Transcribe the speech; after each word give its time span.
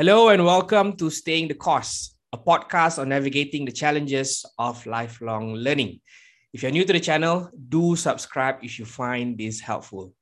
Hello 0.00 0.30
and 0.30 0.42
welcome 0.42 0.96
to 0.96 1.10
Staying 1.10 1.48
the 1.48 1.54
Course, 1.54 2.16
a 2.32 2.38
podcast 2.38 2.98
on 2.98 3.10
navigating 3.10 3.66
the 3.66 3.70
challenges 3.70 4.46
of 4.58 4.86
lifelong 4.86 5.52
learning. 5.52 6.00
If 6.54 6.62
you're 6.62 6.72
new 6.72 6.86
to 6.86 6.92
the 6.94 7.00
channel, 7.00 7.50
do 7.68 7.94
subscribe 7.96 8.60
if 8.62 8.78
you 8.78 8.86
find 8.86 9.36
this 9.36 9.60
helpful. 9.60 10.14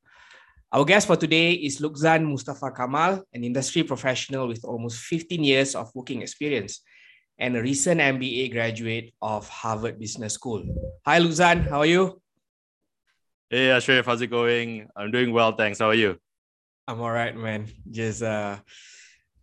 Our 0.72 0.84
guest 0.84 1.06
for 1.06 1.14
today 1.14 1.52
is 1.52 1.80
Luqzan 1.80 2.26
Mustafa 2.26 2.72
Kamal, 2.72 3.22
an 3.32 3.44
industry 3.44 3.84
professional 3.84 4.48
with 4.48 4.64
almost 4.64 4.98
15 4.98 5.44
years 5.44 5.76
of 5.76 5.94
working 5.94 6.22
experience 6.22 6.80
and 7.38 7.56
a 7.56 7.62
recent 7.62 8.00
MBA 8.00 8.50
graduate 8.50 9.14
of 9.22 9.48
Harvard 9.48 10.00
Business 10.00 10.34
School. 10.34 10.64
Hi, 11.06 11.20
Luqzan. 11.20 11.70
How 11.70 11.78
are 11.78 11.86
you? 11.86 12.20
Hey, 13.48 13.68
Asrif. 13.68 14.06
How's 14.06 14.22
it 14.22 14.26
going? 14.26 14.88
I'm 14.96 15.12
doing 15.12 15.32
well, 15.32 15.52
thanks. 15.52 15.78
How 15.78 15.86
are 15.86 15.94
you? 15.94 16.18
I'm 16.88 17.00
all 17.00 17.12
right, 17.12 17.36
man. 17.36 17.68
Just 17.88 18.24
uh, 18.24 18.56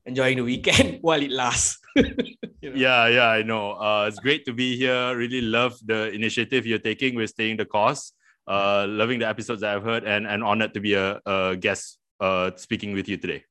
enjoying 0.05 0.37
the 0.37 0.43
weekend 0.43 0.99
while 1.01 1.21
it 1.21 1.31
lasts. 1.31 1.79
you 1.95 2.03
know? 2.03 2.75
Yeah, 2.75 3.07
yeah, 3.07 3.29
I 3.29 3.43
know. 3.43 3.73
Uh, 3.73 4.05
it's 4.07 4.19
great 4.19 4.45
to 4.45 4.53
be 4.53 4.77
here. 4.77 5.15
Really 5.15 5.41
love 5.41 5.77
the 5.83 6.11
initiative 6.11 6.65
you're 6.65 6.79
taking 6.79 7.15
with 7.15 7.29
staying 7.31 7.57
the 7.57 7.65
course. 7.65 8.13
Uh, 8.47 8.85
loving 8.87 9.17
the 9.17 9.27
episodes 9.27 9.61
that 9.61 9.75
I've 9.75 9.83
heard 9.83 10.03
and, 10.03 10.27
and 10.27 10.43
honored 10.43 10.73
to 10.75 10.79
be 10.79 10.93
a, 10.93 11.19
a 11.25 11.57
guest 11.57 11.97
uh, 12.19 12.51
speaking 12.55 12.93
with 12.93 13.09
you 13.09 13.17
today. 13.17 13.43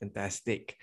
Fantastic. 0.00 0.76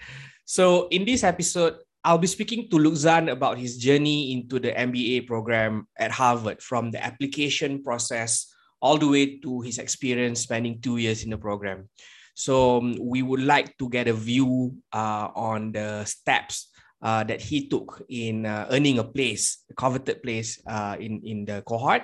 So, 0.45 0.87
in 0.87 1.03
this 1.03 1.23
episode, 1.23 1.75
I'll 2.03 2.17
be 2.17 2.27
speaking 2.27 2.69
to 2.69 2.77
Luqzan 2.77 3.29
about 3.29 3.57
his 3.57 3.77
journey 3.77 4.31
into 4.31 4.57
the 4.57 4.71
MBA 4.71 5.27
program 5.27 5.87
at 5.99 6.11
Harvard 6.11 6.61
from 6.61 6.91
the 6.91 7.03
application 7.03 7.83
process 7.83 8.47
all 8.81 8.97
the 8.97 9.07
way 9.07 9.37
to 9.39 9.61
his 9.61 9.77
experience 9.77 10.41
spending 10.41 10.81
two 10.81 10.97
years 10.97 11.23
in 11.23 11.29
the 11.29 11.37
program. 11.37 11.89
So 12.41 12.79
um, 12.79 12.97
we 12.99 13.21
would 13.21 13.43
like 13.45 13.77
to 13.77 13.87
get 13.87 14.07
a 14.07 14.13
view 14.13 14.73
uh, 14.91 15.29
on 15.35 15.73
the 15.73 16.03
steps 16.05 16.73
uh, 16.99 17.23
that 17.25 17.39
he 17.39 17.69
took 17.69 18.01
in 18.09 18.47
uh, 18.47 18.65
earning 18.71 18.97
a 18.97 19.03
place, 19.03 19.63
a 19.69 19.75
coveted 19.75 20.23
place 20.23 20.59
uh, 20.65 20.97
in, 20.99 21.21
in 21.23 21.45
the 21.45 21.61
cohort, 21.61 22.01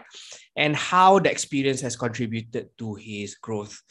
and 0.55 0.75
how 0.75 1.17
the 1.17 1.31
experience 1.31 1.81
has 1.81 1.95
contributed 1.95 2.69
to 2.77 2.93
his 2.93 3.33
growth. 3.41 3.81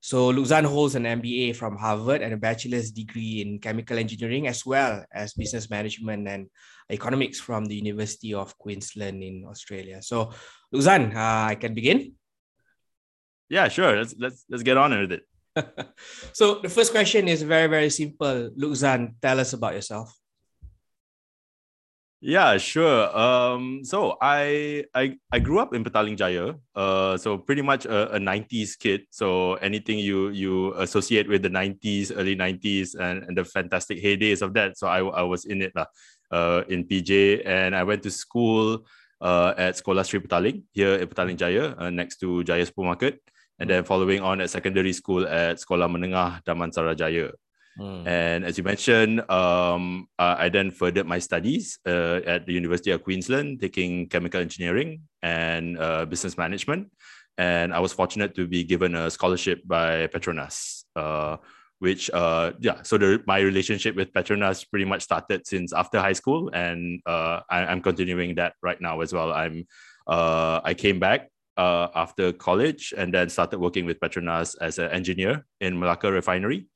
So 0.00 0.32
Luqzan 0.32 0.64
holds 0.64 0.94
an 0.94 1.04
MBA 1.04 1.54
from 1.56 1.76
Harvard 1.76 2.22
and 2.22 2.32
a 2.32 2.38
bachelor's 2.38 2.90
degree 2.90 3.42
in 3.42 3.58
chemical 3.58 3.98
engineering, 3.98 4.48
as 4.48 4.64
well 4.64 5.04
as 5.12 5.34
business 5.34 5.68
management 5.68 6.26
and 6.26 6.48
economics 6.88 7.38
from 7.38 7.66
the 7.66 7.74
University 7.76 8.32
of 8.32 8.56
Queensland 8.56 9.22
in 9.22 9.44
Australia. 9.46 10.00
So 10.00 10.32
Luqzan, 10.74 11.14
uh, 11.14 11.50
I 11.52 11.56
can 11.56 11.74
begin. 11.74 12.14
Yeah, 13.50 13.68
sure. 13.68 13.98
Let's 13.98 14.14
let's 14.18 14.46
let's 14.48 14.62
get 14.62 14.78
on 14.78 14.98
with 14.98 15.12
it. 15.12 15.24
so 16.32 16.60
the 16.60 16.68
first 16.68 16.92
question 16.92 17.28
is 17.28 17.42
very, 17.42 17.68
very 17.68 17.90
simple. 17.90 18.50
Luqzan, 18.58 19.14
tell 19.20 19.40
us 19.40 19.52
about 19.52 19.74
yourself. 19.74 20.14
Yeah, 22.20 22.58
sure. 22.60 23.08
Um, 23.16 23.80
so 23.80 24.20
I 24.20 24.84
I 24.92 25.16
I 25.32 25.38
grew 25.40 25.56
up 25.56 25.72
in 25.72 25.80
Petaling 25.80 26.20
Jaya. 26.20 26.52
Uh, 26.76 27.16
so 27.16 27.40
pretty 27.40 27.64
much 27.64 27.88
a, 27.88 28.12
a 28.12 28.18
90s 28.20 28.76
kid. 28.76 29.08
So 29.08 29.56
anything 29.64 29.96
you 29.96 30.28
you 30.28 30.76
associate 30.76 31.32
with 31.32 31.40
the 31.40 31.48
90s, 31.48 32.12
early 32.12 32.36
90s, 32.36 32.92
and, 32.92 33.24
and 33.24 33.32
the 33.32 33.44
fantastic 33.48 34.04
heydays 34.04 34.44
of 34.44 34.52
that. 34.52 34.76
So 34.76 34.86
I, 34.86 35.00
I 35.00 35.24
was 35.24 35.48
in 35.48 35.64
it 35.64 35.72
lah, 35.72 35.88
uh, 36.28 36.60
in 36.68 36.84
PJ, 36.84 37.40
and 37.48 37.72
I 37.72 37.88
went 37.88 38.04
to 38.04 38.12
school 38.12 38.84
uh, 39.24 39.56
at 39.56 39.80
Sekolah 39.80 40.04
Sri 40.04 40.20
Petaling 40.20 40.68
here 40.76 41.00
in 41.00 41.08
Petaling 41.08 41.40
Jaya, 41.40 41.72
uh, 41.80 41.88
next 41.88 42.20
to 42.20 42.44
Jaya 42.44 42.68
Supermarket 42.68 43.16
and 43.60 43.68
then 43.68 43.84
following 43.84 44.20
on 44.20 44.40
at 44.40 44.48
secondary 44.48 44.92
school 44.92 45.28
at 45.28 45.60
Sekolah 45.60 45.86
Menengah 45.86 46.42
Damansara 46.44 46.96
Jaya. 46.96 47.30
Hmm. 47.78 48.08
And 48.08 48.44
as 48.44 48.58
you 48.58 48.64
mentioned, 48.64 49.20
um, 49.30 50.08
uh, 50.18 50.34
I 50.38 50.48
then 50.48 50.70
furthered 50.70 51.06
my 51.06 51.18
studies 51.18 51.78
uh, 51.86 52.20
at 52.26 52.46
the 52.46 52.52
University 52.52 52.90
of 52.90 53.04
Queensland, 53.04 53.60
taking 53.60 54.08
chemical 54.08 54.40
engineering 54.40 55.02
and 55.22 55.78
uh, 55.78 56.04
business 56.06 56.36
management. 56.36 56.90
And 57.38 57.72
I 57.72 57.78
was 57.78 57.92
fortunate 57.92 58.34
to 58.34 58.46
be 58.48 58.64
given 58.64 58.94
a 58.94 59.10
scholarship 59.10 59.60
by 59.64 60.08
Petronas, 60.08 60.84
uh, 60.96 61.36
which, 61.78 62.10
uh, 62.10 62.52
yeah, 62.60 62.82
so 62.82 62.98
the, 62.98 63.22
my 63.26 63.38
relationship 63.38 63.94
with 63.94 64.12
Petronas 64.12 64.68
pretty 64.68 64.84
much 64.84 65.02
started 65.02 65.46
since 65.46 65.72
after 65.72 66.00
high 66.00 66.12
school. 66.12 66.50
And 66.52 67.00
uh, 67.06 67.40
I, 67.48 67.72
am 67.72 67.80
continuing 67.80 68.34
that 68.34 68.54
right 68.62 68.80
now 68.80 69.00
as 69.00 69.12
well. 69.12 69.32
I'm 69.32 69.66
I 70.08 70.74
came 70.76 70.98
back 70.98 71.28
uh, 71.60 71.88
after 71.94 72.32
college 72.32 72.94
and 72.96 73.12
then 73.12 73.28
started 73.28 73.58
working 73.60 73.84
with 73.84 74.00
Petronas 74.00 74.56
as 74.60 74.78
an 74.78 74.90
engineer 74.90 75.44
in 75.60 75.78
Malacca 75.78 76.10
refinery. 76.10 76.66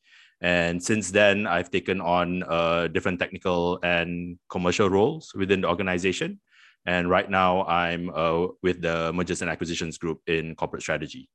And 0.42 0.82
since 0.82 1.10
then, 1.10 1.46
I've 1.46 1.70
taken 1.70 2.02
on 2.02 2.42
uh, 2.42 2.88
different 2.88 3.18
technical 3.18 3.80
and 3.82 4.38
commercial 4.50 4.90
roles 4.90 5.32
within 5.34 5.62
the 5.62 5.68
organization. 5.68 6.38
And 6.84 7.08
right 7.08 7.30
now, 7.30 7.64
I'm 7.64 8.10
uh, 8.12 8.48
with 8.62 8.82
the 8.82 9.10
mergers 9.14 9.40
and 9.40 9.50
acquisitions 9.50 9.96
group 9.96 10.20
in 10.26 10.54
corporate 10.54 10.82
strategy. 10.82 11.30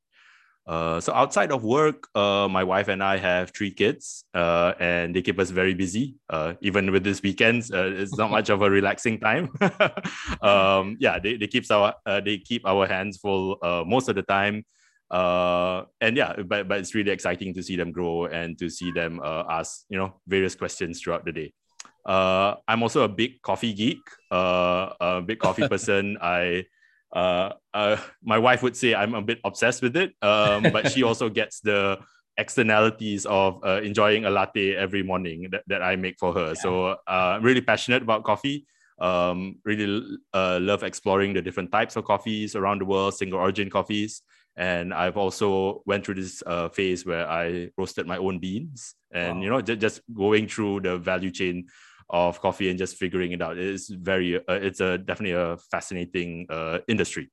Uh, 0.69 1.02
so 1.02 1.12
outside 1.13 1.52
of 1.52 1.63
work, 1.63 2.07
uh, 2.13 2.47
my 2.47 2.63
wife 2.63 2.90
and 2.90 3.03
I 3.03 3.18
have 3.18 3.50
three 3.57 3.72
kids, 3.72 4.24
uh, 4.35 4.74
and 4.80 5.16
they 5.16 5.24
keep 5.24 5.40
us 5.40 5.50
very 5.50 5.74
busy. 5.74 6.13
Uh, 6.30 6.53
even 6.62 6.91
with 6.91 7.03
this 7.03 7.24
weekends, 7.24 7.72
uh, 7.72 7.91
it's 7.91 8.16
not 8.16 8.30
much 8.30 8.50
of 8.50 8.62
a 8.62 8.69
relaxing 8.69 9.19
time. 9.19 9.50
um, 10.44 10.96
yeah, 11.00 11.18
they, 11.18 11.38
they 11.38 11.47
keeps 11.47 11.72
our 11.72 11.96
they 12.24 12.38
keep 12.38 12.68
our 12.68 12.85
hands 12.85 13.18
full 13.18 13.58
most 13.88 14.09
of 14.09 14.16
the 14.16 14.22
time. 14.22 14.63
and 15.09 16.16
yeah, 16.16 16.38
but 16.46 16.68
but 16.68 16.78
it's 16.78 16.94
really 16.94 17.09
exciting 17.09 17.52
to 17.56 17.63
see 17.63 17.75
them 17.75 17.91
grow 17.91 18.25
and 18.25 18.56
to 18.59 18.69
see 18.69 18.91
them 18.91 19.19
ask 19.25 19.85
you 19.90 19.97
know 19.97 20.22
various 20.28 20.53
questions 20.53 21.02
throughout 21.02 21.25
the 21.25 21.31
day. 21.31 21.52
I'm 22.06 22.84
also 22.84 23.02
a 23.02 23.09
big 23.09 23.41
coffee 23.41 23.74
geek, 23.74 24.06
a 24.29 25.24
big 25.25 25.40
coffee 25.40 25.68
person. 25.74 26.19
I 26.22 26.66
uh, 27.14 27.53
uh, 27.74 27.97
my 28.24 28.38
wife 28.38 28.64
would 28.64 28.75
say 28.75 28.94
I'm 28.94 29.16
a 29.16 29.22
bit 29.22 29.40
obsessed 29.44 29.81
with 29.81 29.96
it, 29.96 30.14
um, 30.22 30.64
but 30.72 30.92
she 30.92 31.03
also 31.09 31.30
gets 31.30 31.59
the 31.59 32.00
externalities 32.38 33.25
of 33.25 33.59
uh, 33.66 33.81
enjoying 33.81 34.25
a 34.25 34.30
latte 34.30 34.75
every 34.75 35.03
morning 35.03 35.50
that, 35.52 35.64
that 35.68 35.81
I 35.81 35.96
make 35.96 36.18
for 36.18 36.34
her. 36.34 36.47
Yeah. 36.47 36.53
So 36.53 36.86
uh, 36.88 36.96
I'm 37.08 37.44
really 37.44 37.62
passionate 37.62 38.02
about 38.02 38.24
coffee. 38.24 38.66
Um, 39.00 39.59
really 39.64 40.18
uh, 40.34 40.59
love 40.62 40.84
exploring 40.84 41.34
the 41.34 41.42
different 41.42 41.72
types 41.72 41.96
of 41.96 42.06
coffees 42.06 42.56
around 42.56 42.81
the 42.81 42.86
world, 42.86 43.14
single 43.14 43.40
origin 43.40 43.70
coffees. 43.70 44.22
And 44.58 44.94
I've 44.94 45.16
also 45.16 45.84
went 45.86 46.06
through 46.06 46.16
this 46.16 46.44
uh, 46.46 46.68
phase 46.70 47.06
where 47.06 47.30
I 47.30 47.70
roasted 47.78 48.08
my 48.08 48.18
own 48.18 48.40
beans 48.40 48.96
and, 49.14 49.38
wow. 49.38 49.44
you 49.44 49.50
know, 49.50 49.62
just 49.62 50.02
going 50.14 50.47
through 50.47 50.81
the 50.81 50.97
value 50.97 51.31
chain 51.31 51.68
of 52.09 52.42
coffee 52.42 52.70
and 52.70 52.78
just 52.78 52.97
figuring 52.97 53.31
it 53.31 53.42
out. 53.42 53.58
It's 53.58 53.90
very, 53.90 54.38
uh, 54.38 54.42
it's 54.47 54.80
a 54.80 54.97
definitely 54.97 55.40
a 55.40 55.58
fascinating 55.72 56.47
uh, 56.50 56.80
industry 56.88 57.31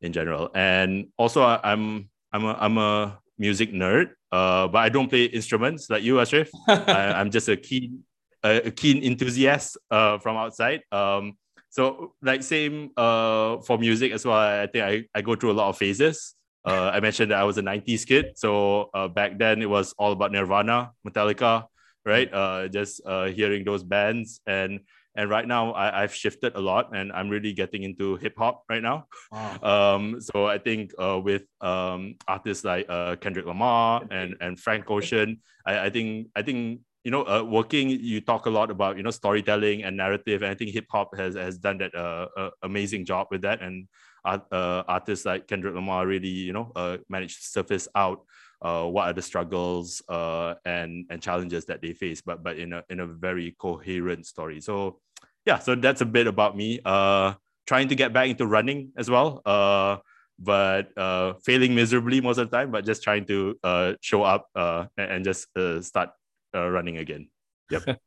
in 0.00 0.12
general. 0.12 0.50
And 0.54 1.08
also, 1.16 1.42
I'm 1.42 2.08
I'm 2.32 2.44
a 2.44 2.56
I'm 2.60 2.78
a 2.78 3.18
music 3.38 3.72
nerd, 3.72 4.10
uh, 4.32 4.68
but 4.68 4.78
I 4.78 4.88
don't 4.88 5.08
play 5.08 5.24
instruments 5.24 5.88
like 5.88 6.02
you, 6.02 6.16
Asrif. 6.16 6.48
I, 6.68 7.20
am 7.20 7.30
just 7.30 7.48
a 7.48 7.56
keen 7.56 8.04
a, 8.42 8.70
keen 8.70 9.02
enthusiast 9.02 9.78
uh, 9.90 10.18
from 10.18 10.36
outside. 10.36 10.82
Um, 10.92 11.34
so 11.70 12.14
like 12.22 12.42
same 12.42 12.90
uh, 12.96 13.58
for 13.58 13.78
music 13.78 14.12
as 14.12 14.24
well. 14.24 14.36
I 14.36 14.66
think 14.66 14.84
I, 14.84 15.18
I 15.18 15.22
go 15.22 15.34
through 15.34 15.52
a 15.52 15.58
lot 15.58 15.68
of 15.68 15.76
phases. 15.76 16.34
Uh, 16.64 16.90
I 16.92 17.00
mentioned 17.00 17.30
that 17.30 17.38
I 17.38 17.44
was 17.44 17.56
a 17.58 17.62
90s 17.62 18.06
kid. 18.06 18.32
So 18.36 18.90
uh, 18.92 19.08
back 19.08 19.38
then 19.38 19.62
it 19.62 19.70
was 19.70 19.94
all 19.98 20.12
about 20.12 20.32
Nirvana, 20.32 20.92
Metallica, 21.06 21.64
right? 22.08 22.32
Uh, 22.32 22.68
just 22.68 23.00
uh, 23.06 23.26
hearing 23.26 23.64
those 23.64 23.84
bands 23.84 24.40
and 24.46 24.80
and 25.14 25.28
right 25.28 25.48
now 25.48 25.74
I, 25.74 26.02
have 26.02 26.14
shifted 26.14 26.54
a 26.54 26.60
lot 26.60 26.94
and 26.94 27.10
I'm 27.12 27.28
really 27.28 27.52
getting 27.52 27.82
into 27.82 28.16
hip 28.16 28.34
hop 28.38 28.62
right 28.70 28.82
now. 28.82 29.06
Wow. 29.32 29.58
Um, 29.62 30.20
so 30.20 30.46
I 30.46 30.58
think 30.58 30.92
uh, 30.96 31.18
with 31.18 31.42
um, 31.60 32.14
artists 32.28 32.64
like 32.64 32.86
uh, 32.88 33.16
Kendrick 33.16 33.44
Lamar 33.44 34.02
and 34.10 34.36
and 34.40 34.58
Frank 34.58 34.88
Ocean, 34.90 35.40
I, 35.66 35.86
I 35.86 35.90
think 35.90 36.28
I 36.36 36.42
think 36.42 36.80
you 37.04 37.10
know 37.10 37.26
uh, 37.26 37.42
working 37.42 37.90
you 37.90 38.20
talk 38.20 38.46
a 38.46 38.50
lot 38.50 38.70
about 38.70 38.96
you 38.96 39.02
know 39.02 39.10
storytelling 39.10 39.82
and 39.82 39.96
narrative 39.96 40.42
and 40.42 40.50
I 40.50 40.54
think 40.54 40.70
hip 40.70 40.86
hop 40.90 41.16
has 41.16 41.34
has 41.34 41.58
done 41.58 41.78
that 41.78 41.94
uh, 41.94 42.28
uh, 42.36 42.50
amazing 42.62 43.04
job 43.04 43.28
with 43.30 43.42
that 43.42 43.62
and 43.62 43.88
uh, 44.24 44.82
artists 44.86 45.24
like 45.24 45.46
Kendrick 45.46 45.74
Lamar 45.74 46.06
really 46.06 46.28
you 46.28 46.52
know 46.52 46.70
uh, 46.76 46.98
managed 47.08 47.42
to 47.42 47.48
surface 47.48 47.88
out 47.94 48.20
uh, 48.60 48.84
what 48.84 49.08
are 49.08 49.12
the 49.12 49.22
struggles 49.22 50.02
uh, 50.08 50.54
and 50.64 51.06
and 51.10 51.22
challenges 51.22 51.64
that 51.66 51.80
they 51.82 51.92
face, 51.92 52.20
but 52.20 52.42
but 52.42 52.58
in 52.58 52.72
a 52.72 52.84
in 52.90 53.00
a 53.00 53.06
very 53.06 53.54
coherent 53.58 54.26
story. 54.26 54.60
So 54.60 55.00
yeah, 55.46 55.58
so 55.58 55.74
that's 55.74 56.00
a 56.00 56.06
bit 56.06 56.26
about 56.26 56.56
me. 56.56 56.80
Uh, 56.84 57.34
trying 57.66 57.88
to 57.88 57.94
get 57.94 58.12
back 58.12 58.28
into 58.28 58.46
running 58.46 58.92
as 58.96 59.10
well. 59.10 59.42
Uh, 59.44 59.98
but 60.38 60.96
uh, 60.96 61.34
failing 61.44 61.74
miserably 61.74 62.20
most 62.20 62.38
of 62.38 62.50
the 62.50 62.56
time. 62.56 62.70
But 62.70 62.84
just 62.84 63.02
trying 63.02 63.26
to 63.26 63.58
uh, 63.62 63.92
show 64.00 64.22
up 64.22 64.46
uh, 64.54 64.86
and, 64.96 65.10
and 65.12 65.24
just 65.24 65.48
uh, 65.56 65.82
start 65.82 66.10
uh, 66.54 66.68
running 66.68 66.98
again. 66.98 67.28
Yep. 67.70 67.98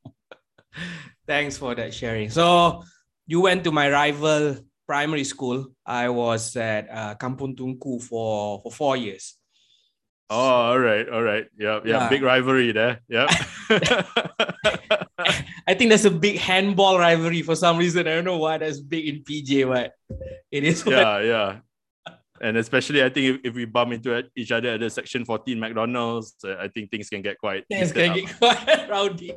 Thanks 1.28 1.58
for 1.58 1.76
that 1.76 1.94
sharing. 1.94 2.30
So 2.30 2.84
you 3.28 3.42
went 3.42 3.64
to 3.66 3.72
my 3.72 3.90
rival 3.90 4.58
primary 4.88 5.24
school. 5.24 5.68
I 5.86 6.10
was 6.10 6.56
at 6.56 6.90
uh, 6.90 7.16
Kampung 7.16 7.56
Tunku 7.56 8.02
for 8.02 8.62
for 8.64 8.72
four 8.72 8.98
years. 8.98 9.38
Oh, 10.32 10.72
all 10.72 10.80
right, 10.80 11.10
all 11.10 11.22
right. 11.22 11.46
Yeah, 11.60 11.82
yeah, 11.84 12.04
yeah. 12.04 12.10
big 12.10 12.22
rivalry 12.24 12.72
there. 12.72 13.02
Yeah. 13.10 13.28
I 15.68 15.74
think 15.74 15.90
there's 15.90 16.06
a 16.06 16.12
big 16.12 16.38
handball 16.38 16.98
rivalry 16.98 17.42
for 17.42 17.54
some 17.56 17.78
reason. 17.78 18.08
I 18.08 18.16
don't 18.16 18.24
know 18.24 18.38
why 18.38 18.58
that's 18.58 18.80
big 18.80 19.08
in 19.08 19.24
PJ, 19.24 19.68
but 19.68 19.92
it 20.50 20.64
is. 20.64 20.86
Yeah, 20.86 21.20
yeah. 21.34 21.58
And 22.40 22.56
especially, 22.56 23.04
I 23.04 23.10
think 23.10 23.26
if, 23.28 23.52
if 23.52 23.56
we 23.56 23.66
bump 23.66 23.92
into 23.92 24.24
each 24.34 24.54
other 24.54 24.70
at 24.70 24.80
the 24.80 24.90
Section 24.90 25.26
14 25.26 25.60
McDonald's, 25.60 26.34
uh, 26.46 26.56
I 26.60 26.70
think 26.70 26.90
things 26.90 27.10
can 27.10 27.22
get 27.22 27.38
quite. 27.38 27.68
Things 27.68 27.92
can 27.92 28.16
get 28.16 28.40
quite 28.40 28.90
rowdy. 28.90 29.36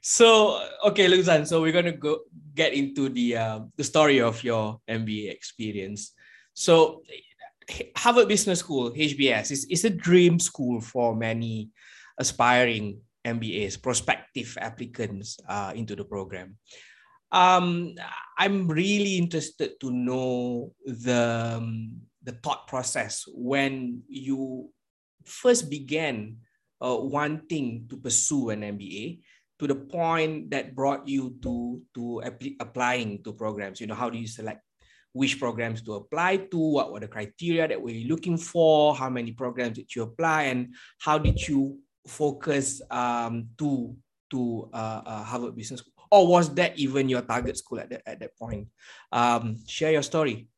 so, 0.00 0.64
okay, 0.86 1.10
Luqzan, 1.10 1.48
so 1.48 1.60
we're 1.60 1.72
going 1.72 1.84
to 1.86 1.92
go 1.92 2.20
get 2.54 2.74
into 2.74 3.08
the, 3.08 3.36
uh, 3.36 3.60
the 3.76 3.84
story 3.84 4.20
of 4.20 4.42
your 4.44 4.80
MBA 4.88 5.30
experience. 5.30 6.14
So, 6.54 7.02
Harvard 7.96 8.28
Business 8.28 8.60
School, 8.60 8.92
HBS, 8.92 9.50
is, 9.50 9.66
is 9.70 9.84
a 9.84 9.90
dream 9.90 10.38
school 10.38 10.80
for 10.80 11.14
many 11.14 11.70
aspiring 12.18 13.00
MBAs, 13.24 13.80
prospective 13.80 14.56
applicants 14.60 15.38
uh, 15.48 15.72
into 15.74 15.94
the 15.94 16.04
program. 16.04 16.56
Um, 17.32 17.94
I'm 18.38 18.66
really 18.66 19.16
interested 19.18 19.78
to 19.80 19.90
know 19.90 20.72
the, 20.84 21.56
um, 21.58 22.00
the 22.22 22.32
thought 22.32 22.66
process 22.66 23.24
when 23.28 24.02
you 24.08 24.70
first 25.24 25.70
began 25.70 26.38
uh, 26.80 26.96
wanting 26.96 27.86
to 27.88 27.96
pursue 27.96 28.50
an 28.50 28.62
MBA 28.62 29.20
to 29.58 29.66
the 29.66 29.76
point 29.76 30.50
that 30.50 30.74
brought 30.74 31.06
you 31.06 31.36
to, 31.42 31.82
to 31.94 32.22
applying 32.58 33.22
to 33.22 33.32
programs. 33.32 33.80
You 33.80 33.86
know, 33.86 33.94
how 33.94 34.08
do 34.08 34.18
you 34.18 34.26
select 34.26 34.62
which 35.12 35.38
programs 35.38 35.82
to 35.82 35.94
apply 35.94 36.36
to, 36.36 36.58
what 36.58 36.92
were 36.92 37.00
the 37.00 37.08
criteria 37.08 37.66
that 37.66 37.80
were 37.80 37.90
you 37.90 38.08
looking 38.08 38.36
for, 38.36 38.94
how 38.94 39.10
many 39.10 39.32
programs 39.32 39.76
did 39.76 39.94
you 39.94 40.02
apply, 40.02 40.44
and 40.44 40.74
how 40.98 41.18
did 41.18 41.40
you 41.48 41.78
focus 42.06 42.80
um, 42.90 43.48
to 43.58 43.94
to 44.30 44.70
uh, 44.72 45.02
uh, 45.04 45.24
Harvard 45.24 45.56
Business 45.56 45.80
School? 45.80 45.92
Or 46.10 46.26
was 46.26 46.54
that 46.54 46.78
even 46.78 47.08
your 47.08 47.22
target 47.22 47.58
school 47.58 47.80
at 47.80 47.90
that, 47.90 48.02
at 48.06 48.20
that 48.20 48.36
point? 48.36 48.68
Um, 49.10 49.58
share 49.66 49.92
your 49.92 50.02
story. 50.02 50.48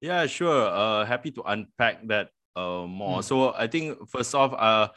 Yeah, 0.00 0.26
sure. 0.26 0.66
Uh, 0.66 1.04
happy 1.04 1.30
to 1.32 1.42
unpack 1.42 2.06
that 2.08 2.30
uh, 2.54 2.86
more. 2.86 3.20
Mm. 3.20 3.24
So 3.24 3.54
I 3.54 3.66
think 3.66 3.98
first 4.08 4.34
off, 4.34 4.52
uh, 4.52 4.88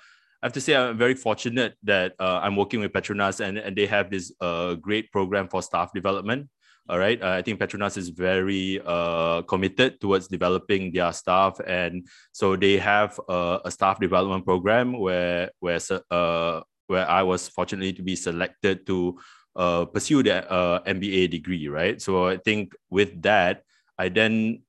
I 0.41 0.45
have 0.45 0.53
to 0.53 0.61
say 0.61 0.75
I'm 0.75 0.97
very 0.97 1.15
fortunate 1.15 1.75
that 1.83 2.13
uh, 2.19 2.39
I'm 2.41 2.55
working 2.55 2.79
with 2.79 2.93
Petronas 2.93 3.39
and, 3.39 3.57
and 3.57 3.75
they 3.75 3.85
have 3.85 4.09
this 4.09 4.31
uh, 4.39 4.75
great 4.75 5.11
program 5.11 5.47
for 5.47 5.61
staff 5.61 5.91
development. 5.93 6.49
All 6.89 6.97
right. 6.97 7.21
Uh, 7.21 7.37
I 7.37 7.43
think 7.43 7.59
Petronas 7.59 7.97
is 7.97 8.09
very 8.09 8.81
uh, 8.83 9.43
committed 9.43 10.01
towards 10.01 10.27
developing 10.27 10.91
their 10.91 11.13
staff. 11.13 11.61
And 11.67 12.07
so 12.31 12.55
they 12.55 12.77
have 12.79 13.19
uh, 13.29 13.59
a 13.63 13.69
staff 13.69 13.99
development 13.99 14.43
program 14.43 14.97
where, 14.97 15.51
where, 15.59 15.79
uh, 16.09 16.61
where 16.87 17.07
I 17.07 17.21
was 17.21 17.47
fortunately 17.47 17.93
to 17.93 18.01
be 18.01 18.15
selected 18.15 18.87
to 18.87 19.19
uh, 19.55 19.85
pursue 19.85 20.23
the 20.23 20.51
uh, 20.51 20.81
MBA 20.81 21.29
degree. 21.29 21.67
Right. 21.67 22.01
So 22.01 22.27
I 22.27 22.37
think 22.37 22.73
with 22.89 23.21
that, 23.21 23.61
I 23.99 24.09
then 24.09 24.63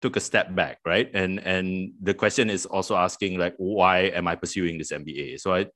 took 0.00 0.16
a 0.16 0.20
step 0.20 0.54
back. 0.54 0.78
Right. 0.86 1.10
And, 1.12 1.40
and 1.40 1.92
the 2.00 2.14
question 2.14 2.48
is 2.48 2.64
also 2.64 2.96
asking, 2.96 3.36
like, 3.36 3.54
why 3.58 4.12
am 4.16 4.28
I 4.28 4.34
pursuing 4.34 4.78
this 4.78 4.92
MBA? 4.92 5.40
So 5.40 5.52
I, 5.52 5.66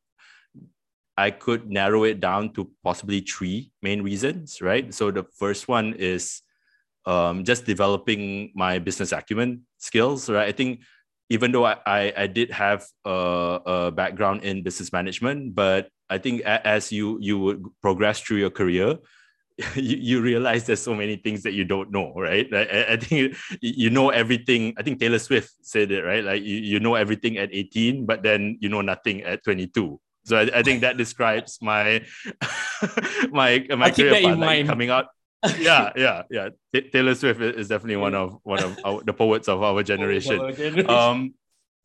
I 1.19 1.33
could 1.33 1.69
narrow 1.69 2.05
it 2.05 2.21
down 2.21 2.55
to 2.55 2.71
possibly 2.85 3.21
three 3.21 3.73
main 3.83 4.03
reasons, 4.03 4.63
right? 4.63 4.95
So 4.95 5.11
the 5.11 5.25
first 5.25 5.67
one 5.67 5.95
is 5.95 6.43
um, 7.07 7.43
just 7.43 7.67
developing 7.67 8.53
my 8.55 8.79
business 8.79 9.11
acumen 9.11 9.67
skills, 9.79 10.31
right? 10.31 10.47
I 10.47 10.53
think 10.53 10.83
even 11.29 11.51
though 11.51 11.67
I, 11.67 11.77
I, 11.85 12.13
I 12.17 12.27
did 12.29 12.53
have 12.53 12.87
a, 13.05 13.59
a, 13.67 13.91
background 13.91 14.45
in 14.45 14.63
business 14.63 14.93
management, 14.93 15.57
but 15.57 15.91
I 16.09 16.19
think 16.19 16.43
as 16.43 16.93
you 16.93 17.19
you 17.21 17.37
would 17.41 17.67
progress 17.83 18.21
through 18.21 18.39
your 18.39 18.55
career, 18.55 18.97
you, 19.75 19.97
you 19.99 20.17
realize 20.23 20.65
there's 20.65 20.81
so 20.81 20.95
many 20.95 21.17
things 21.17 21.43
that 21.43 21.53
you 21.53 21.65
don't 21.65 21.91
know, 21.91 22.15
right? 22.15 22.47
I, 22.55 22.95
I 22.95 22.97
think 22.97 23.35
you 23.61 23.91
know 23.91 24.11
everything. 24.11 24.73
I 24.79 24.85
think 24.85 25.01
Taylor 25.01 25.19
Swift 25.19 25.51
said 25.63 25.91
it, 25.91 26.05
right? 26.05 26.23
Like 26.23 26.43
you, 26.45 26.57
you 26.57 26.79
know 26.79 26.95
everything 26.95 27.39
at 27.39 27.51
18, 27.53 28.07
but 28.07 28.23
then 28.23 28.57
you 28.61 28.69
know 28.69 28.83
nothing 28.83 29.25
at 29.25 29.43
22 29.43 29.99
so 30.29 30.37
I, 30.37 30.61
I 30.61 30.63
think 30.63 30.83
that 30.83 30.97
describes 30.97 31.59
my 31.63 32.05
my 33.31 33.65
my 33.77 33.91
career 33.91 34.21
path 34.21 34.39
like, 34.39 34.67
coming 34.67 34.91
out. 34.91 35.07
yeah, 35.59 35.93
yeah, 35.97 36.23
yeah. 36.31 36.49
T- 36.75 36.91
Taylor 36.91 37.15
Swift 37.15 37.41
is 37.41 37.69
definitely 37.69 37.97
one 37.97 38.15
of 38.15 38.39
one 38.43 38.63
of 38.63 38.79
our, 38.85 39.03
the 39.03 39.15
poets 39.15 39.49
of 39.49 39.63
our 39.63 39.83
generation. 39.93 40.39
Our 40.39 40.53
generation. 40.53 40.91
Um, 40.91 41.35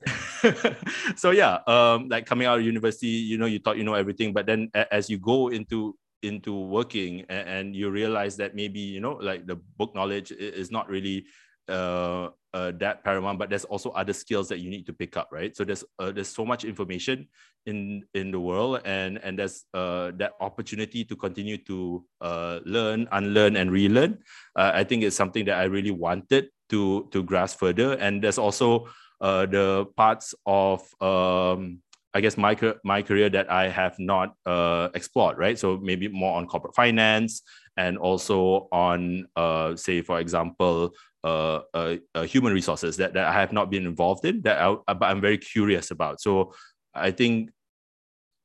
so 1.15 1.31
yeah, 1.31 1.59
um, 1.67 2.09
like 2.09 2.25
coming 2.25 2.47
out 2.47 2.59
of 2.59 2.65
university, 2.65 3.07
you 3.07 3.37
know, 3.37 3.45
you 3.45 3.59
thought 3.59 3.77
you 3.77 3.83
know 3.83 3.93
everything, 3.93 4.33
but 4.33 4.45
then 4.45 4.69
a- 4.73 4.91
as 4.93 5.09
you 5.09 5.17
go 5.17 5.47
into 5.47 5.95
into 6.23 6.53
working 6.55 7.25
and, 7.27 7.49
and, 7.49 7.75
you 7.75 7.89
realize 7.89 8.37
that 8.37 8.55
maybe 8.55 8.79
you 8.79 9.01
know, 9.01 9.19
like 9.21 9.45
the 9.45 9.55
book 9.77 9.93
knowledge 9.93 10.31
is 10.31 10.71
not 10.71 10.87
really 10.89 11.25
uh, 11.67 12.29
uh, 12.53 12.71
that 12.77 13.03
paramount, 13.03 13.39
but 13.39 13.49
there's 13.49 13.65
also 13.65 13.89
other 13.91 14.13
skills 14.13 14.47
that 14.49 14.59
you 14.59 14.69
need 14.69 14.85
to 14.85 14.93
pick 14.93 15.17
up, 15.17 15.29
right? 15.31 15.55
So 15.55 15.63
there's 15.63 15.83
uh, 15.99 16.11
there's 16.11 16.29
so 16.29 16.45
much 16.45 16.63
information 16.63 17.27
in 17.65 18.03
in 18.13 18.31
the 18.31 18.39
world, 18.39 18.81
and 18.85 19.17
and 19.23 19.37
there's 19.37 19.65
uh, 19.73 20.11
that 20.17 20.33
opportunity 20.39 21.03
to 21.03 21.15
continue 21.15 21.57
to 21.65 22.05
uh, 22.21 22.59
learn, 22.65 23.07
unlearn, 23.11 23.57
and 23.57 23.71
relearn. 23.71 24.19
Uh, 24.55 24.71
I 24.73 24.83
think 24.83 25.03
it's 25.03 25.15
something 25.15 25.45
that 25.45 25.57
I 25.57 25.65
really 25.65 25.91
wanted 25.91 26.49
to 26.69 27.09
to 27.11 27.23
grasp 27.23 27.59
further, 27.59 27.93
and 27.97 28.23
there's 28.23 28.37
also 28.37 28.87
uh, 29.21 29.45
the 29.45 29.87
parts 29.97 30.35
of 30.45 30.85
um, 31.01 31.81
I 32.13 32.21
guess 32.21 32.37
my 32.37 32.53
my 32.85 33.01
career 33.01 33.29
that 33.29 33.49
I 33.49 33.69
have 33.69 33.97
not 33.97 34.35
uh, 34.45 34.89
explored, 34.93 35.37
right? 35.37 35.57
So 35.57 35.77
maybe 35.81 36.07
more 36.07 36.37
on 36.37 36.45
corporate 36.45 36.75
finance 36.75 37.41
and 37.75 37.97
also 37.97 38.67
on, 38.71 39.25
uh, 39.35 39.75
say, 39.75 40.01
for 40.01 40.19
example, 40.19 40.93
uh, 41.23 41.61
uh, 41.73 41.95
uh, 42.15 42.23
human 42.23 42.53
resources 42.53 42.97
that, 42.97 43.13
that 43.13 43.27
I 43.27 43.33
have 43.33 43.53
not 43.53 43.71
been 43.71 43.85
involved 43.85 44.25
in 44.25 44.41
that 44.41 44.61
I, 44.61 44.93
but 44.93 45.05
I'm 45.05 45.21
very 45.21 45.37
curious 45.37 45.91
about. 45.91 46.21
So 46.21 46.53
I 46.93 47.11
think 47.11 47.51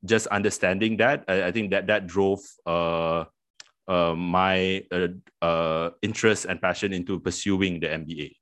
just 0.05 0.27
understanding 0.29 0.97
that, 0.99 1.25
I, 1.29 1.45
I 1.45 1.53
think 1.53 1.71
that 1.71 1.87
that 1.89 2.07
drove 2.07 2.41
uh, 2.67 3.25
uh, 3.89 4.15
my 4.15 4.85
uh, 4.93 5.09
uh, 5.43 5.91
interest 6.03 6.45
and 6.45 6.61
passion 6.61 6.93
into 6.93 7.19
pursuing 7.19 7.81
the 7.81 7.89
MBA. 7.89 8.37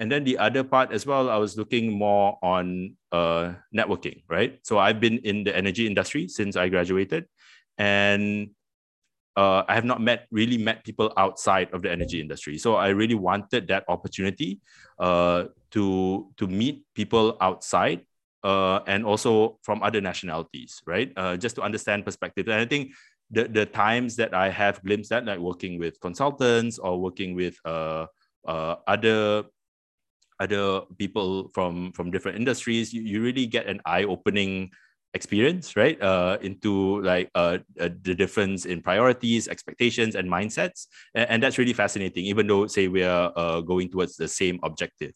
And 0.00 0.10
then 0.10 0.24
the 0.24 0.38
other 0.38 0.64
part 0.64 0.92
as 0.92 1.06
well, 1.06 1.30
I 1.30 1.36
was 1.36 1.56
looking 1.56 1.92
more 1.92 2.38
on 2.42 2.96
uh, 3.12 3.54
networking, 3.74 4.24
right? 4.28 4.58
So 4.62 4.78
I've 4.78 5.00
been 5.00 5.18
in 5.18 5.44
the 5.44 5.54
energy 5.56 5.86
industry 5.86 6.26
since 6.26 6.56
I 6.56 6.68
graduated. 6.68 7.26
And 7.78 8.50
uh, 9.36 9.62
I 9.68 9.74
have 9.74 9.84
not 9.84 10.00
met 10.00 10.26
really 10.30 10.58
met 10.58 10.84
people 10.84 11.12
outside 11.16 11.72
of 11.72 11.82
the 11.82 11.90
energy 11.90 12.20
industry. 12.20 12.58
So 12.58 12.76
I 12.76 12.88
really 12.88 13.14
wanted 13.14 13.68
that 13.68 13.84
opportunity 13.88 14.60
uh, 14.98 15.44
to 15.72 16.30
to 16.36 16.46
meet 16.46 16.84
people 16.94 17.36
outside 17.40 18.06
uh, 18.44 18.80
and 18.86 19.04
also 19.04 19.58
from 19.62 19.82
other 19.82 20.00
nationalities, 20.00 20.82
right? 20.86 21.12
Uh, 21.16 21.36
just 21.36 21.56
to 21.56 21.62
understand 21.62 22.04
perspective. 22.04 22.46
And 22.46 22.60
I 22.60 22.66
think 22.66 22.92
the 23.30 23.48
the 23.48 23.66
times 23.66 24.16
that 24.16 24.34
I 24.34 24.50
have 24.50 24.82
glimpsed 24.84 25.10
that, 25.10 25.24
like 25.24 25.40
working 25.40 25.78
with 25.78 25.98
consultants 26.00 26.78
or 26.78 27.00
working 27.00 27.34
with 27.34 27.58
uh, 27.64 28.06
uh, 28.46 28.76
other 28.86 29.44
other 30.38 30.82
people 30.98 31.48
from 31.54 31.90
from 31.92 32.10
different 32.10 32.38
industries, 32.38 32.92
you, 32.92 33.02
you 33.02 33.22
really 33.22 33.46
get 33.46 33.66
an 33.66 33.80
eye 33.86 34.04
opening 34.04 34.70
experience 35.14 35.76
right? 35.76 36.00
Uh, 36.02 36.38
into 36.42 37.00
like 37.02 37.30
uh, 37.34 37.58
uh, 37.80 37.88
the 38.02 38.14
difference 38.14 38.66
in 38.66 38.82
priorities 38.82 39.48
expectations 39.48 40.14
and 40.14 40.28
mindsets. 40.28 40.86
And, 41.14 41.30
and 41.30 41.42
that's 41.42 41.58
really 41.58 41.72
fascinating 41.72 42.24
even 42.26 42.46
though 42.46 42.66
say 42.66 42.88
we 42.88 43.02
are 43.02 43.32
uh, 43.36 43.60
going 43.60 43.90
towards 43.90 44.16
the 44.16 44.28
same 44.28 44.60
objective. 44.62 45.14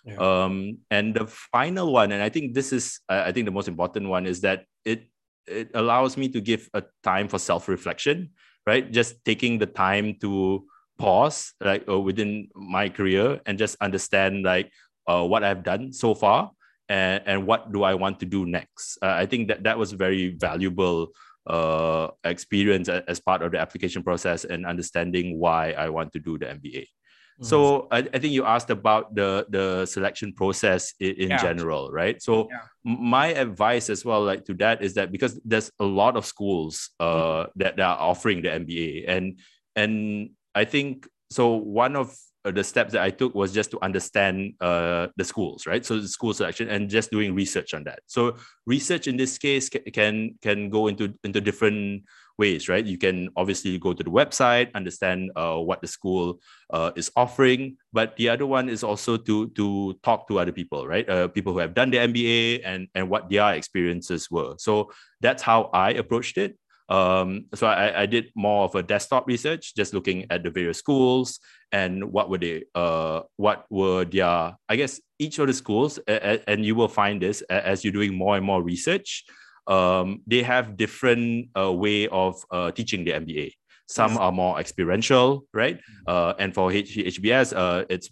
Yeah. 0.00 0.16
um, 0.16 0.78
and 0.90 1.12
the 1.12 1.26
final 1.28 1.92
one 1.92 2.08
and 2.10 2.22
i 2.24 2.30
think 2.30 2.54
this 2.56 2.72
is 2.72 3.04
i 3.10 3.28
think 3.32 3.44
the 3.44 3.52
most 3.52 3.68
important 3.68 4.08
one 4.08 4.24
is 4.24 4.40
that 4.40 4.64
it 4.82 5.04
it 5.44 5.68
allows 5.74 6.16
me 6.16 6.26
to 6.32 6.40
give 6.40 6.70
a 6.72 6.82
time 7.04 7.28
for 7.28 7.38
self-reflection 7.38 8.30
right? 8.66 8.90
Just 8.90 9.24
taking 9.24 9.58
the 9.58 9.66
time 9.66 10.16
to 10.20 10.64
pause 10.98 11.54
like 11.60 11.84
uh, 11.88 11.98
within 11.98 12.48
my 12.54 12.88
career 12.88 13.40
and 13.46 13.58
just 13.58 13.76
understand 13.80 14.44
like 14.44 14.70
uh, 15.08 15.24
what 15.24 15.42
i've 15.42 15.64
done 15.64 15.92
so 15.92 16.14
far 16.14 16.50
and, 16.90 17.22
and 17.24 17.46
what 17.46 17.72
do 17.72 17.84
I 17.84 17.94
want 17.94 18.18
to 18.20 18.26
do 18.26 18.44
next? 18.44 18.98
Uh, 19.00 19.14
I 19.14 19.24
think 19.24 19.48
that 19.48 19.62
that 19.62 19.78
was 19.78 19.92
very 19.92 20.34
valuable 20.36 21.12
uh, 21.46 22.08
experience 22.24 22.88
as 22.88 23.20
part 23.20 23.42
of 23.42 23.52
the 23.52 23.58
application 23.58 24.02
process 24.02 24.44
and 24.44 24.66
understanding 24.66 25.38
why 25.38 25.70
I 25.72 25.88
want 25.88 26.12
to 26.12 26.18
do 26.18 26.36
the 26.36 26.46
MBA. 26.46 26.82
Mm-hmm. 26.82 27.44
So 27.44 27.88
I, 27.90 27.98
I, 27.98 28.18
think 28.18 28.34
you 28.34 28.44
asked 28.44 28.68
about 28.68 29.14
the 29.14 29.46
the 29.48 29.86
selection 29.86 30.34
process 30.34 30.92
in, 31.00 31.14
in 31.14 31.28
yeah. 31.30 31.40
general, 31.40 31.90
right? 31.90 32.20
So 32.20 32.48
yeah. 32.50 32.58
my 32.84 33.28
advice 33.28 33.88
as 33.88 34.04
well, 34.04 34.22
like 34.22 34.44
to 34.46 34.54
that, 34.54 34.82
is 34.82 34.94
that 34.94 35.10
because 35.10 35.40
there's 35.44 35.70
a 35.80 35.84
lot 35.84 36.16
of 36.16 36.26
schools 36.26 36.90
uh, 37.00 37.04
mm-hmm. 37.06 37.58
that, 37.60 37.76
that 37.76 37.86
are 37.86 37.98
offering 37.98 38.42
the 38.42 38.48
MBA, 38.48 39.04
and 39.08 39.38
and 39.74 40.30
I 40.54 40.66
think 40.66 41.08
so. 41.30 41.54
One 41.54 41.96
of 41.96 42.14
uh, 42.44 42.50
the 42.50 42.64
steps 42.64 42.92
that 42.92 43.02
I 43.02 43.10
took 43.10 43.34
was 43.34 43.52
just 43.52 43.70
to 43.72 43.78
understand 43.82 44.54
uh, 44.60 45.08
the 45.16 45.24
schools, 45.24 45.66
right? 45.66 45.84
So 45.84 46.00
the 46.00 46.08
school 46.08 46.32
selection 46.32 46.68
and 46.68 46.88
just 46.88 47.10
doing 47.10 47.34
research 47.34 47.74
on 47.74 47.84
that. 47.84 48.00
So 48.06 48.36
research 48.66 49.06
in 49.06 49.16
this 49.16 49.38
case 49.38 49.68
can 49.68 50.38
can 50.42 50.70
go 50.70 50.88
into 50.88 51.14
into 51.24 51.40
different 51.40 52.04
ways, 52.38 52.68
right? 52.68 52.84
You 52.84 52.96
can 52.96 53.28
obviously 53.36 53.76
go 53.78 53.92
to 53.92 54.02
the 54.02 54.10
website, 54.10 54.72
understand 54.74 55.30
uh, 55.36 55.58
what 55.58 55.82
the 55.82 55.86
school 55.86 56.40
uh, 56.72 56.90
is 56.96 57.12
offering, 57.14 57.76
but 57.92 58.16
the 58.16 58.30
other 58.30 58.46
one 58.46 58.68
is 58.68 58.82
also 58.82 59.16
to 59.16 59.48
to 59.50 59.92
talk 60.02 60.26
to 60.28 60.40
other 60.40 60.52
people, 60.52 60.88
right? 60.88 61.08
Uh, 61.08 61.28
people 61.28 61.52
who 61.52 61.60
have 61.60 61.74
done 61.74 61.90
the 61.90 61.98
MBA 61.98 62.62
and 62.64 62.88
and 62.94 63.08
what 63.08 63.28
their 63.28 63.52
experiences 63.54 64.30
were. 64.30 64.56
So 64.56 64.90
that's 65.20 65.42
how 65.42 65.68
I 65.72 65.92
approached 65.92 66.38
it. 66.38 66.56
Um, 66.90 67.46
so 67.54 67.68
I, 67.68 68.02
I 68.02 68.06
did 68.06 68.32
more 68.34 68.64
of 68.64 68.74
a 68.74 68.82
desktop 68.82 69.26
research, 69.26 69.74
just 69.76 69.94
looking 69.94 70.26
at 70.28 70.42
the 70.42 70.50
various 70.50 70.78
schools 70.78 71.38
and 71.70 72.12
what 72.12 72.28
were 72.28 72.38
they, 72.38 72.64
uh, 72.74 73.20
what 73.36 73.64
were 73.70 74.04
their, 74.04 74.56
I 74.68 74.76
guess 74.76 75.00
each 75.18 75.38
of 75.38 75.46
the 75.46 75.54
schools, 75.54 75.98
and 76.08 76.64
you 76.64 76.74
will 76.74 76.88
find 76.88 77.22
this 77.22 77.42
as 77.42 77.84
you're 77.84 77.92
doing 77.92 78.14
more 78.14 78.36
and 78.36 78.44
more 78.44 78.60
research, 78.60 79.24
um, 79.68 80.22
they 80.26 80.42
have 80.42 80.76
different 80.76 81.48
uh, 81.56 81.72
way 81.72 82.08
of 82.08 82.42
uh, 82.50 82.72
teaching 82.72 83.04
the 83.04 83.12
MBA. 83.12 83.52
Some 83.90 84.18
are 84.18 84.30
more 84.30 84.60
experiential, 84.60 85.46
right? 85.52 85.74
Mm-hmm. 85.74 86.06
Uh, 86.06 86.32
and 86.38 86.54
for 86.54 86.70
H- 86.70 86.94
HBS, 87.18 87.50
uh, 87.50 87.84
it's 87.90 88.08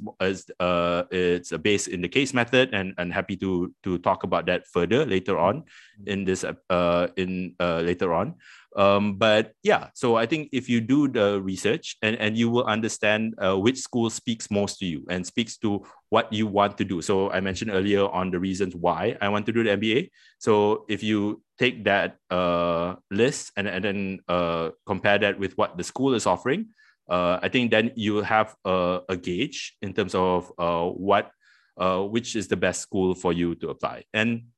uh, 0.58 1.04
it's 1.12 1.54
based 1.62 1.86
in 1.86 2.02
the 2.02 2.08
case 2.08 2.34
method, 2.34 2.74
and 2.74 2.98
and 2.98 3.14
happy 3.14 3.36
to 3.36 3.72
to 3.84 3.98
talk 4.02 4.26
about 4.26 4.46
that 4.46 4.66
further 4.66 5.06
later 5.06 5.38
on 5.38 5.62
mm-hmm. 5.62 6.10
in 6.10 6.24
this 6.26 6.42
uh 6.42 7.06
in 7.14 7.54
uh 7.62 7.78
later 7.86 8.12
on. 8.12 8.34
Um, 8.78 9.14
but 9.18 9.52
yeah, 9.64 9.90
so 9.92 10.14
I 10.14 10.24
think 10.24 10.50
if 10.52 10.68
you 10.68 10.80
do 10.80 11.08
the 11.08 11.42
research 11.42 11.96
and, 12.00 12.14
and 12.16 12.38
you 12.38 12.48
will 12.48 12.64
understand 12.64 13.34
uh, 13.42 13.58
which 13.58 13.78
school 13.78 14.08
speaks 14.08 14.52
most 14.52 14.78
to 14.78 14.86
you 14.86 15.04
and 15.10 15.26
speaks 15.26 15.58
to 15.58 15.84
what 16.10 16.32
you 16.32 16.46
want 16.46 16.78
to 16.78 16.84
do. 16.84 17.02
So 17.02 17.28
I 17.32 17.40
mentioned 17.40 17.72
earlier 17.72 18.08
on 18.08 18.30
the 18.30 18.38
reasons 18.38 18.76
why 18.76 19.18
I 19.20 19.30
want 19.30 19.46
to 19.46 19.52
do 19.52 19.64
the 19.64 19.70
MBA. 19.70 20.10
So 20.38 20.86
if 20.88 21.02
you 21.02 21.42
take 21.58 21.82
that 21.84 22.18
uh, 22.30 22.94
list 23.10 23.50
and, 23.56 23.66
and 23.66 23.84
then 23.84 24.20
uh, 24.28 24.70
compare 24.86 25.18
that 25.18 25.40
with 25.40 25.58
what 25.58 25.76
the 25.76 25.82
school 25.82 26.14
is 26.14 26.24
offering, 26.24 26.68
uh, 27.10 27.40
I 27.42 27.48
think 27.48 27.72
then 27.72 27.90
you 27.96 28.22
have 28.22 28.54
a, 28.64 29.00
a 29.08 29.16
gauge 29.16 29.74
in 29.82 29.92
terms 29.92 30.14
of 30.14 30.52
uh, 30.56 30.86
what 30.86 31.32
uh, 31.76 32.02
which 32.02 32.36
is 32.36 32.46
the 32.46 32.56
best 32.56 32.80
school 32.80 33.14
for 33.14 33.32
you 33.32 33.54
to 33.56 33.70
apply. 33.70 34.04
And 34.14 34.48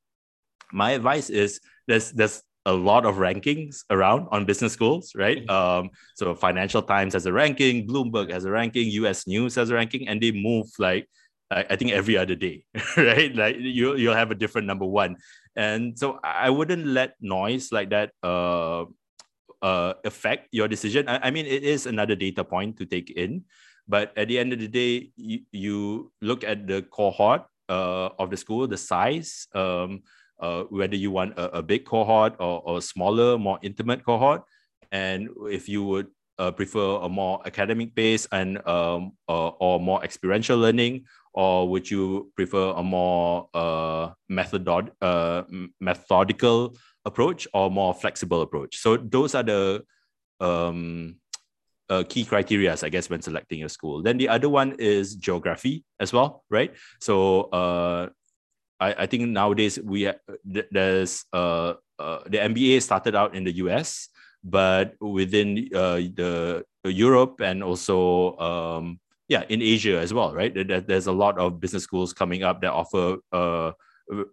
my 0.72 0.92
advice 0.92 1.30
is 1.30 1.60
there's 1.86 2.12
there's 2.12 2.42
a 2.66 2.72
lot 2.72 3.06
of 3.06 3.16
rankings 3.16 3.84
around 3.90 4.28
on 4.30 4.44
business 4.44 4.72
schools, 4.72 5.12
right? 5.14 5.46
Mm-hmm. 5.46 5.86
Um, 5.86 5.90
so 6.14 6.34
Financial 6.34 6.82
Times 6.82 7.14
has 7.14 7.26
a 7.26 7.32
ranking, 7.32 7.86
Bloomberg 7.86 8.30
has 8.30 8.44
a 8.44 8.50
ranking, 8.50 8.90
US 9.04 9.26
News 9.26 9.54
has 9.54 9.70
a 9.70 9.74
ranking, 9.74 10.08
and 10.08 10.20
they 10.20 10.32
move 10.32 10.66
like 10.78 11.08
I 11.50 11.74
think 11.74 11.90
every 11.90 12.16
other 12.16 12.36
day, 12.36 12.62
right? 12.96 13.34
Like 13.34 13.56
you 13.58 13.96
you'll 13.96 14.14
have 14.14 14.30
a 14.30 14.38
different 14.38 14.70
number 14.70 14.86
one, 14.86 15.16
and 15.56 15.98
so 15.98 16.20
I 16.22 16.48
wouldn't 16.48 16.86
let 16.86 17.18
noise 17.18 17.74
like 17.74 17.90
that 17.90 18.14
uh, 18.22 18.86
uh, 19.60 19.94
affect 20.04 20.46
your 20.52 20.68
decision. 20.68 21.08
I, 21.08 21.26
I 21.26 21.30
mean, 21.34 21.46
it 21.46 21.64
is 21.66 21.86
another 21.86 22.14
data 22.14 22.44
point 22.44 22.78
to 22.78 22.86
take 22.86 23.10
in, 23.10 23.42
but 23.88 24.14
at 24.16 24.28
the 24.28 24.38
end 24.38 24.52
of 24.52 24.60
the 24.60 24.68
day, 24.68 25.10
you, 25.16 25.40
you 25.50 26.12
look 26.22 26.44
at 26.44 26.68
the 26.68 26.82
cohort 26.82 27.42
uh, 27.68 28.10
of 28.18 28.30
the 28.30 28.36
school, 28.36 28.68
the 28.68 28.78
size. 28.78 29.48
Um, 29.52 30.02
uh, 30.40 30.64
whether 30.64 30.96
you 30.96 31.10
want 31.10 31.38
a, 31.38 31.58
a 31.58 31.62
big 31.62 31.84
cohort 31.84 32.34
or, 32.38 32.62
or 32.64 32.78
a 32.78 32.82
smaller, 32.82 33.38
more 33.38 33.58
intimate 33.62 34.04
cohort. 34.04 34.42
And 34.92 35.28
if 35.46 35.68
you 35.68 35.84
would 35.84 36.08
uh, 36.38 36.50
prefer 36.50 36.96
a 37.02 37.08
more 37.08 37.40
academic 37.46 37.94
based 37.94 38.28
and 38.32 38.66
um, 38.66 39.12
uh, 39.28 39.48
or 39.48 39.78
more 39.78 40.02
experiential 40.02 40.58
learning, 40.58 41.04
or 41.34 41.68
would 41.68 41.90
you 41.90 42.32
prefer 42.34 42.72
a 42.72 42.82
more 42.82 43.48
uh, 43.54 44.10
methodod- 44.30 44.90
uh, 45.00 45.42
methodical 45.80 46.74
approach 47.04 47.46
or 47.54 47.70
more 47.70 47.94
flexible 47.94 48.40
approach? 48.42 48.78
So 48.78 48.96
those 48.96 49.34
are 49.34 49.42
the 49.42 49.84
um, 50.40 51.16
uh, 51.90 52.04
key 52.08 52.24
criteria, 52.24 52.76
I 52.82 52.88
guess, 52.88 53.10
when 53.10 53.20
selecting 53.20 53.58
your 53.58 53.68
school. 53.68 54.02
Then 54.02 54.16
the 54.16 54.28
other 54.28 54.48
one 54.48 54.76
is 54.78 55.16
geography 55.16 55.84
as 55.98 56.12
well, 56.12 56.44
right? 56.48 56.72
So 57.00 57.42
uh, 57.50 58.08
I, 58.80 59.04
I 59.04 59.06
think 59.06 59.28
nowadays 59.28 59.78
we 59.78 60.10
there's 60.44 61.24
uh, 61.32 61.74
uh, 61.98 62.18
the 62.26 62.38
MBA 62.38 62.82
started 62.82 63.14
out 63.14 63.36
in 63.36 63.44
the 63.44 63.52
US, 63.64 64.08
but 64.42 64.94
within 65.00 65.68
uh, 65.74 66.00
the 66.16 66.64
Europe 66.84 67.40
and 67.40 67.62
also 67.62 68.36
um, 68.38 68.98
yeah 69.28 69.44
in 69.48 69.62
Asia 69.62 70.00
as 70.00 70.12
well, 70.12 70.34
right? 70.34 70.52
There, 70.54 70.80
there's 70.80 71.06
a 71.06 71.12
lot 71.12 71.38
of 71.38 71.60
business 71.60 71.84
schools 71.84 72.12
coming 72.12 72.42
up 72.42 72.62
that 72.62 72.72
offer 72.72 73.18
uh, 73.32 73.72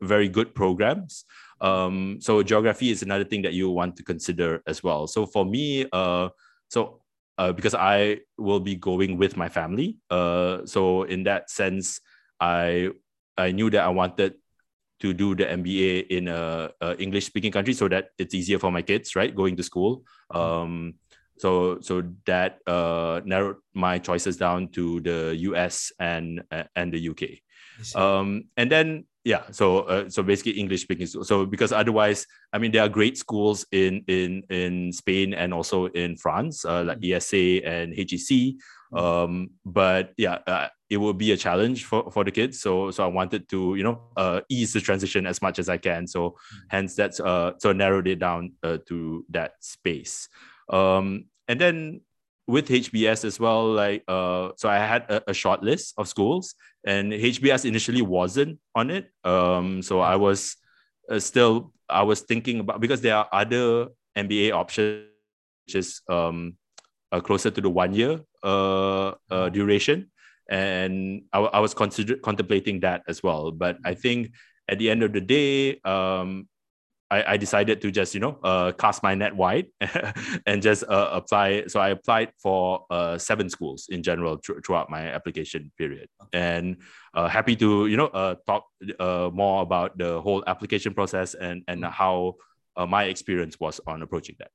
very 0.01 0.29
good 0.29 0.55
programs. 0.55 1.25
Um, 1.59 2.19
so 2.21 2.43
geography 2.43 2.91
is 2.91 3.03
another 3.03 3.23
thing 3.23 3.41
that 3.41 3.53
you 3.53 3.69
want 3.69 3.95
to 3.97 4.03
consider 4.03 4.61
as 4.67 4.83
well. 4.83 5.07
So 5.07 5.25
for 5.25 5.45
me, 5.45 5.85
uh, 5.91 6.29
so 6.69 7.01
uh, 7.37 7.51
because 7.51 7.75
I 7.75 8.21
will 8.37 8.59
be 8.59 8.75
going 8.75 9.17
with 9.17 9.37
my 9.37 9.49
family, 9.49 9.97
uh, 10.09 10.65
so 10.65 11.03
in 11.03 11.23
that 11.23 11.49
sense, 11.49 11.99
I 12.39 12.91
I 13.37 13.51
knew 13.51 13.69
that 13.69 13.83
I 13.83 13.89
wanted 13.89 14.35
to 14.99 15.13
do 15.13 15.35
the 15.35 15.45
MBA 15.45 16.07
in 16.07 16.27
a, 16.27 16.71
a 16.81 16.97
English 16.97 17.25
speaking 17.25 17.51
country 17.51 17.73
so 17.73 17.87
that 17.87 18.09
it's 18.17 18.33
easier 18.33 18.59
for 18.59 18.71
my 18.71 18.81
kids, 18.81 19.15
right? 19.15 19.33
Going 19.33 19.55
to 19.57 19.63
school. 19.63 20.03
Um, 20.31 20.95
so 21.37 21.79
so 21.81 22.03
that 22.25 22.59
uh, 22.65 23.21
narrowed 23.23 23.57
my 23.73 23.99
choices 23.99 24.37
down 24.37 24.69
to 24.69 24.99
the 25.01 25.37
US 25.53 25.91
and 25.99 26.41
and 26.75 26.91
the 26.91 27.09
UK. 27.09 27.45
Um, 27.93 28.49
and 28.57 28.71
then 28.71 29.05
yeah, 29.23 29.43
so 29.51 29.79
uh, 29.91 30.09
so 30.09 30.23
basically 30.23 30.53
English 30.53 30.81
speaking. 30.81 31.05
So 31.05 31.45
because 31.45 31.71
otherwise, 31.71 32.25
I 32.53 32.57
mean, 32.57 32.71
there 32.71 32.81
are 32.81 32.89
great 32.89 33.17
schools 33.17 33.65
in 33.71 34.03
in 34.07 34.43
in 34.49 34.93
Spain 34.93 35.33
and 35.33 35.53
also 35.53 35.87
in 35.87 36.15
France, 36.15 36.65
uh, 36.65 36.83
like 36.83 36.99
mm-hmm. 36.99 37.19
ESADE 37.19 37.67
and 37.67 37.93
HEC. 37.93 38.55
Mm-hmm. 38.93 38.97
Um, 38.97 39.49
but 39.65 40.13
yeah, 40.17 40.39
uh, 40.47 40.67
it 40.89 40.97
will 40.97 41.13
be 41.13 41.31
a 41.31 41.37
challenge 41.37 41.85
for, 41.85 42.09
for 42.11 42.23
the 42.23 42.31
kids. 42.31 42.59
So 42.59 42.91
so 42.91 43.03
I 43.03 43.07
wanted 43.07 43.49
to 43.49 43.75
you 43.75 43.83
know 43.83 44.01
uh, 44.15 44.41
ease 44.49 44.73
the 44.73 44.81
transition 44.81 45.27
as 45.27 45.41
much 45.41 45.59
as 45.59 45.69
I 45.69 45.77
can. 45.77 46.07
So 46.07 46.31
mm-hmm. 46.31 46.57
hence 46.69 46.95
that's 46.95 47.19
uh 47.19 47.53
so 47.57 47.69
I 47.69 47.73
narrowed 47.73 48.07
it 48.07 48.19
down 48.19 48.53
uh, 48.63 48.77
to 48.87 49.25
that 49.29 49.53
space. 49.59 50.29
Um, 50.69 51.25
and 51.47 51.59
then 51.59 52.01
with 52.47 52.69
HBS 52.69 53.25
as 53.25 53.39
well, 53.39 53.71
like 53.73 54.03
uh, 54.07 54.51
so 54.55 54.69
I 54.69 54.77
had 54.77 55.03
a, 55.09 55.31
a 55.31 55.33
short 55.33 55.63
list 55.63 55.93
of 55.97 56.07
schools, 56.07 56.55
and 56.85 57.11
HBS 57.11 57.65
initially 57.65 58.01
wasn't 58.01 58.59
on 58.73 58.89
it. 58.89 59.11
Um, 59.23 59.81
so 59.81 59.99
I 59.99 60.15
was 60.15 60.55
uh, 61.09 61.19
still 61.19 61.73
I 61.89 62.03
was 62.03 62.21
thinking 62.21 62.61
about 62.61 62.79
because 62.79 63.01
there 63.01 63.15
are 63.15 63.27
other 63.31 63.89
MBA 64.17 64.51
options, 64.53 65.07
which 65.65 65.75
is 65.75 66.01
um, 66.09 66.55
uh, 67.11 67.19
closer 67.19 67.51
to 67.51 67.61
the 67.61 67.69
one 67.69 67.93
year 67.93 68.21
uh, 68.43 69.13
uh, 69.29 69.49
duration. 69.49 70.11
And 70.49 71.23
I, 71.33 71.39
I 71.39 71.59
was 71.59 71.73
consider- 71.73 72.17
contemplating 72.17 72.79
that 72.81 73.03
as 73.07 73.21
well. 73.21 73.51
But 73.51 73.77
I 73.83 73.93
think 73.93 74.31
at 74.69 74.79
the 74.79 74.89
end 74.89 75.03
of 75.03 75.13
the 75.13 75.21
day, 75.21 75.79
um, 75.83 76.47
I, 77.09 77.33
I 77.33 77.37
decided 77.37 77.81
to 77.81 77.91
just 77.91 78.13
you 78.13 78.19
know 78.19 78.37
uh, 78.43 78.71
cast 78.73 79.01
my 79.01 79.15
net 79.15 79.35
wide 79.35 79.67
and 80.45 80.61
just 80.61 80.83
uh, 80.83 81.09
apply. 81.13 81.67
So 81.67 81.79
I 81.79 81.89
applied 81.89 82.31
for 82.41 82.85
uh, 82.89 83.17
seven 83.17 83.49
schools 83.49 83.87
in 83.89 84.03
general 84.03 84.37
th- 84.37 84.59
throughout 84.65 84.89
my 84.89 85.07
application 85.07 85.71
period, 85.77 86.09
and 86.33 86.77
uh, 87.13 87.27
happy 87.27 87.55
to 87.57 87.87
you 87.87 87.97
know 87.97 88.07
uh, 88.07 88.35
talk 88.45 88.65
uh, 88.99 89.29
more 89.33 89.61
about 89.61 89.97
the 89.97 90.19
whole 90.21 90.43
application 90.47 90.93
process 90.93 91.33
and 91.33 91.63
and 91.67 91.83
mm. 91.83 91.91
how 91.91 92.35
my 92.87 93.05
experience 93.05 93.59
was 93.59 93.81
on 93.87 94.03
approaching 94.03 94.35
that. 94.37 94.51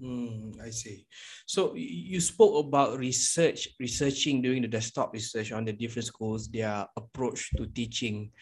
Mm, 0.00 0.60
I 0.60 0.70
see. 0.70 1.06
So 1.46 1.74
you 1.76 2.20
spoke 2.20 2.66
about 2.66 2.98
research, 2.98 3.68
researching, 3.78 4.42
doing 4.42 4.62
the 4.62 4.68
desktop 4.68 5.12
research 5.12 5.52
on 5.52 5.64
the 5.64 5.72
different 5.72 6.06
schools, 6.06 6.48
their 6.48 6.86
approach 6.96 7.50
to 7.56 7.66
teaching. 7.66 8.32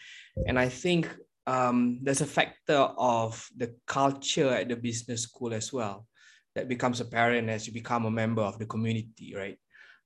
And 0.47 0.57
I 0.57 0.69
think 0.69 1.15
um, 1.45 1.99
there's 2.01 2.21
a 2.21 2.25
factor 2.25 2.89
of 2.97 3.45
the 3.55 3.75
culture 3.85 4.49
at 4.49 4.69
the 4.69 4.75
business 4.75 5.23
school 5.23 5.53
as 5.53 5.71
well 5.71 6.07
that 6.55 6.69
becomes 6.69 7.01
apparent 7.01 7.49
as 7.49 7.67
you 7.67 7.73
become 7.73 8.05
a 8.05 8.11
member 8.11 8.41
of 8.41 8.57
the 8.57 8.65
community, 8.65 9.33
right? 9.35 9.57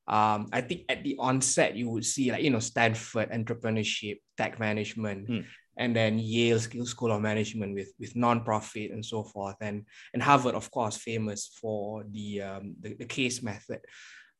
Um, 0.07 0.47
I 0.53 0.61
think 0.61 0.83
at 0.87 1.03
the 1.03 1.17
onset 1.19 1.75
you 1.75 1.89
would 1.89 2.05
see 2.05 2.31
like 2.31 2.41
you 2.41 2.49
know 2.49 2.59
Stanford 2.59 3.29
entrepreneurship, 3.29 4.19
tech 4.37 4.57
management, 4.57 5.27
mm 5.27 5.45
and 5.77 5.96
then 5.96 6.19
Yale 6.19 6.60
School 6.60 7.12
of 7.12 7.22
Management 7.22 7.74
with 7.74 7.93
with 8.00 8.13
nonprofit 8.15 8.91
and 8.91 9.05
so 9.05 9.24
forth, 9.24 9.55
and 9.62 9.86
and 10.13 10.24
Harvard, 10.24 10.55
of 10.55 10.69
course, 10.72 10.98
famous 10.98 11.51
for 11.62 12.03
the 12.12 12.41
um, 12.41 12.75
the, 12.79 12.96
the, 12.96 13.05
case 13.05 13.41
method. 13.43 13.79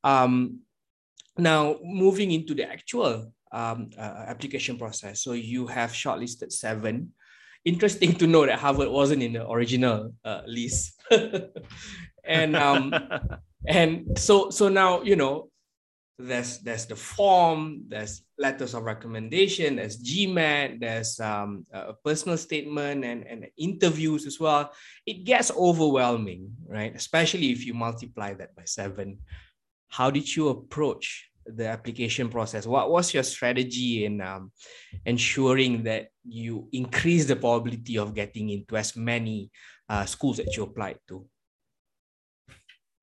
Um, 0.04 0.60
now 1.38 1.78
moving 1.84 2.32
into 2.32 2.56
the 2.56 2.70
actual 2.70 3.32
um, 3.52 3.90
uh, 3.98 4.26
application 4.28 4.78
process, 4.78 5.22
so 5.22 5.34
you 5.34 5.68
have 5.68 5.92
shortlisted 5.92 6.52
seven. 6.52 7.14
Interesting 7.66 8.14
to 8.16 8.28
know 8.28 8.46
that 8.46 8.60
Harvard 8.60 8.90
wasn't 8.90 9.24
in 9.24 9.34
the 9.34 9.50
original 9.50 10.14
uh, 10.26 10.42
list, 10.48 11.00
and 12.24 12.56
um, 12.56 12.94
and 13.68 14.18
so 14.18 14.50
so 14.50 14.70
now 14.70 15.02
you 15.02 15.16
know 15.16 15.50
there's 16.20 16.60
there's 16.60 16.86
the 16.86 16.96
form, 16.96 17.84
there's 17.88 18.24
letters 18.40 18.74
of 18.74 18.84
recommendation, 18.84 19.76
there's 19.76 20.02
GMAT, 20.02 20.80
there's 20.80 21.20
um, 21.20 21.66
a 21.72 21.94
personal 21.94 22.38
statement 22.38 23.06
and, 23.06 23.26
and 23.28 23.48
interviews 23.58 24.26
as 24.26 24.40
well. 24.40 24.72
It 25.06 25.26
gets 25.26 25.52
overwhelming, 25.52 26.50
right? 26.68 26.96
Especially 26.96 27.52
if 27.52 27.66
you 27.66 27.74
multiply 27.74 28.34
that 28.34 28.56
by 28.56 28.64
seven. 28.66 29.20
How 29.90 30.10
did 30.10 30.36
you 30.36 30.50
approach 30.50 31.30
the 31.46 31.68
application 31.68 32.30
process? 32.30 32.66
What 32.66 32.90
was 32.90 33.14
your 33.14 33.24
strategy 33.24 34.06
in 34.06 34.20
um, 34.22 34.52
ensuring 35.06 35.84
that 35.84 36.08
you 36.28 36.68
increase 36.74 37.26
the 37.26 37.36
probability 37.36 37.98
of 37.98 38.16
getting 38.16 38.50
into 38.50 38.76
as 38.76 38.96
many 38.96 39.52
uh, 39.88 40.06
schools 40.06 40.38
that 40.38 40.56
you 40.58 40.64
applied 40.64 41.00
to? 41.10 41.26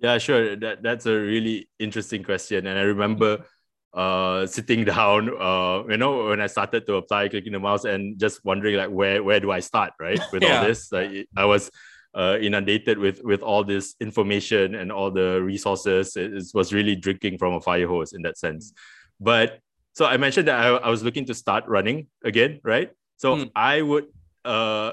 Yeah, 0.05 0.19
sure. 0.19 0.55
That 0.57 0.83
that's 0.83 1.07
a 1.07 1.17
really 1.17 1.71
interesting 1.79 2.23
question, 2.23 2.67
and 2.67 2.79
I 2.79 2.83
remember 2.83 3.49
uh 3.95 4.45
sitting 4.45 4.85
down 4.95 5.31
uh 5.41 5.87
you 5.89 5.97
know 5.97 6.27
when 6.27 6.41
i 6.41 6.49
started 6.49 6.85
to 6.85 6.97
apply 6.97 7.29
clicking 7.29 7.53
the 7.53 7.61
mouse 7.61 7.85
and 7.85 8.19
just 8.19 8.45
wondering 8.45 8.75
like 8.75 8.91
where 8.91 9.23
where 9.23 9.39
do 9.39 9.53
i 9.53 9.61
start 9.61 9.93
right 10.01 10.19
with 10.33 10.43
yeah. 10.43 10.59
all 10.59 10.67
this 10.67 10.91
like, 10.91 11.29
i 11.37 11.45
was 11.45 11.71
uh, 12.15 12.37
inundated 12.41 12.99
with 12.99 13.23
with 13.23 13.41
all 13.41 13.63
this 13.63 13.95
information 14.01 14.75
and 14.75 14.91
all 14.91 15.13
the 15.13 15.41
resources 15.43 16.17
it, 16.17 16.35
it, 16.35 16.45
was 16.55 16.73
really 16.73 16.97
drinking 16.97 17.39
from 17.39 17.55
a 17.55 17.61
fire 17.61 17.87
hose 17.87 18.13
in 18.13 18.23
that 18.23 18.37
sense 18.37 18.73
but 19.21 19.61
so 19.93 20.07
i 20.07 20.17
mentioned 20.17 20.49
that 20.49 20.59
i, 20.59 20.69
I 20.75 20.91
was 20.91 21.05
looking 21.05 21.27
to 21.27 21.35
start 21.35 21.63
running 21.69 22.09
again 22.25 22.59
right 22.65 22.91
so 23.17 23.37
mm. 23.37 23.51
i 23.55 23.81
would 23.81 24.07
uh 24.45 24.91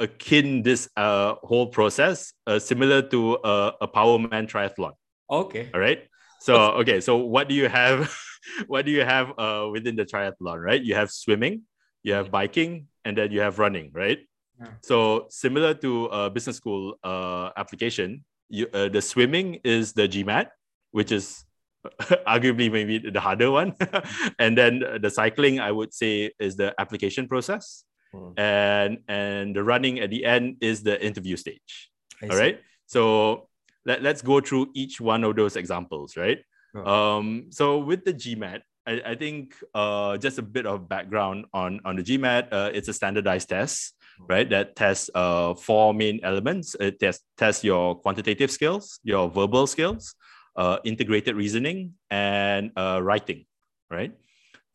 akin 0.00 0.62
this 0.62 0.88
uh, 0.96 1.34
whole 1.42 1.66
process 1.66 2.32
uh, 2.46 2.58
similar 2.58 3.02
to 3.02 3.38
a, 3.44 3.72
a 3.82 3.88
powerman 3.88 4.46
triathlon. 4.46 4.92
Okay. 5.30 5.70
All 5.74 5.80
right? 5.80 6.04
So 6.40 6.78
okay 6.82 7.00
so 7.00 7.16
what 7.16 7.48
do 7.48 7.54
you 7.54 7.68
have 7.68 8.14
what 8.66 8.86
do 8.86 8.92
you 8.92 9.04
have 9.04 9.32
uh, 9.38 9.68
within 9.70 9.96
the 9.96 10.04
triathlon 10.04 10.62
right? 10.62 10.82
You 10.82 10.94
have 10.94 11.10
swimming 11.10 11.62
you 12.02 12.12
have 12.14 12.30
biking 12.30 12.86
and 13.04 13.18
then 13.18 13.32
you 13.32 13.40
have 13.40 13.58
running 13.58 13.90
right? 13.92 14.18
Yeah. 14.58 14.74
so 14.82 15.26
similar 15.30 15.74
to 15.74 16.06
a 16.06 16.30
business 16.30 16.56
school 16.56 16.98
uh, 17.04 17.50
application 17.56 18.24
you, 18.48 18.66
uh, 18.74 18.88
the 18.88 19.00
swimming 19.00 19.60
is 19.62 19.92
the 19.92 20.08
gmat 20.08 20.48
which 20.90 21.12
is 21.12 21.44
arguably 22.26 22.70
maybe 22.70 22.98
the 22.98 23.20
harder 23.20 23.50
one. 23.52 23.74
And 24.38 24.58
then 24.58 24.82
the 25.00 25.10
cycling 25.10 25.58
i 25.60 25.70
would 25.70 25.92
say 25.94 26.30
is 26.38 26.56
the 26.56 26.74
application 26.78 27.26
process 27.26 27.84
Mm. 28.14 28.38
And 28.38 28.98
and 29.08 29.56
the 29.56 29.62
running 29.62 30.00
at 30.00 30.10
the 30.10 30.24
end 30.24 30.56
is 30.60 30.82
the 30.82 30.96
interview 31.04 31.36
stage. 31.36 31.90
I 32.22 32.26
all 32.26 32.32
see. 32.32 32.38
right. 32.38 32.60
So 32.86 33.48
let, 33.84 34.02
let's 34.02 34.22
go 34.22 34.40
through 34.40 34.70
each 34.74 35.00
one 35.00 35.24
of 35.24 35.36
those 35.36 35.56
examples, 35.56 36.16
right? 36.16 36.38
Oh. 36.74 36.84
Um, 36.84 37.46
so 37.50 37.78
with 37.78 38.04
the 38.04 38.12
GMAT, 38.12 38.60
I, 38.86 39.02
I 39.04 39.14
think 39.14 39.54
uh, 39.74 40.16
just 40.16 40.38
a 40.38 40.42
bit 40.42 40.66
of 40.66 40.88
background 40.88 41.46
on, 41.52 41.80
on 41.84 41.96
the 41.96 42.02
GMAT. 42.02 42.48
Uh, 42.52 42.70
it's 42.72 42.88
a 42.88 42.92
standardized 42.92 43.48
test, 43.48 43.94
oh. 44.20 44.26
right? 44.28 44.48
That 44.48 44.76
tests 44.76 45.10
uh, 45.14 45.54
four 45.54 45.92
main 45.94 46.20
elements. 46.22 46.74
It 46.80 46.98
tests, 46.98 47.24
tests 47.36 47.64
your 47.64 47.96
quantitative 47.96 48.50
skills, 48.50 49.00
your 49.02 49.30
verbal 49.30 49.66
skills, 49.66 50.14
uh, 50.56 50.78
integrated 50.84 51.36
reasoning, 51.36 51.94
and 52.10 52.72
uh, 52.76 53.00
writing, 53.02 53.44
right? 53.90 54.12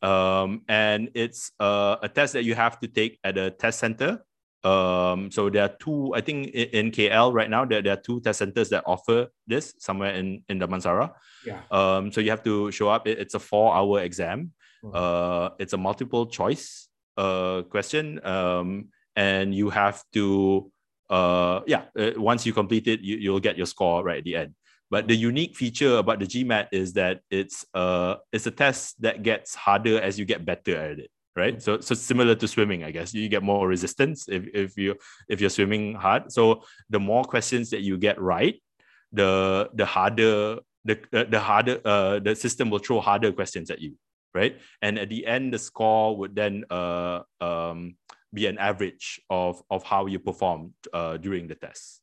Um, 0.04 0.62
and 0.68 1.10
it's 1.16 1.52
uh, 1.60 1.96
a 2.02 2.10
test 2.10 2.34
that 2.34 2.44
you 2.44 2.56
have 2.56 2.80
to 2.82 2.88
take 2.88 3.20
at 3.24 3.38
a 3.38 3.50
test 3.50 3.80
center. 3.80 4.24
Um, 4.64 5.32
so 5.32 5.50
there 5.50 5.64
are 5.64 5.76
two, 5.80 6.14
I 6.14 6.22
think 6.22 6.48
in, 6.48 6.88
in 6.88 6.92
KL 6.92 7.34
right 7.34 7.50
now, 7.50 7.66
there, 7.66 7.82
there 7.82 7.94
are 7.94 8.02
two 8.02 8.22
test 8.22 8.40
centers 8.40 8.70
that 8.70 8.84
offer 8.86 9.28
this 9.48 9.74
somewhere 9.80 10.14
in, 10.16 10.44
in 10.50 10.60
Damansara. 10.60 11.14
Yeah. 11.46 11.62
Um, 11.72 12.12
so 12.12 12.22
you 12.22 12.30
have 12.30 12.44
to 12.44 12.72
show 12.72 12.90
up. 12.90 13.08
It, 13.08 13.20
it's 13.20 13.34
a 13.34 13.40
four 13.40 13.76
hour 13.76 14.02
exam. 14.02 14.52
Mm-hmm. 14.84 14.96
Uh, 14.96 15.50
it's 15.60 15.74
a 15.74 15.78
multiple 15.78 16.28
choice 16.28 16.88
uh, 17.18 17.64
question. 17.64 18.26
Um, 18.26 18.90
and 19.16 19.54
you 19.54 19.70
have 19.70 20.04
to, 20.14 20.72
uh, 21.10 21.62
yeah, 21.68 21.84
uh, 21.98 22.12
once 22.18 22.46
you 22.46 22.54
complete 22.54 22.88
it, 22.88 23.02
you, 23.02 23.18
you'll 23.18 23.40
get 23.40 23.58
your 23.58 23.68
score 23.68 24.04
right 24.04 24.20
at 24.20 24.24
the 24.24 24.36
end. 24.36 24.56
But 24.94 25.08
the 25.08 25.18
unique 25.18 25.58
feature 25.58 25.98
about 25.98 26.20
the 26.20 26.28
GMAT 26.28 26.68
is 26.72 26.94
that 26.94 27.26
it's 27.34 27.66
uh 27.74 28.22
it's 28.30 28.46
a 28.46 28.54
test 28.54 29.02
that 29.02 29.24
gets 29.26 29.56
harder 29.58 29.98
as 29.98 30.20
you 30.20 30.26
get 30.30 30.46
better 30.46 30.78
at 30.78 31.00
it, 31.00 31.10
right? 31.36 31.58
So 31.58 31.82
so 31.82 31.98
similar 31.98 32.36
to 32.38 32.46
swimming, 32.48 32.84
I 32.86 32.92
guess 32.94 33.10
you 33.10 33.26
get 33.26 33.42
more 33.42 33.66
resistance 33.68 34.30
if 34.30 34.46
if 34.54 34.78
you 34.78 34.94
if 35.26 35.42
you're 35.42 35.50
swimming 35.50 35.98
hard. 35.98 36.30
So 36.30 36.62
the 36.94 37.02
more 37.02 37.26
questions 37.26 37.74
that 37.74 37.82
you 37.82 37.98
get 37.98 38.22
right, 38.22 38.62
the 39.10 39.66
the 39.74 39.88
harder 39.90 40.62
the 40.86 41.02
the 41.10 41.42
harder 41.42 41.82
uh 41.82 42.22
the 42.22 42.38
system 42.38 42.70
will 42.70 42.78
throw 42.86 43.02
harder 43.02 43.34
questions 43.34 43.74
at 43.74 43.82
you, 43.82 43.98
right? 44.38 44.62
And 44.86 45.02
at 45.02 45.10
the 45.10 45.26
end, 45.26 45.58
the 45.58 45.62
score 45.70 46.14
would 46.22 46.38
then 46.38 46.70
uh 46.70 47.26
um 47.42 47.98
be 48.30 48.46
an 48.46 48.62
average 48.62 49.18
of 49.34 49.58
of 49.74 49.82
how 49.82 50.06
you 50.06 50.22
performed 50.22 50.78
uh, 50.94 51.18
during 51.18 51.50
the 51.50 51.58
test. 51.58 52.03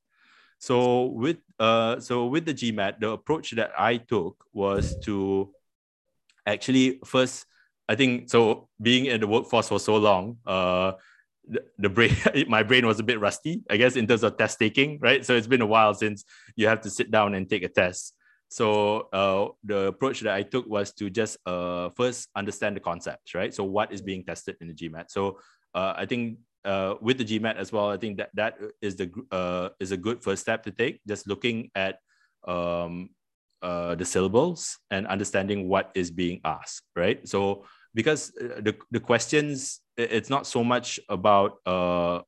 So 0.61 1.07
with 1.07 1.39
uh, 1.59 2.01
so 2.01 2.27
with 2.27 2.45
the 2.45 2.53
GMAT, 2.53 3.01
the 3.01 3.11
approach 3.11 3.51
that 3.53 3.73
I 3.77 3.97
took 3.97 4.45
was 4.53 4.95
to 5.05 5.53
actually 6.47 7.01
first, 7.05 7.47
I 7.89 7.95
think 7.97 8.29
so. 8.29 8.69
Being 8.81 9.07
in 9.07 9.21
the 9.21 9.27
workforce 9.27 9.69
for 9.69 9.81
so 9.81 9.97
long, 9.97 10.37
uh, 10.47 10.93
the, 11.49 11.65
the 11.79 11.89
brain, 11.89 12.15
my 12.49 12.63
brain 12.63 12.87
was 12.87 13.01
a 13.01 13.03
bit 13.03 13.19
rusty, 13.19 13.63
I 13.71 13.79
guess, 13.79 13.97
in 13.97 14.07
terms 14.07 14.23
of 14.23 14.37
test 14.37 14.59
taking, 14.59 14.99
right? 15.01 15.25
So 15.25 15.35
it's 15.35 15.47
been 15.47 15.63
a 15.63 15.67
while 15.67 15.95
since 15.95 16.25
you 16.57 16.69
have 16.69 16.83
to 16.83 16.91
sit 16.91 17.11
down 17.11 17.35
and 17.35 17.49
take 17.49 17.63
a 17.63 17.69
test. 17.69 18.15
So 18.49 19.09
uh, 19.13 19.49
the 19.65 19.87
approach 19.87 20.21
that 20.21 20.35
I 20.35 20.43
took 20.43 20.67
was 20.67 20.93
to 20.95 21.09
just 21.09 21.39
uh, 21.47 21.89
first 21.97 22.29
understand 22.37 22.77
the 22.77 22.81
concepts, 22.81 23.35
right? 23.35 23.55
So 23.55 23.65
what 23.65 23.93
is 23.93 24.03
being 24.03 24.25
tested 24.25 24.57
in 24.61 24.69
the 24.69 24.75
GMAT? 24.75 25.07
So 25.09 25.39
uh, 25.75 25.95
I 25.97 26.05
think 26.05 26.39
uh, 26.65 26.95
with 27.01 27.19
the 27.19 27.25
GMAT 27.25 27.57
as 27.57 27.73
well, 27.73 27.91
I 27.91 27.97
think 27.97 28.19
that 28.19 28.31
that 28.35 28.59
is 28.81 28.97
the 28.97 29.11
uh, 29.31 29.71
is 29.81 29.93
a 29.93 29.97
good 29.97 30.23
first 30.23 30.43
step 30.43 30.63
to 30.65 30.71
take. 30.71 31.01
Just 31.07 31.27
looking 31.27 31.71
at 31.75 31.99
um, 32.47 33.11
uh, 33.63 33.95
the 33.95 34.05
syllables 34.05 34.79
and 34.91 35.07
understanding 35.07 35.69
what 35.69 35.91
is 35.95 36.11
being 36.11 36.41
asked, 36.45 36.83
right? 36.97 37.27
So 37.29 37.65
because 37.95 38.33
uh, 38.41 38.61
the 38.61 38.77
the 38.91 39.01
questions, 39.01 39.81
it's 39.97 40.31
not 40.31 40.47
so 40.47 40.63
much 40.65 41.01
about 41.09 41.59
uh, 41.67 42.21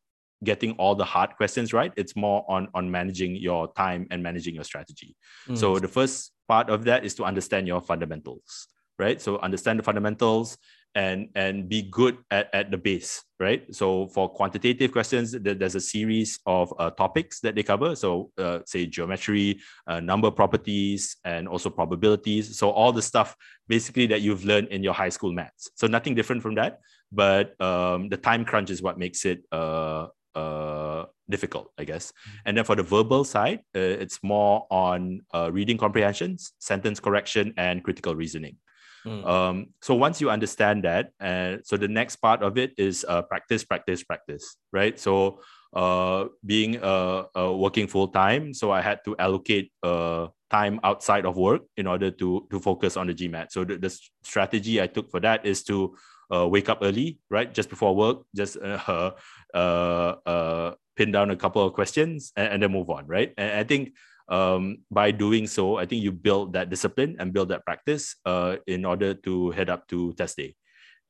getting 0.45 0.73
all 0.73 0.95
the 0.95 1.05
hard 1.05 1.37
questions 1.37 1.73
right. 1.73 1.93
It's 1.97 2.17
more 2.17 2.45
on 2.49 2.69
on 2.75 2.91
managing 2.91 3.37
your 3.37 3.73
time 3.75 4.07
and 4.11 4.23
managing 4.23 4.55
your 4.55 4.65
strategy. 4.65 5.17
Mm. 5.49 5.59
So 5.59 5.79
the 5.79 5.89
first 5.89 6.33
part 6.49 6.71
of 6.71 6.85
that 6.85 7.05
is 7.05 7.15
to 7.17 7.25
understand 7.25 7.67
your 7.67 7.81
fundamentals, 7.81 8.69
right? 8.99 9.21
So 9.21 9.39
understand 9.39 9.79
the 9.79 9.83
fundamentals 9.83 10.59
and 10.95 11.29
and 11.35 11.69
be 11.69 11.83
good 11.83 12.19
at, 12.31 12.49
at 12.53 12.71
the 12.71 12.77
base 12.77 13.25
right 13.41 13.65
so 13.75 14.07
for 14.09 14.29
quantitative 14.29 14.93
questions 14.93 15.33
there's 15.33 15.75
a 15.75 15.81
series 15.81 16.39
of 16.47 16.73
uh, 16.79 16.91
topics 16.91 17.41
that 17.41 17.55
they 17.55 17.63
cover 17.63 17.97
so 17.97 18.31
uh, 18.39 18.59
say 18.67 18.87
geometry 18.87 19.59
uh, 19.87 20.01
number 20.01 20.31
properties 20.31 21.17
and 21.25 21.49
also 21.49 21.71
probabilities 21.71 22.59
so 22.59 22.71
all 22.71 22.93
the 22.93 23.03
stuff 23.03 23.35
basically 23.69 24.07
that 24.07 24.21
you've 24.21 24.45
learned 24.45 24.69
in 24.69 24.83
your 24.83 24.95
high 24.95 25.09
school 25.09 25.33
maths 25.33 25.71
so 25.77 25.87
nothing 25.87 26.15
different 26.15 26.43
from 26.43 26.55
that 26.55 26.81
but 27.11 27.61
um, 27.61 28.09
the 28.09 28.17
time 28.17 28.45
crunch 28.45 28.71
is 28.71 28.83
what 28.83 28.99
makes 28.99 29.25
it 29.25 29.43
uh, 29.53 30.07
uh, 30.35 31.05
difficult, 31.29 31.73
I 31.79 31.85
guess. 31.85 32.11
Mm-hmm. 32.11 32.39
And 32.47 32.57
then 32.57 32.65
for 32.65 32.77
the 32.77 32.83
verbal 32.83 33.25
side, 33.25 33.61
uh, 33.77 33.81
it's 33.81 34.19
more 34.23 34.67
on 34.71 35.21
uh, 35.35 35.51
reading 35.53 35.77
comprehensions, 35.77 36.53
sentence 36.59 37.01
correction, 37.01 37.53
and 37.57 37.83
critical 37.85 38.15
reasoning. 38.15 38.57
Mm. 39.07 39.27
Um, 39.27 39.67
so 39.81 39.95
once 39.95 40.21
you 40.21 40.31
understand 40.31 40.85
that, 40.85 41.11
uh, 41.21 41.59
so 41.65 41.77
the 41.77 41.89
next 41.89 42.17
part 42.17 42.43
of 42.43 42.57
it 42.59 42.73
is 42.77 43.05
uh, 43.09 43.23
practice, 43.23 43.65
practice, 43.65 44.03
practice, 44.03 44.57
right? 44.73 44.99
So 44.99 45.41
uh, 45.73 46.27
being 46.45 46.83
uh, 46.83 47.25
uh, 47.37 47.53
working 47.53 47.87
full 47.87 48.09
time, 48.09 48.55
so 48.55 48.71
I 48.71 48.81
had 48.81 49.01
to 49.05 49.17
allocate 49.19 49.73
uh, 49.83 50.29
time 50.51 50.79
outside 50.85 51.25
of 51.25 51.37
work 51.37 51.63
in 51.77 51.87
order 51.87 52.11
to 52.11 52.47
to 52.51 52.61
focus 52.61 52.97
on 52.97 53.07
the 53.07 53.15
GMAT. 53.15 53.51
So 53.51 53.65
the, 53.65 53.79
the 53.79 53.91
strategy 54.23 54.81
I 54.83 54.87
took 54.87 55.11
for 55.11 55.21
that 55.21 55.47
is 55.47 55.65
to 55.65 55.97
uh, 56.33 56.47
wake 56.49 56.69
up 56.69 56.79
early, 56.83 57.19
right, 57.31 57.53
just 57.53 57.69
before 57.69 57.95
work, 57.95 58.23
just 58.35 58.57
uh, 58.63 59.13
uh, 59.55 60.15
uh, 60.27 60.75
pin 60.97 61.13
down 61.13 61.31
a 61.31 61.37
couple 61.37 61.65
of 61.65 61.73
questions 61.73 62.33
and, 62.37 62.55
and 62.55 62.63
then 62.63 62.73
move 62.73 62.91
on, 62.91 63.07
right? 63.07 63.33
And 63.37 63.53
I 63.53 63.65
think 63.65 63.95
um, 64.29 64.79
by 64.91 65.11
doing 65.11 65.47
so, 65.47 65.77
I 65.77 65.87
think 65.87 66.03
you 66.03 66.13
build 66.13 66.53
that 66.55 66.71
discipline 66.71 67.17
and 67.19 67.33
build 67.33 67.49
that 67.49 67.65
practice 67.65 68.17
uh, 68.25 68.57
in 68.67 68.85
order 68.85 69.15
to 69.15 69.51
head 69.51 69.71
up 69.71 69.89
to 69.89 70.13
test 70.15 70.37
day. 70.37 70.55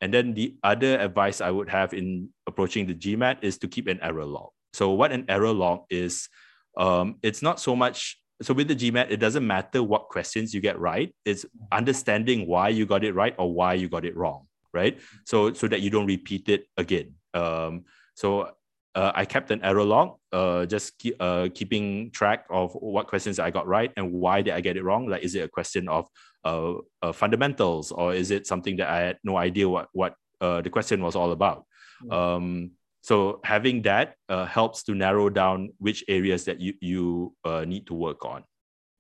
And 0.01 0.13
then 0.13 0.35
the 0.35 0.57
other 0.65 0.99
advice 0.99 1.41
I 1.41 1.51
would 1.51 1.69
have 1.69 1.95
in 1.95 2.31
approaching 2.47 2.87
the 2.87 2.95
GMAT 2.95 3.39
is 3.43 3.59
to 3.59 3.69
keep 3.69 3.87
an 3.87 4.01
error 4.03 4.25
log. 4.25 4.51
So 4.73 4.91
what 4.91 5.13
an 5.13 5.27
error 5.29 5.53
log 5.53 5.85
is, 5.91 6.29
um, 6.77 7.17
it's 7.23 7.43
not 7.43 7.61
so 7.61 7.77
much. 7.77 8.19
So 8.43 8.53
with 8.53 8.67
the 8.67 8.75
GMAT, 8.75 9.11
it 9.11 9.19
doesn't 9.19 9.47
matter 9.47 9.83
what 9.83 10.09
questions 10.09 10.53
you 10.53 10.61
get 10.61 10.81
right. 10.81 11.15
It's 11.25 11.47
understanding 11.71 12.49
why 12.49 12.71
you 12.71 12.87
got 12.87 13.05
it 13.05 13.15
right 13.15 13.35
or 13.39 13.53
why 13.53 13.75
you 13.75 13.89
got 13.89 14.05
it 14.05 14.17
wrong, 14.17 14.49
right? 14.73 14.99
So 15.25 15.53
so 15.53 15.69
that 15.69 15.83
you 15.83 15.91
don't 15.91 16.07
repeat 16.07 16.49
it 16.49 16.67
again. 16.77 17.15
Um, 17.35 17.85
so 18.17 18.51
uh, 18.95 19.13
I 19.15 19.25
kept 19.25 19.51
an 19.51 19.63
error 19.63 19.85
log, 19.85 20.17
uh, 20.33 20.67
just 20.67 20.99
keep, 20.99 21.17
uh, 21.21 21.49
keeping 21.55 22.11
track 22.11 22.45
of 22.51 22.73
what 22.75 23.07
questions 23.07 23.39
I 23.39 23.51
got 23.51 23.67
right 23.67 23.91
and 23.97 24.13
why 24.13 24.43
did 24.43 24.55
I 24.55 24.61
get 24.61 24.77
it 24.77 24.85
wrong. 24.85 25.07
Like, 25.07 25.23
is 25.23 25.35
it 25.35 25.45
a 25.45 25.49
question 25.49 25.89
of 25.89 26.09
uh, 26.45 26.75
uh 27.03 27.13
fundamentals 27.13 27.93
or 27.93 28.13
is 28.13 28.33
it 28.33 28.49
something 28.49 28.77
that 28.77 28.89
I 28.89 28.99
had 28.99 29.19
no 29.23 29.37
idea 29.37 29.69
what 29.69 29.89
what 29.93 30.15
uh, 30.41 30.61
the 30.61 30.71
question 30.71 31.03
was 31.03 31.17
all 31.17 31.33
about? 31.33 31.65
Mm. 32.05 32.13
Um, 32.13 32.71
so 33.01 33.41
having 33.45 33.83
that 33.83 34.17
uh, 34.29 34.47
helps 34.47 34.83
to 34.85 34.95
narrow 34.95 35.29
down 35.31 35.71
which 35.79 36.05
areas 36.09 36.45
that 36.45 36.61
you 36.61 36.75
you 36.81 37.33
need 37.67 37.87
to 37.87 37.95
work 37.95 38.25
on. 38.25 38.45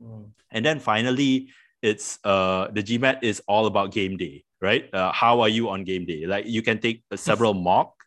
Mm. 0.02 0.30
And 0.50 0.64
then 0.64 0.78
finally, 0.80 1.50
it's 1.82 2.18
uh, 2.24 2.68
the 2.72 2.82
GMAT 2.82 3.22
is 3.22 3.42
all 3.46 3.66
about 3.66 3.92
game 3.92 4.16
day, 4.16 4.44
right? 4.60 4.88
how 4.92 5.40
are 5.40 5.48
you 5.48 5.68
on 5.68 5.84
game 5.84 6.06
day? 6.06 6.26
Like 6.26 6.46
you 6.46 6.62
can 6.62 6.78
take 6.78 7.02
several 7.14 7.54
mock 7.68 8.01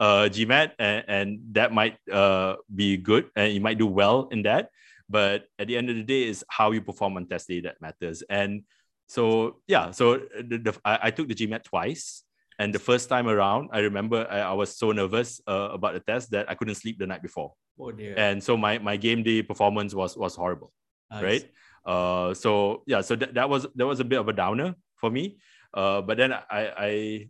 uh, 0.00 0.28
GMAT, 0.32 0.72
and, 0.78 1.04
and 1.06 1.40
that 1.52 1.72
might 1.72 1.98
uh, 2.10 2.56
be 2.74 2.96
good, 2.96 3.30
and 3.36 3.52
you 3.52 3.60
might 3.60 3.78
do 3.78 3.86
well 3.86 4.28
in 4.32 4.42
that. 4.42 4.70
But 5.08 5.44
at 5.58 5.68
the 5.68 5.76
end 5.76 5.90
of 5.90 5.96
the 5.96 6.02
day, 6.02 6.24
is 6.24 6.44
how 6.48 6.72
you 6.72 6.80
perform 6.80 7.16
on 7.16 7.26
test 7.26 7.48
day 7.48 7.60
that 7.60 7.80
matters. 7.80 8.22
And 8.30 8.62
so 9.06 9.60
yeah, 9.66 9.90
so 9.90 10.22
the, 10.40 10.58
the 10.58 10.80
I, 10.84 10.98
I, 11.04 11.10
took 11.10 11.28
the 11.28 11.34
GMAT 11.34 11.64
twice, 11.64 12.24
and 12.58 12.72
the 12.72 12.78
first 12.78 13.08
time 13.08 13.28
around, 13.28 13.70
I 13.72 13.80
remember 13.80 14.26
I, 14.30 14.40
I 14.40 14.52
was 14.52 14.76
so 14.76 14.92
nervous 14.92 15.40
uh, 15.46 15.70
about 15.72 15.94
the 15.94 16.00
test 16.00 16.30
that 16.30 16.48
I 16.48 16.54
couldn't 16.54 16.76
sleep 16.76 16.98
the 16.98 17.06
night 17.06 17.22
before. 17.22 17.52
Oh 17.78 17.90
dear! 17.90 18.14
And 18.16 18.42
so 18.42 18.56
my 18.56 18.78
my 18.78 18.96
game 18.96 19.22
day 19.22 19.42
performance 19.42 19.94
was 19.94 20.16
was 20.16 20.34
horrible, 20.34 20.72
nice. 21.10 21.22
right? 21.22 21.50
Uh, 21.84 22.34
so 22.34 22.84
yeah, 22.86 23.00
so 23.00 23.16
that, 23.16 23.34
that 23.34 23.50
was 23.50 23.66
that 23.74 23.86
was 23.86 24.00
a 24.00 24.04
bit 24.04 24.20
of 24.20 24.28
a 24.28 24.32
downer 24.32 24.76
for 24.96 25.10
me. 25.10 25.38
Uh, 25.74 26.00
but 26.00 26.16
then 26.16 26.32
I 26.32 26.42
I 26.50 27.28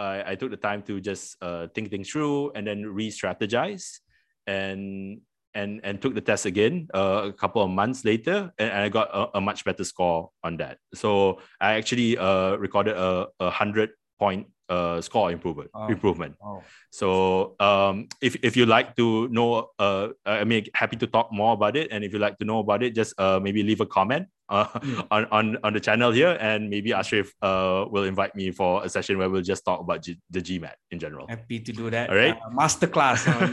I, 0.00 0.32
I 0.32 0.34
took 0.34 0.50
the 0.50 0.56
time 0.56 0.82
to 0.88 1.00
just 1.00 1.36
uh, 1.42 1.68
think 1.74 1.90
things 1.90 2.08
through 2.08 2.52
and 2.54 2.66
then 2.66 2.86
re-strategize 2.86 4.00
and 4.46 5.20
and 5.54 5.80
and 5.82 6.00
took 6.00 6.14
the 6.14 6.20
test 6.20 6.46
again 6.46 6.86
uh, 6.94 7.28
a 7.28 7.32
couple 7.32 7.60
of 7.62 7.70
months 7.70 8.04
later 8.04 8.52
and, 8.58 8.70
and 8.70 8.82
I 8.82 8.88
got 8.88 9.10
a, 9.12 9.38
a, 9.38 9.40
much 9.40 9.64
better 9.64 9.84
score 9.84 10.30
on 10.44 10.56
that. 10.58 10.78
So 10.94 11.40
I 11.60 11.74
actually 11.74 12.16
uh, 12.16 12.54
recorded 12.56 12.96
a, 12.96 13.26
a 13.40 13.50
hundred 13.50 13.90
point 14.18 14.46
uh, 14.70 15.00
score 15.02 15.30
improvement. 15.30 15.70
Oh. 15.74 15.88
Improvement. 15.88 16.36
Oh. 16.40 16.62
So 16.90 17.56
um, 17.60 18.08
if 18.22 18.38
if 18.42 18.56
you 18.56 18.64
like 18.64 18.96
to 18.96 19.28
know, 19.28 19.70
uh, 19.78 20.14
I 20.24 20.44
mean, 20.44 20.66
happy 20.72 20.96
to 20.96 21.06
talk 21.06 21.32
more 21.32 21.52
about 21.52 21.76
it. 21.76 21.90
And 21.90 22.04
if 22.04 22.12
you 22.14 22.18
like 22.18 22.38
to 22.38 22.46
know 22.46 22.60
about 22.60 22.82
it, 22.82 22.94
just 22.94 23.18
uh, 23.18 23.40
maybe 23.42 23.62
leave 23.62 23.80
a 23.82 23.86
comment 23.86 24.28
uh, 24.48 24.66
mm. 24.66 25.06
on, 25.10 25.26
on 25.30 25.44
on 25.62 25.72
the 25.74 25.80
channel 25.80 26.10
here, 26.14 26.38
and 26.40 26.70
maybe 26.70 26.90
Asrif 26.90 27.34
uh, 27.42 27.86
will 27.90 28.04
invite 28.04 28.34
me 28.34 28.50
for 28.50 28.84
a 28.84 28.88
session 28.88 29.18
where 29.18 29.28
we'll 29.28 29.42
just 29.42 29.64
talk 29.64 29.80
about 29.80 30.02
G- 30.02 30.22
the 30.30 30.40
GMAT 30.40 30.78
in 30.90 30.98
general. 30.98 31.26
Happy 31.28 31.58
to 31.60 31.72
do 31.72 31.90
that. 31.90 32.10
All 32.10 32.16
right, 32.16 32.38
uh, 32.38 32.50
masterclass 32.54 33.26
on 33.26 33.50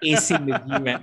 acing 0.04 0.48
the 0.48 0.56
GMAT. 0.64 1.00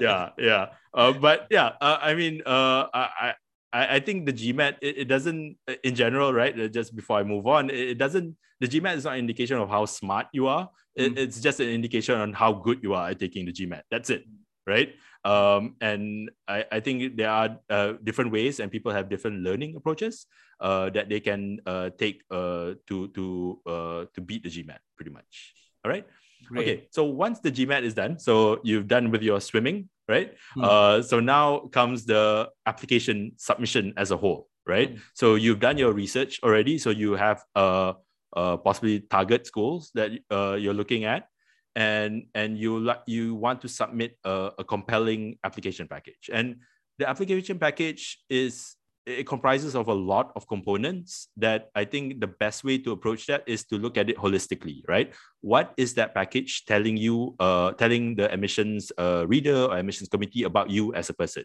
yeah, 0.00 0.30
yeah. 0.38 0.66
Uh, 0.92 1.12
but 1.12 1.46
yeah, 1.50 1.78
uh, 1.80 1.98
I 2.02 2.14
mean, 2.14 2.42
uh, 2.44 2.86
I 2.92 3.34
I, 3.72 3.96
I 3.96 4.00
think 4.00 4.26
the 4.26 4.32
GMAT 4.32 4.76
it, 4.80 4.98
it 4.98 5.04
doesn't 5.08 5.56
uh, 5.68 5.74
in 5.82 5.94
general, 5.94 6.32
right? 6.32 6.58
Uh, 6.58 6.68
just 6.68 6.94
before 6.94 7.18
I 7.18 7.24
move 7.24 7.46
on, 7.46 7.70
it, 7.70 7.96
it 7.96 7.98
doesn't. 7.98 8.36
The 8.60 8.68
GMAT 8.68 8.96
is 8.96 9.04
not 9.04 9.14
an 9.14 9.18
indication 9.18 9.58
of 9.58 9.68
how 9.68 9.86
smart 9.86 10.26
you 10.32 10.46
are. 10.46 10.70
It, 10.94 11.14
mm. 11.14 11.18
It's 11.18 11.40
just 11.40 11.60
an 11.60 11.68
indication 11.68 12.18
on 12.18 12.32
how 12.32 12.52
good 12.52 12.82
you 12.82 12.94
are 12.94 13.10
at 13.10 13.18
taking 13.18 13.46
the 13.46 13.52
GMAT. 13.52 13.82
That's 13.90 14.10
it, 14.10 14.24
right? 14.66 14.94
Um, 15.24 15.76
and 15.80 16.30
I, 16.46 16.64
I 16.70 16.80
think 16.80 17.16
there 17.16 17.30
are 17.30 17.58
uh, 17.70 17.94
different 18.02 18.32
ways, 18.32 18.60
and 18.60 18.70
people 18.70 18.92
have 18.92 19.08
different 19.08 19.42
learning 19.42 19.76
approaches 19.76 20.26
uh, 20.60 20.90
that 20.90 21.08
they 21.08 21.20
can 21.20 21.60
uh, 21.66 21.90
take 21.98 22.22
uh, 22.30 22.74
to 22.88 23.08
to 23.08 23.60
uh, 23.66 24.04
to 24.14 24.20
beat 24.20 24.42
the 24.42 24.50
GMAT, 24.50 24.78
pretty 24.96 25.10
much. 25.10 25.54
All 25.84 25.90
right. 25.90 26.06
Great. 26.46 26.62
Okay, 26.62 26.88
so 26.90 27.04
once 27.04 27.38
the 27.38 27.52
GMAT 27.52 27.82
is 27.82 27.94
done, 27.94 28.18
so 28.18 28.60
you've 28.64 28.88
done 28.88 29.10
with 29.10 29.22
your 29.22 29.40
swimming, 29.40 29.88
right? 30.12 30.28
Mm. 30.56 30.62
Uh, 30.68 30.96
so 31.00 31.16
now 31.20 31.72
comes 31.72 32.04
the 32.04 32.52
application 32.68 33.32
submission 33.40 33.96
as 33.96 34.12
a 34.12 34.18
whole, 34.20 34.52
right? 34.68 34.92
Mm. 34.92 35.00
So 35.16 35.40
you've 35.40 35.60
done 35.60 35.80
your 35.80 35.92
research 35.96 36.40
already, 36.44 36.76
so 36.76 36.92
you 36.92 37.16
have 37.16 37.40
uh, 37.56 37.96
uh 38.36 38.56
possibly 38.60 39.00
target 39.08 39.48
schools 39.48 39.90
that 39.96 40.12
uh, 40.28 40.54
you're 40.60 40.76
looking 40.76 41.08
at, 41.08 41.32
and 41.74 42.28
and 42.36 42.60
you 42.60 42.76
like 42.76 43.02
you 43.08 43.34
want 43.34 43.64
to 43.64 43.68
submit 43.68 44.20
a, 44.24 44.52
a 44.60 44.64
compelling 44.64 45.40
application 45.40 45.88
package, 45.88 46.28
and 46.28 46.60
the 47.00 47.08
application 47.08 47.58
package 47.58 48.20
is 48.28 48.76
it 49.04 49.26
comprises 49.26 49.74
of 49.74 49.88
a 49.88 49.94
lot 49.94 50.32
of 50.36 50.46
components 50.46 51.28
that 51.36 51.70
I 51.74 51.84
think 51.84 52.20
the 52.20 52.28
best 52.28 52.62
way 52.62 52.78
to 52.78 52.92
approach 52.92 53.26
that 53.26 53.42
is 53.46 53.64
to 53.64 53.76
look 53.76 53.98
at 53.98 54.08
it 54.08 54.16
holistically, 54.16 54.82
right? 54.86 55.12
What 55.40 55.74
is 55.76 55.94
that 55.94 56.14
package 56.14 56.64
telling 56.66 56.96
you, 56.96 57.34
uh, 57.40 57.72
telling 57.72 58.14
the 58.14 58.32
admissions 58.32 58.92
uh, 58.98 59.26
reader 59.26 59.66
or 59.66 59.76
admissions 59.76 60.08
committee 60.08 60.44
about 60.44 60.70
you 60.70 60.94
as 60.94 61.10
a 61.10 61.14
person? 61.14 61.44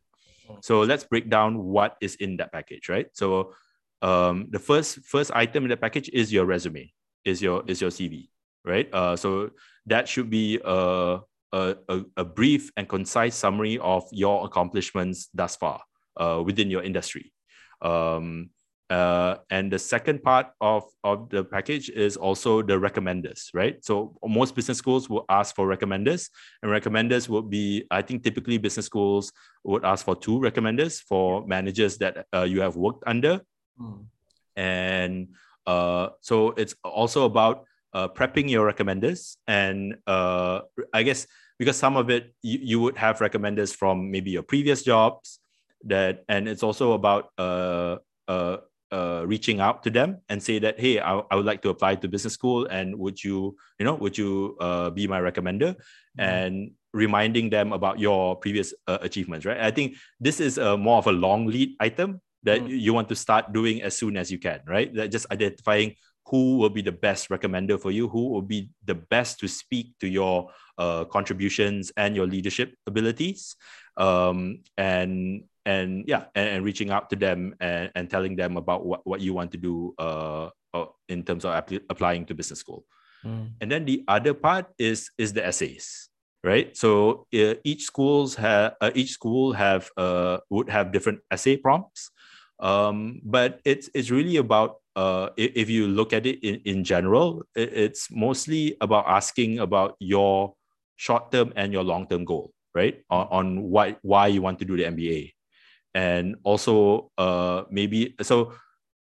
So 0.62 0.82
let's 0.82 1.04
break 1.04 1.30
down 1.30 1.58
what 1.58 1.98
is 2.00 2.16
in 2.16 2.38
that 2.38 2.54
package, 2.54 2.90
right? 2.90 3.08
So 3.14 3.54
um, 4.02 4.48
the 4.50 4.60
first 4.60 5.00
first 5.04 5.32
item 5.34 5.64
in 5.66 5.70
the 5.70 5.78
package 5.78 6.10
is 6.14 6.32
your 6.32 6.46
resume, 6.46 6.94
is 7.26 7.42
your 7.42 7.64
is 7.68 7.82
your 7.82 7.90
CV, 7.90 8.30
right? 8.66 8.88
Uh, 8.94 9.16
so 9.16 9.50
that 9.88 10.08
should 10.08 10.30
be 10.30 10.62
a, 10.64 11.20
a, 11.52 11.76
a 12.16 12.24
brief 12.24 12.72
and 12.78 12.88
concise 12.88 13.36
summary 13.36 13.80
of 13.80 14.04
your 14.12 14.46
accomplishments 14.46 15.30
thus 15.34 15.56
far 15.56 15.82
uh, 16.18 16.42
within 16.46 16.70
your 16.70 16.84
industry 16.84 17.34
um, 17.82 18.50
uh, 18.90 19.36
and 19.50 19.72
the 19.72 19.80
second 19.80 20.24
part 20.24 20.48
of, 20.62 20.84
of 21.04 21.30
the 21.30 21.44
package 21.44 21.90
is 21.90 22.16
also 22.16 22.62
the 22.62 22.74
recommenders, 22.74 23.50
right? 23.54 23.84
So 23.84 24.18
most 24.24 24.56
business 24.56 24.78
schools 24.78 25.10
will 25.10 25.26
ask 25.28 25.56
for 25.56 25.68
recommenders, 25.68 26.30
and 26.64 26.72
recommenders 26.72 27.28
would 27.28 27.50
be, 27.50 27.86
I 27.92 28.02
think, 28.02 28.24
typically 28.24 28.58
business 28.58 28.86
schools 28.86 29.34
would 29.66 29.84
ask 29.84 30.06
for 30.06 30.16
two 30.16 30.40
recommenders 30.40 31.02
for 31.02 31.46
managers 31.46 31.98
that 31.98 32.28
uh, 32.34 32.44
you 32.44 32.62
have 32.62 32.78
worked 32.78 33.04
under, 33.06 33.42
mm. 33.80 34.06
and 34.56 35.30
uh, 35.66 36.10
so 36.22 36.52
it's 36.52 36.76
also 36.86 37.26
about 37.26 37.66
uh, 37.94 38.08
prepping 38.08 38.50
your 38.50 38.72
recommenders, 38.72 39.36
and 39.48 39.98
uh, 40.08 40.62
I 40.94 41.04
guess 41.04 41.28
because 41.60 41.76
some 41.76 41.98
of 41.98 42.10
it 42.10 42.34
you, 42.42 42.60
you 42.62 42.80
would 42.80 42.98
have 42.98 43.20
recommenders 43.20 43.76
from 43.76 44.12
maybe 44.12 44.32
your 44.32 44.44
previous 44.44 44.84
jobs 44.84 45.40
that 45.86 46.24
and 46.28 46.48
it's 46.48 46.64
also 46.64 46.94
about 46.94 47.30
uh, 47.38 47.98
uh, 48.28 48.58
uh, 48.92 49.24
reaching 49.28 49.60
out 49.60 49.84
to 49.84 49.90
them 49.90 50.18
and 50.30 50.42
say 50.42 50.60
that 50.60 50.80
hey 50.80 51.00
I, 51.00 51.20
I 51.32 51.36
would 51.36 51.46
like 51.46 51.62
to 51.64 51.70
apply 51.70 51.96
to 51.96 52.08
business 52.08 52.34
school 52.34 52.66
and 52.68 52.98
would 52.98 53.24
you 53.24 53.56
you 53.80 53.86
know 53.86 53.96
would 53.96 54.18
you 54.18 54.56
uh, 54.60 54.90
be 54.90 55.08
my 55.08 55.20
recommender 55.20 55.76
mm-hmm. 55.76 56.22
and 56.22 56.72
reminding 56.94 57.50
them 57.50 57.74
about 57.74 58.00
your 58.00 58.36
previous 58.38 58.74
uh, 58.88 58.98
achievements 59.02 59.46
right 59.46 59.60
i 59.60 59.72
think 59.72 59.96
this 60.20 60.40
is 60.40 60.58
a 60.58 60.78
more 60.78 60.98
of 60.98 61.08
a 61.08 61.12
long 61.12 61.48
lead 61.48 61.76
item 61.80 62.22
that 62.44 62.62
mm-hmm. 62.62 62.72
you 62.72 62.94
want 62.94 63.10
to 63.10 63.16
start 63.16 63.52
doing 63.52 63.82
as 63.82 63.96
soon 63.96 64.16
as 64.16 64.32
you 64.32 64.40
can 64.40 64.62
right 64.66 64.94
that 64.96 65.12
just 65.12 65.30
identifying 65.32 65.94
who 66.26 66.58
will 66.58 66.70
be 66.70 66.82
the 66.82 66.92
best 66.92 67.30
recommender 67.30 67.80
for 67.80 67.92
you 67.92 68.08
who 68.08 68.30
will 68.30 68.42
be 68.42 68.70
the 68.86 68.96
best 68.96 69.40
to 69.40 69.48
speak 69.48 69.94
to 70.00 70.08
your 70.08 70.50
uh, 70.78 71.06
contributions 71.06 71.92
and 71.98 72.16
your 72.16 72.28
leadership 72.28 72.74
abilities 72.86 73.56
um, 73.98 74.60
and 74.78 75.44
and 75.68 76.08
yeah 76.08 76.32
and, 76.34 76.48
and, 76.50 76.62
reaching 76.64 76.90
out 76.90 77.12
to 77.12 77.16
them 77.20 77.54
and, 77.60 77.92
and 77.96 78.10
telling 78.10 78.36
them 78.40 78.56
about 78.56 78.88
what, 78.88 79.06
what 79.06 79.20
you 79.20 79.36
want 79.36 79.52
to 79.52 79.60
do 79.60 79.94
uh, 80.00 80.50
uh 80.74 80.88
in 81.12 81.22
terms 81.24 81.44
of 81.44 81.52
applying 81.92 82.26
to 82.26 82.34
business 82.34 82.60
school. 82.60 82.88
Mm. 83.26 83.50
and 83.60 83.68
then 83.72 83.84
the 83.84 84.06
other 84.08 84.34
part 84.34 84.70
is 84.78 85.10
is 85.18 85.34
the 85.34 85.44
essays 85.44 86.08
right? 86.44 86.76
So 86.78 87.26
uh, 87.34 87.56
each 87.64 87.84
schools 87.84 88.36
have 88.36 88.76
uh, 88.80 88.92
each 88.96 89.12
school 89.12 89.54
have 89.54 89.90
uh, 89.98 90.38
would 90.50 90.70
have 90.70 90.92
different 90.92 91.20
essay 91.32 91.58
prompts. 91.58 92.12
Um, 92.60 93.22
but 93.24 93.60
it's 93.66 93.90
it's 93.94 94.10
really 94.10 94.38
about 94.38 94.78
uh, 94.96 95.30
if 95.38 95.70
you 95.70 95.88
look 95.88 96.14
at 96.14 96.26
it 96.26 96.42
in, 96.42 96.62
in 96.66 96.84
general 96.84 97.44
it's 97.54 98.10
mostly 98.10 98.78
about 98.82 99.06
asking 99.08 99.60
about 99.60 99.96
your 100.00 100.56
short 100.96 101.32
term 101.32 101.54
and 101.56 101.74
your 101.74 101.84
long 101.84 102.08
term 102.08 102.26
goal 102.26 102.52
right? 102.74 103.02
On, 103.10 103.28
on 103.30 103.46
why 103.70 103.96
why 104.02 104.26
you 104.28 104.42
want 104.42 104.58
to 104.60 104.66
do 104.66 104.78
the 104.78 104.86
mba 104.90 105.34
and 105.98 106.36
also 106.44 107.10
uh, 107.18 107.64
maybe 107.72 108.14
so 108.22 108.54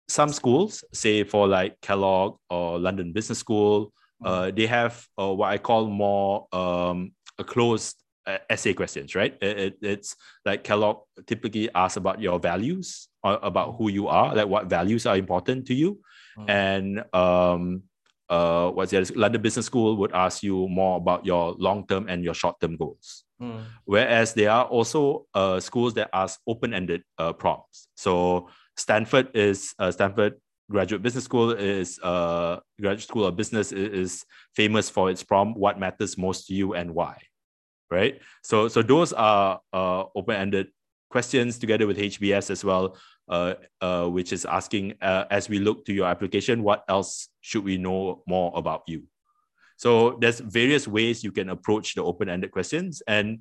some 0.07 0.29
schools 0.29 0.83
say 0.93 1.23
for 1.23 1.47
like 1.47 1.81
kellogg 1.81 2.37
or 2.51 2.77
london 2.77 3.11
business 3.11 3.39
school 3.39 3.91
uh, 4.23 4.51
they 4.51 4.67
have 4.67 5.05
uh, 5.19 5.33
what 5.33 5.49
i 5.49 5.57
call 5.57 5.87
more 5.87 6.47
um, 6.53 7.11
a 7.39 7.43
closed 7.43 7.97
uh, 8.27 8.37
essay 8.49 8.73
questions 8.73 9.15
right 9.15 9.35
it, 9.41 9.59
it, 9.59 9.73
it's 9.81 10.15
like 10.45 10.63
kellogg 10.63 10.97
typically 11.25 11.67
asks 11.73 11.97
about 11.97 12.21
your 12.21 12.39
values 12.39 13.09
or 13.23 13.39
about 13.41 13.75
who 13.77 13.89
you 13.89 14.07
are 14.07 14.35
like 14.35 14.47
what 14.47 14.67
values 14.67 15.05
are 15.07 15.17
important 15.17 15.65
to 15.65 15.73
you 15.73 15.99
mm. 16.37 16.47
and 16.47 17.03
um, 17.13 17.81
uh, 18.29 18.69
what's 18.71 18.91
the 18.91 18.97
other? 18.97 19.13
London 19.15 19.41
Business 19.41 19.65
School 19.65 19.97
would 19.97 20.13
ask 20.13 20.41
you 20.41 20.67
more 20.69 20.97
about 20.97 21.25
your 21.25 21.53
long 21.59 21.85
term 21.85 22.07
and 22.07 22.23
your 22.23 22.33
short 22.33 22.59
term 22.59 22.77
goals. 22.77 23.22
Mm. 23.43 23.63
Whereas 23.85 24.33
there 24.33 24.51
are 24.51 24.65
also 24.65 25.25
uh, 25.33 25.59
schools 25.59 25.93
that 25.95 26.09
ask 26.13 26.39
open 26.47 26.73
ended 26.73 27.03
uh, 27.17 27.33
prompts. 27.33 27.87
So 27.95 28.49
Stanford 28.77 29.35
is 29.35 29.73
uh, 29.79 29.91
Stanford 29.91 30.35
graduate 30.71 31.01
business 31.01 31.25
school 31.25 31.51
is 31.51 31.99
uh, 32.03 32.59
graduate 32.79 33.07
school 33.07 33.25
of 33.25 33.35
business 33.35 33.71
is, 33.71 33.93
is 33.93 34.25
famous 34.55 34.89
for 34.89 35.11
its 35.11 35.21
prompt 35.21 35.57
what 35.57 35.79
matters 35.79 36.17
most 36.17 36.47
to 36.47 36.53
you 36.53 36.73
and 36.73 36.93
why 36.93 37.17
right 37.91 38.21
so 38.43 38.67
so 38.67 38.81
those 38.81 39.13
are 39.13 39.59
uh, 39.73 40.03
open-ended 40.15 40.67
questions 41.11 41.59
together 41.59 41.85
with 41.85 41.97
hbs 41.97 42.49
as 42.49 42.63
well 42.63 42.97
uh, 43.29 43.53
uh, 43.81 44.07
which 44.07 44.33
is 44.33 44.45
asking 44.45 44.93
uh, 45.01 45.25
as 45.29 45.49
we 45.49 45.59
look 45.59 45.85
to 45.85 45.93
your 45.93 46.07
application 46.07 46.63
what 46.63 46.83
else 46.87 47.29
should 47.41 47.63
we 47.63 47.77
know 47.77 48.23
more 48.25 48.51
about 48.55 48.83
you 48.87 49.03
so 49.83 50.17
there's 50.21 50.39
various 50.39 50.87
ways 50.87 51.23
you 51.23 51.33
can 51.39 51.49
approach 51.49 51.95
the 51.95 52.03
open-ended 52.03 52.51
questions 52.51 53.01
and 53.07 53.39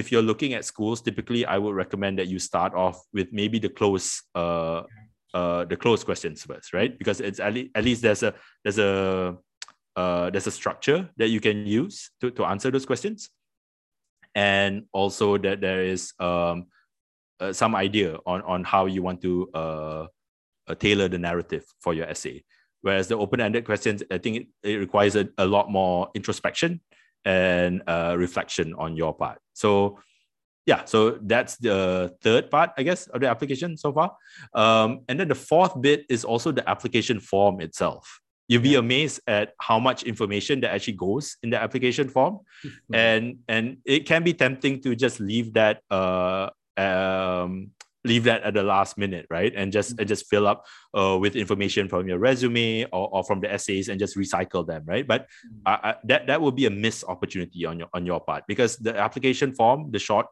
if 0.00 0.10
you're 0.10 0.28
looking 0.30 0.52
at 0.54 0.64
schools 0.64 1.00
typically 1.00 1.46
i 1.46 1.56
would 1.62 1.74
recommend 1.74 2.18
that 2.18 2.28
you 2.32 2.38
start 2.38 2.72
off 2.74 2.98
with 3.12 3.28
maybe 3.32 3.58
the 3.58 3.72
close 3.78 4.22
uh, 4.34 4.82
uh, 5.34 5.64
the 5.64 5.76
closed 5.76 6.04
questions 6.06 6.44
first, 6.44 6.72
right? 6.72 6.96
Because 6.96 7.20
it's 7.20 7.40
at, 7.40 7.52
le- 7.52 7.66
at 7.74 7.84
least 7.84 8.02
there's 8.02 8.22
a 8.22 8.32
there's 8.62 8.78
a 8.78 9.36
uh, 9.96 10.30
there's 10.30 10.46
a 10.46 10.50
structure 10.50 11.10
that 11.16 11.28
you 11.28 11.40
can 11.40 11.66
use 11.66 12.10
to, 12.20 12.30
to 12.30 12.44
answer 12.44 12.70
those 12.70 12.86
questions, 12.86 13.30
and 14.34 14.84
also 14.92 15.36
that 15.38 15.60
there 15.60 15.82
is 15.82 16.12
um, 16.20 16.66
uh, 17.40 17.52
some 17.52 17.74
idea 17.74 18.16
on 18.24 18.42
on 18.42 18.62
how 18.62 18.86
you 18.86 19.02
want 19.02 19.20
to 19.22 19.50
uh, 19.54 20.06
uh 20.68 20.74
tailor 20.76 21.08
the 21.08 21.18
narrative 21.18 21.64
for 21.80 21.92
your 21.94 22.06
essay. 22.06 22.44
Whereas 22.84 23.08
the 23.08 23.16
open-ended 23.16 23.64
questions, 23.64 24.02
I 24.10 24.18
think 24.18 24.36
it, 24.36 24.46
it 24.62 24.76
requires 24.76 25.16
a, 25.16 25.26
a 25.38 25.46
lot 25.46 25.70
more 25.70 26.10
introspection 26.14 26.82
and 27.24 27.82
uh, 27.86 28.14
reflection 28.18 28.74
on 28.76 28.94
your 28.94 29.14
part. 29.14 29.38
So 29.54 30.00
yeah, 30.66 30.84
so 30.84 31.18
that's 31.22 31.56
the 31.56 32.14
third 32.20 32.50
part, 32.50 32.72
I 32.76 32.82
guess, 32.82 33.06
of 33.06 33.22
the 33.22 33.28
application 33.28 33.78
so 33.78 33.90
far. 33.90 34.16
Um, 34.52 35.00
and 35.08 35.18
then 35.18 35.28
the 35.28 35.34
fourth 35.34 35.80
bit 35.80 36.04
is 36.10 36.26
also 36.26 36.52
the 36.52 36.68
application 36.68 37.20
form 37.20 37.62
itself. 37.62 38.20
You'll 38.48 38.60
be 38.60 38.74
amazed 38.74 39.20
at 39.26 39.54
how 39.60 39.78
much 39.78 40.02
information 40.02 40.60
that 40.60 40.72
actually 40.74 41.00
goes 41.00 41.38
in 41.42 41.48
the 41.48 41.56
application 41.56 42.10
form, 42.10 42.40
mm-hmm. 42.62 42.94
and 42.94 43.38
and 43.48 43.78
it 43.86 44.04
can 44.04 44.22
be 44.22 44.34
tempting 44.34 44.82
to 44.82 44.94
just 44.94 45.20
leave 45.20 45.54
that 45.54 45.80
uh 45.90 46.50
um 46.76 47.70
leave 48.04 48.24
that 48.24 48.42
at 48.42 48.54
the 48.54 48.62
last 48.62 48.98
minute, 48.98 49.26
right? 49.30 49.52
And 49.56 49.72
just 49.72 49.96
mm-hmm. 49.96 50.06
just 50.06 50.26
fill 50.28 50.46
up 50.46 50.66
uh, 50.96 51.18
with 51.18 51.36
information 51.36 51.88
from 51.88 52.06
your 52.06 52.18
resume 52.18 52.84
or, 52.84 53.08
or 53.12 53.24
from 53.24 53.40
the 53.40 53.52
essays 53.52 53.88
and 53.88 53.98
just 53.98 54.16
recycle 54.16 54.66
them, 54.66 54.84
right? 54.86 55.06
But 55.06 55.26
mm-hmm. 55.66 56.06
that 56.08 56.26
that 56.26 56.40
will 56.40 56.52
be 56.52 56.66
a 56.66 56.70
missed 56.70 57.04
opportunity 57.08 57.64
on 57.64 57.78
your 57.78 57.88
on 57.94 58.06
your 58.06 58.20
part 58.20 58.44
because 58.46 58.76
the 58.76 58.96
application 58.96 59.54
form, 59.54 59.90
the 59.90 59.98
short 59.98 60.26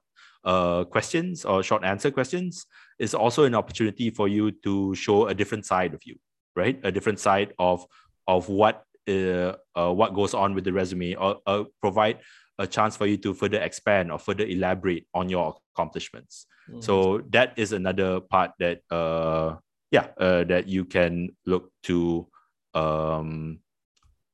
uh, 0.45 0.85
questions 0.85 1.45
or 1.45 1.63
short 1.63 1.85
answer 1.85 2.11
questions 2.11 2.67
is 2.99 3.15
also 3.15 3.45
an 3.45 3.55
opportunity 3.55 4.11
for 4.11 4.29
you 4.29 4.51
to 4.63 4.95
show 4.95 5.27
a 5.27 5.35
different 5.35 5.67
side 5.67 5.95
of 5.95 6.01
you, 6.05 6.17
right? 6.57 6.79
A 6.85 6.93
different 6.93 7.21
side 7.21 7.53
of 7.59 7.87
of 8.29 8.49
what 8.49 8.85
uh, 9.09 9.55
uh, 9.75 9.93
what 9.93 10.15
goes 10.15 10.35
on 10.35 10.55
with 10.55 10.65
the 10.65 10.73
resume, 10.73 11.15
or 11.15 11.41
uh, 11.47 11.65
provide 11.81 12.19
a 12.63 12.67
chance 12.67 12.97
for 12.97 13.07
you 13.07 13.19
to 13.19 13.35
further 13.35 13.61
expand 13.61 14.15
or 14.15 14.19
further 14.19 14.47
elaborate 14.47 15.07
on 15.13 15.29
your 15.29 15.59
accomplishments. 15.75 16.47
Mm. 16.71 16.83
So 16.83 17.23
that 17.31 17.59
is 17.59 17.73
another 17.75 18.21
part 18.23 18.53
that 18.63 18.87
uh 18.91 19.59
yeah 19.91 20.15
uh, 20.17 20.45
that 20.47 20.71
you 20.71 20.87
can 20.87 21.35
look 21.45 21.75
to 21.91 22.27
um 22.75 23.59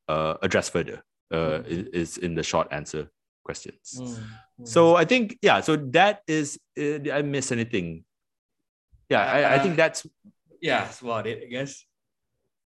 uh, 0.08 0.34
address 0.42 0.68
further 0.68 1.02
uh, 1.32 1.64
mm. 1.64 1.88
is 1.92 2.16
in 2.18 2.34
the 2.34 2.42
short 2.42 2.68
answer 2.70 3.10
questions. 3.44 3.96
Mm. 3.96 4.68
So 4.68 4.96
I 4.96 5.04
think 5.04 5.38
yeah. 5.40 5.60
So 5.60 5.76
that 5.96 6.20
is. 6.26 6.60
Uh, 6.76 7.00
did 7.00 7.10
I 7.10 7.22
miss 7.22 7.52
anything? 7.52 8.04
Yeah, 9.08 9.24
I, 9.24 9.54
I 9.54 9.58
think 9.58 9.74
uh, 9.74 9.88
that's. 9.88 10.06
Yeah, 10.60 10.84
that's 10.84 11.00
about 11.00 11.26
it. 11.26 11.44
I 11.44 11.48
guess. 11.48 11.84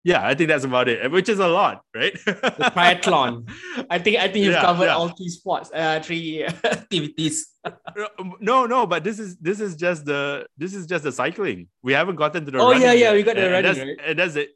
Yeah, 0.05 0.21
I 0.25 0.35
think 0.35 0.49
that's 0.49 0.63
about 0.63 0.87
it, 0.87 1.09
which 1.09 1.29
is 1.29 1.39
a 1.39 1.47
lot, 1.47 1.81
right? 1.95 2.13
the 2.25 2.71
triathlon. 2.75 3.49
I 3.89 3.97
think 3.97 4.17
I 4.17 4.27
think 4.29 4.45
you've 4.45 4.53
yeah, 4.53 4.61
covered 4.61 4.85
yeah. 4.85 4.95
all 4.95 5.09
three 5.09 5.29
sports, 5.29 5.71
uh, 5.73 5.99
three 5.99 6.45
activities. 6.63 7.47
no, 8.39 8.67
no, 8.67 8.85
but 8.85 9.03
this 9.03 9.17
is 9.17 9.35
this 9.37 9.59
is 9.59 9.75
just 9.75 10.05
the 10.05 10.45
this 10.55 10.75
is 10.75 10.85
just 10.85 11.03
the 11.05 11.11
cycling. 11.11 11.69
We 11.81 11.93
haven't 11.93 12.17
gotten 12.17 12.45
to 12.45 12.51
the. 12.51 12.59
Oh 12.59 12.71
yeah, 12.71 12.93
yeah, 12.93 13.13
we 13.13 13.23
got 13.23 13.35
the 13.35 13.49
running. 13.49 13.63
That's, 13.63 13.79
right? 13.79 13.97
and 14.05 14.19
that's 14.19 14.35
it 14.35 14.49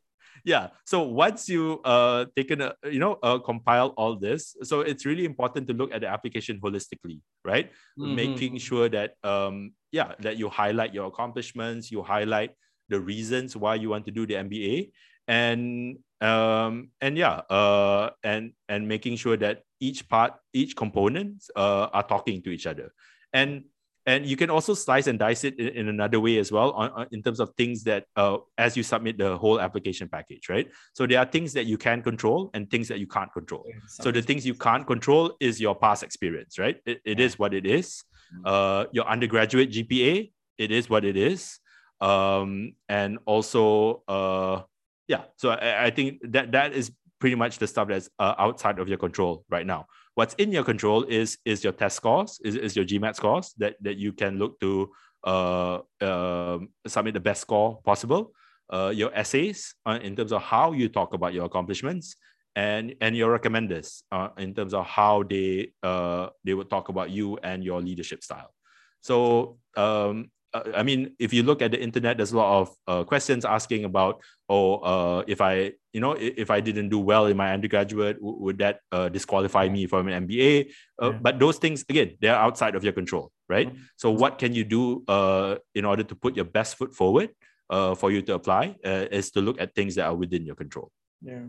yeah 0.46 0.68
so 0.86 1.04
once 1.04 1.50
you 1.50 1.82
uh 1.84 2.26
taken 2.36 2.62
a 2.62 2.74
you 2.90 3.00
know 3.00 3.18
uh, 3.24 3.38
compile 3.40 3.88
all 3.98 4.16
this 4.16 4.56
so 4.64 4.82
it's 4.82 5.06
really 5.06 5.26
important 5.26 5.68
to 5.68 5.74
look 5.74 5.94
at 5.94 6.00
the 6.02 6.08
application 6.08 6.60
holistically 6.64 7.20
right 7.44 7.72
mm-hmm. 8.00 8.16
making 8.16 8.58
sure 8.58 8.88
that 8.88 9.16
um 9.24 9.74
yeah 9.92 10.14
that 10.20 10.38
you 10.38 10.48
highlight 10.48 10.94
your 10.94 11.08
accomplishments 11.08 11.92
you 11.92 12.02
highlight 12.02 12.52
the 12.90 13.00
reasons 13.00 13.56
why 13.56 13.76
you 13.76 13.90
want 13.90 14.06
to 14.06 14.12
do 14.12 14.26
the 14.26 14.36
mba 14.36 14.90
and 15.30 15.98
um 16.20 16.90
and 17.00 17.18
yeah 17.18 17.42
uh 17.50 18.10
and 18.24 18.52
and 18.68 18.86
making 18.86 19.16
sure 19.16 19.38
that 19.38 19.62
each 19.80 20.10
part 20.10 20.34
each 20.54 20.76
component 20.76 21.44
uh, 21.56 21.88
are 21.94 22.04
talking 22.04 22.42
to 22.42 22.50
each 22.50 22.68
other. 22.68 22.92
And 23.32 23.64
and 24.06 24.26
you 24.26 24.36
can 24.36 24.50
also 24.50 24.74
slice 24.74 25.06
and 25.08 25.20
dice 25.20 25.44
it 25.44 25.60
in, 25.60 25.68
in 25.68 25.88
another 25.88 26.20
way 26.20 26.40
as 26.40 26.52
well 26.52 26.72
on, 26.72 26.90
on, 26.92 27.08
in 27.12 27.22
terms 27.22 27.40
of 27.40 27.52
things 27.58 27.84
that 27.84 28.06
uh, 28.16 28.38
as 28.58 28.76
you 28.76 28.82
submit 28.82 29.18
the 29.20 29.38
whole 29.38 29.62
application 29.62 30.10
package 30.10 30.50
right? 30.50 30.68
So 30.94 31.06
there 31.06 31.20
are 31.20 31.26
things 31.26 31.54
that 31.54 31.68
you 31.68 31.78
can 31.78 32.02
control 32.02 32.50
and 32.54 32.70
things 32.72 32.88
that 32.88 33.00
you 33.00 33.08
can't 33.08 33.32
control. 33.32 33.66
Yeah, 33.68 33.76
so 33.88 34.12
the 34.12 34.22
things 34.22 34.46
you 34.46 34.56
can't 34.56 34.88
control 34.88 35.36
is 35.40 35.62
your 35.62 35.76
past 35.76 36.02
experience 36.04 36.58
right? 36.58 36.78
It, 36.86 37.02
it 37.06 37.20
yeah. 37.20 37.26
is 37.26 37.40
what 37.40 37.54
it 37.54 37.66
is. 37.66 38.04
Mm-hmm. 38.34 38.44
uh, 38.46 38.86
your 38.92 39.08
undergraduate 39.08 39.72
gpa 39.72 40.32
it 40.60 40.72
is 40.72 40.90
what 40.90 41.06
it 41.06 41.18
is. 41.18 41.60
Um, 42.02 42.74
and 42.88 43.18
also 43.26 44.04
uh, 44.08 44.62
yeah 45.10 45.24
so 45.36 45.50
I, 45.50 45.88
I 45.88 45.90
think 45.90 46.20
that 46.32 46.54
that 46.54 46.72
is 46.72 46.92
pretty 47.20 47.36
much 47.36 47.60
the 47.60 47.68
stuff 47.68 47.90
that's 47.90 48.10
uh, 48.18 48.36
outside 48.38 48.80
of 48.80 48.88
your 48.88 48.98
control 48.98 49.44
right 49.50 49.66
now 49.66 49.88
What's 50.20 50.34
in 50.34 50.52
your 50.52 50.66
control 50.66 51.06
is 51.06 51.38
is 51.46 51.64
your 51.64 51.72
test 51.72 51.96
scores, 51.96 52.42
is, 52.44 52.58
is 52.58 52.76
your 52.76 52.84
GMAT 52.84 53.16
scores 53.16 53.54
that, 53.58 53.78
that 53.80 53.96
you 53.96 54.12
can 54.12 54.38
look 54.38 54.60
to 54.60 54.92
uh, 55.24 55.80
uh, 56.02 56.60
submit 56.86 57.14
the 57.14 57.22
best 57.22 57.40
score 57.40 57.80
possible. 57.86 58.34
Uh, 58.70 58.92
your 58.94 59.16
essays 59.16 59.76
uh, 59.86 59.98
in 60.04 60.18
terms 60.18 60.34
of 60.34 60.42
how 60.42 60.74
you 60.74 60.90
talk 60.90 61.14
about 61.14 61.34
your 61.34 61.46
accomplishments, 61.46 62.18
and 62.58 62.96
and 63.00 63.16
your 63.16 63.32
recommenders 63.32 64.04
uh, 64.12 64.28
in 64.38 64.54
terms 64.54 64.74
of 64.74 64.86
how 64.86 65.24
they 65.24 65.72
uh, 65.84 66.28
they 66.44 66.54
would 66.54 66.70
talk 66.70 66.90
about 66.90 67.10
you 67.10 67.38
and 67.42 67.64
your 67.64 67.80
leadership 67.80 68.22
style. 68.22 68.52
So 69.00 69.58
um, 69.78 70.32
uh, 70.54 70.64
I 70.76 70.84
mean, 70.84 71.16
if 71.20 71.34
you 71.34 71.44
look 71.44 71.62
at 71.62 71.72
the 71.72 71.82
internet, 71.82 72.18
there's 72.18 72.32
a 72.32 72.38
lot 72.38 72.62
of 72.62 72.76
uh, 72.88 73.04
questions 73.04 73.46
asking 73.46 73.86
about, 73.86 74.22
oh, 74.48 74.76
uh, 74.78 75.24
if 75.28 75.42
I, 75.42 75.74
you 75.94 76.02
know, 76.02 76.16
if 76.18 76.50
I 76.50 76.60
didn't 76.60 76.90
do 76.90 77.00
well 77.00 77.28
in 77.28 77.38
my 77.38 77.54
undergraduate, 77.54 78.18
w- 78.18 78.38
would 78.40 78.58
that 78.60 78.80
uh, 78.92 79.10
disqualify 79.10 79.70
me 79.70 79.86
from 79.86 80.08
an 80.08 80.28
MBA? 80.28 80.72
Uh, 81.02 81.12
yeah. 81.12 81.20
But 81.22 81.40
those 81.40 81.58
things, 81.58 81.86
again, 81.88 82.18
they're 82.20 82.36
outside 82.36 82.76
of 82.76 82.84
your 82.84 82.94
control, 82.94 83.32
right? 83.48 83.68
Mm-hmm. 83.68 83.82
So 83.96 84.12
what 84.12 84.40
can 84.40 84.54
you 84.54 84.64
do 84.64 85.04
uh, 85.08 85.56
in 85.76 85.86
order 85.86 86.04
to 86.04 86.16
put 86.16 86.36
your 86.36 86.46
best 86.46 86.78
foot 86.78 86.96
forward 86.96 87.30
for 87.70 88.12
you 88.12 88.22
to 88.24 88.34
apply? 88.34 88.76
is 88.84 89.30
to 89.32 89.42
look 89.42 89.62
at 89.62 89.76
things 89.76 89.96
that 89.96 90.06
are 90.06 90.16
within 90.16 90.46
your 90.46 90.56
control. 90.56 90.92
Yeah. 91.22 91.46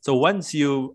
So 0.00 0.16
once 0.16 0.54
you 0.54 0.94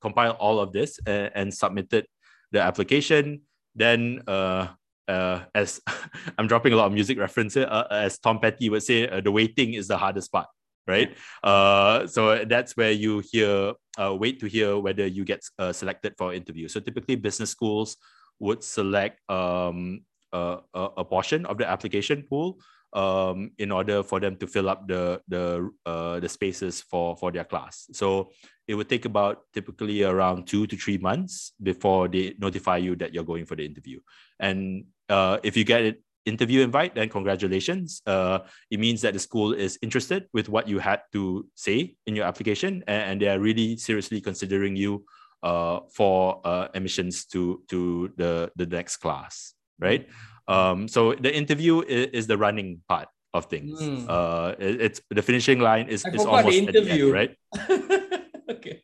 compile 0.00 0.32
all 0.32 0.58
of 0.58 0.72
this 0.72 0.98
and, 1.06 1.30
and 1.34 1.54
submitted 1.54 2.06
the 2.50 2.60
application, 2.60 3.42
then 3.74 4.22
uh, 4.26 4.68
as 5.08 5.80
I'm 6.38 6.46
dropping 6.46 6.72
a 6.72 6.76
lot 6.76 6.86
of 6.86 6.92
music 6.92 7.18
references, 7.18 7.64
uh, 7.64 7.86
as 7.90 8.18
Tom 8.18 8.38
Petty 8.40 8.68
would 8.70 8.82
say, 8.82 9.08
uh, 9.08 9.20
the 9.20 9.30
waiting 9.30 9.74
is 9.74 9.88
the 9.88 9.96
hardest 9.96 10.32
part, 10.32 10.46
right? 10.86 11.16
Uh, 11.42 12.06
so 12.06 12.44
that's 12.44 12.76
where 12.76 12.92
you 12.92 13.22
hear, 13.30 13.74
uh, 13.98 14.14
wait 14.14 14.40
to 14.40 14.46
hear 14.46 14.78
whether 14.78 15.06
you 15.06 15.24
get 15.24 15.42
uh, 15.58 15.72
selected 15.72 16.14
for 16.16 16.34
interview. 16.34 16.68
So 16.68 16.80
typically, 16.80 17.16
business 17.16 17.50
schools 17.50 17.96
would 18.38 18.62
select 18.62 19.20
um, 19.30 20.02
a, 20.32 20.58
a 20.74 21.04
portion 21.04 21.46
of 21.46 21.58
the 21.58 21.68
application 21.68 22.24
pool 22.28 22.58
um, 22.92 23.50
in 23.58 23.72
order 23.72 24.02
for 24.02 24.20
them 24.20 24.36
to 24.36 24.46
fill 24.46 24.68
up 24.68 24.86
the 24.86 25.20
the 25.28 25.70
uh, 25.86 26.20
the 26.20 26.28
spaces 26.28 26.80
for 26.82 27.16
for 27.16 27.32
their 27.32 27.44
class. 27.44 27.88
So 27.92 28.32
it 28.68 28.74
would 28.74 28.88
take 28.88 29.04
about 29.04 29.42
typically 29.52 30.04
around 30.04 30.46
two 30.46 30.66
to 30.66 30.76
three 30.76 30.98
months 30.98 31.52
before 31.62 32.08
they 32.08 32.34
notify 32.38 32.76
you 32.76 32.96
that 32.96 33.12
you're 33.12 33.24
going 33.24 33.44
for 33.44 33.56
the 33.56 33.64
interview. 33.66 34.00
And 34.38 34.84
uh, 35.08 35.38
if 35.42 35.56
you 35.56 35.64
get 35.64 35.82
an 35.82 35.96
interview 36.24 36.62
invite, 36.62 36.94
then 36.94 37.08
congratulations. 37.08 38.02
Uh, 38.06 38.40
it 38.70 38.78
means 38.78 39.00
that 39.02 39.14
the 39.14 39.18
school 39.18 39.52
is 39.52 39.78
interested 39.82 40.28
with 40.32 40.48
what 40.48 40.68
you 40.68 40.78
had 40.78 41.02
to 41.12 41.46
say 41.54 41.96
in 42.06 42.14
your 42.14 42.26
application, 42.26 42.84
and, 42.86 43.02
and 43.02 43.20
they 43.20 43.28
are 43.28 43.40
really 43.40 43.76
seriously 43.76 44.20
considering 44.20 44.76
you 44.76 45.04
uh, 45.42 45.80
for 45.92 46.40
uh, 46.44 46.68
admissions 46.74 47.24
to 47.26 47.62
to 47.68 48.12
the 48.16 48.50
the 48.56 48.66
next 48.66 48.98
class, 48.98 49.54
right? 49.80 50.08
Um, 50.52 50.88
so 50.88 51.14
the 51.14 51.34
interview 51.34 51.80
is, 51.80 52.06
is 52.12 52.26
the 52.26 52.36
running 52.36 52.82
part 52.88 53.08
of 53.34 53.46
things. 53.46 53.80
Mm. 53.80 54.06
Uh, 54.08 54.54
it, 54.58 54.80
it's 54.80 55.00
the 55.10 55.22
finishing 55.22 55.60
line 55.60 55.88
is, 55.88 56.04
is 56.12 56.24
almost 56.24 56.48
the 56.48 56.58
interview, 56.58 57.12
the 57.12 57.18
end, 57.18 57.36
right? 57.68 58.22
okay. 58.50 58.82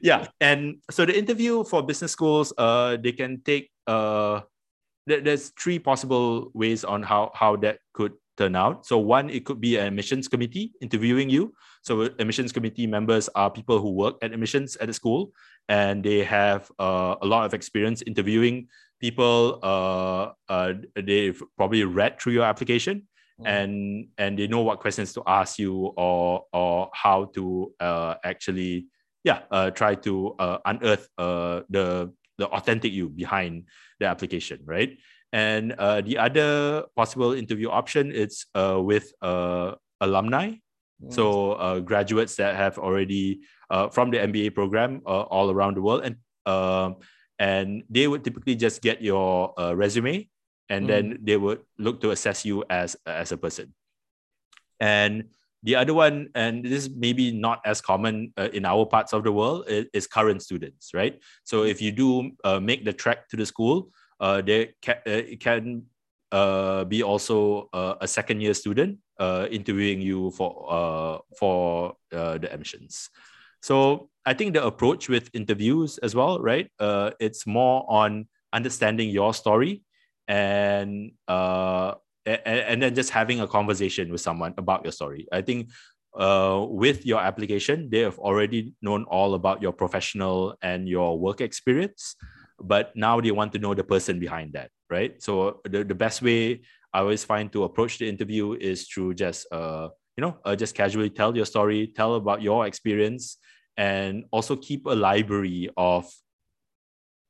yeah, 0.00 0.28
and 0.40 0.76
so 0.90 1.04
the 1.04 1.16
interview 1.16 1.64
for 1.64 1.82
business 1.82 2.12
schools, 2.12 2.52
uh, 2.56 2.96
they 2.96 3.12
can 3.12 3.42
take 3.44 3.70
uh, 3.86 4.40
there's 5.06 5.50
three 5.58 5.78
possible 5.78 6.50
ways 6.54 6.84
on 6.84 7.02
how 7.02 7.32
how 7.34 7.56
that 7.56 7.78
could 7.92 8.12
turn 8.38 8.56
out. 8.56 8.86
So 8.86 8.98
one, 8.98 9.28
it 9.28 9.44
could 9.44 9.60
be 9.60 9.76
an 9.76 9.86
admissions 9.86 10.28
committee 10.28 10.72
interviewing 10.80 11.28
you. 11.28 11.52
So 11.82 12.02
admissions 12.02 12.52
committee 12.52 12.86
members 12.86 13.28
are 13.34 13.50
people 13.50 13.80
who 13.80 13.90
work 13.90 14.16
at 14.22 14.32
admissions 14.32 14.76
at 14.76 14.86
the 14.86 14.94
school, 14.94 15.32
and 15.68 16.04
they 16.04 16.24
have 16.24 16.70
uh, 16.78 17.16
a 17.20 17.26
lot 17.26 17.44
of 17.44 17.54
experience 17.54 18.02
interviewing 18.06 18.68
people. 19.02 19.58
Uh, 19.62 20.32
uh, 20.48 20.72
they've 20.94 21.42
probably 21.58 21.84
read 21.84 22.20
through 22.20 22.32
your 22.32 22.44
application, 22.44 23.02
mm. 23.40 23.44
and 23.44 24.06
and 24.16 24.38
they 24.38 24.46
know 24.46 24.62
what 24.62 24.80
questions 24.80 25.12
to 25.12 25.22
ask 25.26 25.58
you 25.58 25.92
or 25.98 26.46
or 26.54 26.88
how 26.94 27.26
to 27.34 27.74
uh, 27.80 28.14
actually 28.24 28.86
yeah 29.24 29.42
uh, 29.50 29.70
try 29.70 29.94
to 29.94 30.34
uh, 30.38 30.58
unearth 30.64 31.10
uh, 31.18 31.60
the 31.68 32.14
the 32.38 32.46
authentic 32.48 32.92
you 32.92 33.10
behind 33.10 33.66
the 34.00 34.06
application, 34.06 34.62
right? 34.64 34.96
And 35.32 35.72
uh, 35.72 36.00
the 36.00 36.18
other 36.18 36.84
possible 36.94 37.32
interview 37.32 37.68
option 37.70 38.12
is 38.12 38.46
uh, 38.54 38.80
with 38.80 39.12
uh, 39.22 39.74
alumni. 40.00 40.60
Mm. 41.02 41.12
So 41.12 41.52
uh, 41.52 41.80
graduates 41.80 42.36
that 42.36 42.54
have 42.54 42.78
already 42.78 43.40
uh, 43.70 43.88
from 43.88 44.10
the 44.10 44.18
MBA 44.18 44.54
program 44.54 45.00
uh, 45.06 45.24
all 45.32 45.50
around 45.50 45.76
the 45.76 45.82
world, 45.82 46.04
and 46.04 46.16
um, 46.44 46.96
and 47.42 47.82
they 47.90 48.06
would 48.06 48.22
typically 48.22 48.54
just 48.54 48.78
get 48.86 49.02
your 49.02 49.50
resume, 49.74 50.30
and 50.70 50.86
mm. 50.86 50.88
then 50.88 51.04
they 51.26 51.34
would 51.34 51.66
look 51.82 51.98
to 52.06 52.14
assess 52.14 52.46
you 52.46 52.62
as 52.70 52.94
as 53.02 53.34
a 53.34 53.36
person. 53.36 53.74
And 54.78 55.34
the 55.62 55.76
other 55.76 55.94
one, 55.94 56.30
and 56.34 56.64
this 56.64 56.86
is 56.86 56.90
maybe 56.90 57.30
not 57.30 57.62
as 57.64 57.80
common 57.80 58.34
uh, 58.36 58.48
in 58.52 58.66
our 58.66 58.84
parts 58.84 59.12
of 59.12 59.22
the 59.22 59.30
world, 59.30 59.64
is, 59.68 59.86
is, 59.94 60.06
current 60.06 60.42
students, 60.42 60.90
right? 60.92 61.22
So 61.44 61.62
if 61.62 61.80
you 61.80 61.92
do 61.92 62.32
uh, 62.42 62.58
make 62.58 62.84
the 62.84 62.92
trek 62.92 63.28
to 63.30 63.36
the 63.36 63.46
school, 63.46 63.90
uh, 64.18 64.42
there 64.42 64.74
can, 64.82 64.96
uh, 65.06 65.22
can 65.38 65.86
uh, 66.32 66.84
be 66.84 67.02
also 67.02 67.68
uh, 67.72 67.94
a 68.00 68.08
second 68.08 68.40
year 68.40 68.54
student 68.54 68.98
uh, 69.20 69.46
interviewing 69.50 70.00
you 70.00 70.32
for 70.32 70.66
uh, 70.66 71.18
for 71.38 71.94
uh, 72.12 72.38
the 72.38 72.52
admissions. 72.52 73.10
So 73.62 74.10
I 74.26 74.34
think 74.34 74.54
the 74.54 74.64
approach 74.64 75.08
with 75.08 75.30
interviews 75.34 75.98
as 75.98 76.14
well, 76.14 76.38
right? 76.40 76.70
Uh, 76.78 77.10
it's 77.20 77.46
more 77.46 77.84
on 77.88 78.26
understanding 78.52 79.08
your 79.10 79.34
story 79.34 79.82
and 80.28 81.12
uh, 81.28 81.94
and, 82.24 82.40
and 82.46 82.82
then 82.82 82.94
just 82.94 83.10
having 83.10 83.40
a 83.40 83.48
conversation 83.48 84.12
with 84.12 84.20
someone 84.20 84.54
about 84.58 84.84
your 84.84 84.92
story. 84.92 85.26
I 85.32 85.42
think 85.42 85.70
uh, 86.14 86.64
with 86.68 87.04
your 87.06 87.20
application, 87.20 87.88
they 87.90 88.00
have 88.00 88.18
already 88.18 88.74
known 88.82 89.04
all 89.04 89.34
about 89.34 89.62
your 89.62 89.72
professional 89.72 90.54
and 90.62 90.88
your 90.88 91.18
work 91.18 91.40
experience 91.40 92.14
but 92.62 92.94
now 92.94 93.20
they 93.20 93.30
want 93.30 93.52
to 93.52 93.58
know 93.58 93.74
the 93.74 93.84
person 93.84 94.18
behind 94.18 94.52
that 94.52 94.70
right 94.90 95.22
so 95.22 95.60
the, 95.64 95.84
the 95.84 95.94
best 95.94 96.22
way 96.22 96.60
i 96.94 97.00
always 97.00 97.24
find 97.24 97.52
to 97.52 97.64
approach 97.64 97.98
the 97.98 98.08
interview 98.08 98.54
is 98.54 98.86
through 98.86 99.12
just 99.12 99.46
uh 99.52 99.88
you 100.16 100.22
know 100.22 100.36
uh, 100.44 100.54
just 100.54 100.74
casually 100.74 101.10
tell 101.10 101.36
your 101.36 101.46
story 101.46 101.92
tell 101.94 102.14
about 102.14 102.40
your 102.40 102.66
experience 102.66 103.36
and 103.76 104.24
also 104.30 104.56
keep 104.56 104.86
a 104.86 104.94
library 104.94 105.70
of 105.76 106.10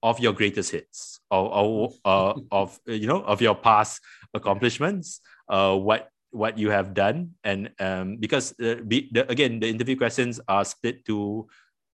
of 0.02 0.18
your 0.18 0.33
greatest 0.33 0.72
hits 0.72 1.20
of 1.31 1.94
uh, 2.05 2.35
of 2.50 2.78
you 2.87 3.07
know 3.07 3.22
of 3.22 3.40
your 3.40 3.55
past 3.55 4.00
accomplishments 4.35 5.20
uh 5.48 5.76
what 5.76 6.09
what 6.31 6.59
you 6.59 6.70
have 6.70 6.94
done 6.94 7.31
and 7.44 7.70
um 7.78 8.16
because 8.16 8.55
uh, 8.59 8.76
be, 8.88 9.09
the, 9.12 9.31
again 9.31 9.61
the 9.61 9.68
interview 9.68 9.94
questions 9.94 10.40
are 10.48 10.64
split 10.64 11.05
to 11.05 11.46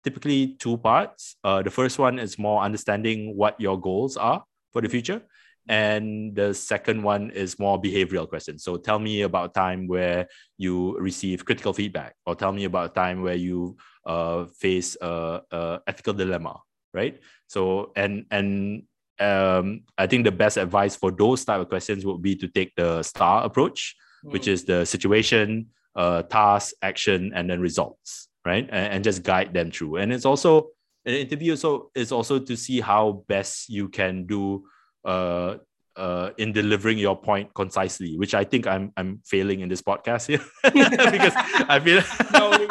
typically 0.06 0.56
two 0.62 0.78
parts. 0.78 1.36
Uh, 1.44 1.64
the 1.64 1.72
first 1.72 1.98
one 1.98 2.20
is 2.20 2.38
more 2.38 2.62
understanding 2.62 3.36
what 3.36 3.60
your 3.60 3.82
goals 3.82 4.16
are 4.16 4.46
for 4.72 4.82
the 4.82 4.88
future. 4.88 5.22
And 5.68 6.36
the 6.36 6.54
second 6.54 7.02
one 7.02 7.32
is 7.32 7.58
more 7.58 7.82
behavioral 7.82 8.30
questions. 8.30 8.64
So 8.64 8.78
tell 8.78 9.00
me 9.00 9.22
about 9.22 9.50
a 9.50 9.54
time 9.54 9.88
where 9.88 10.28
you 10.58 10.98
receive 11.00 11.46
critical 11.46 11.74
feedback, 11.74 12.16
or 12.26 12.36
tell 12.36 12.52
me 12.52 12.66
about 12.66 12.92
a 12.92 12.94
time 12.94 13.22
where 13.22 13.36
you 13.36 13.78
uh, 14.06 14.46
face 14.46 14.96
a, 15.02 15.42
a 15.52 15.80
ethical 15.88 16.14
dilemma, 16.14 16.62
right? 16.94 17.20
So 17.48 17.92
and 17.96 18.26
and 18.30 18.84
um, 19.20 19.82
I 19.98 20.08
think 20.08 20.26
the 20.26 20.32
best 20.32 20.58
advice 20.58 20.96
for 20.96 21.12
those 21.12 21.46
type 21.46 21.62
of 21.62 21.70
questions 21.70 22.06
would 22.06 22.22
be 22.22 22.36
to 22.36 22.48
take 22.48 22.76
the 22.76 23.02
STAR 23.02 23.46
approach, 23.46 23.96
mm. 24.26 24.32
which 24.34 24.48
is 24.48 24.66
the 24.66 24.86
situation, 24.86 25.68
uh, 25.96 26.22
task, 26.24 26.76
action, 26.82 27.32
and 27.34 27.50
then 27.50 27.60
results 27.60 28.30
right? 28.46 28.70
And, 28.72 28.94
and 28.94 29.04
just 29.04 29.24
guide 29.24 29.54
them 29.54 29.72
through. 29.72 29.98
And 29.98 30.14
it's 30.14 30.26
also 30.26 30.70
an 31.06 31.16
interview. 31.16 31.56
So 31.56 31.92
it's 31.96 32.12
also 32.12 32.40
to 32.40 32.56
see 32.56 32.80
how 32.80 33.24
best 33.28 33.68
you 33.70 33.90
can 33.90 34.26
do 34.26 34.64
uh, 35.06 35.58
uh, 35.96 36.32
in 36.38 36.52
delivering 36.52 36.98
your 36.98 37.16
point 37.16 37.54
concisely, 37.54 38.18
which 38.18 38.34
I 38.34 38.44
think 38.44 38.68
I'm 38.68 38.92
I'm 38.98 39.22
failing 39.26 39.62
in 39.62 39.70
this 39.70 39.82
podcast 39.82 40.28
here 40.28 40.42
because 40.64 41.34
I 41.70 41.80
feel 41.80 42.02
no, 42.34 42.52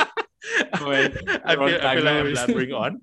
I 0.73 0.79
feel, 0.79 0.93
I 1.45 1.55
feel 1.57 2.05
like 2.05 2.07
I'm 2.07 2.27
blabbering 2.27 2.75
on. 2.77 3.01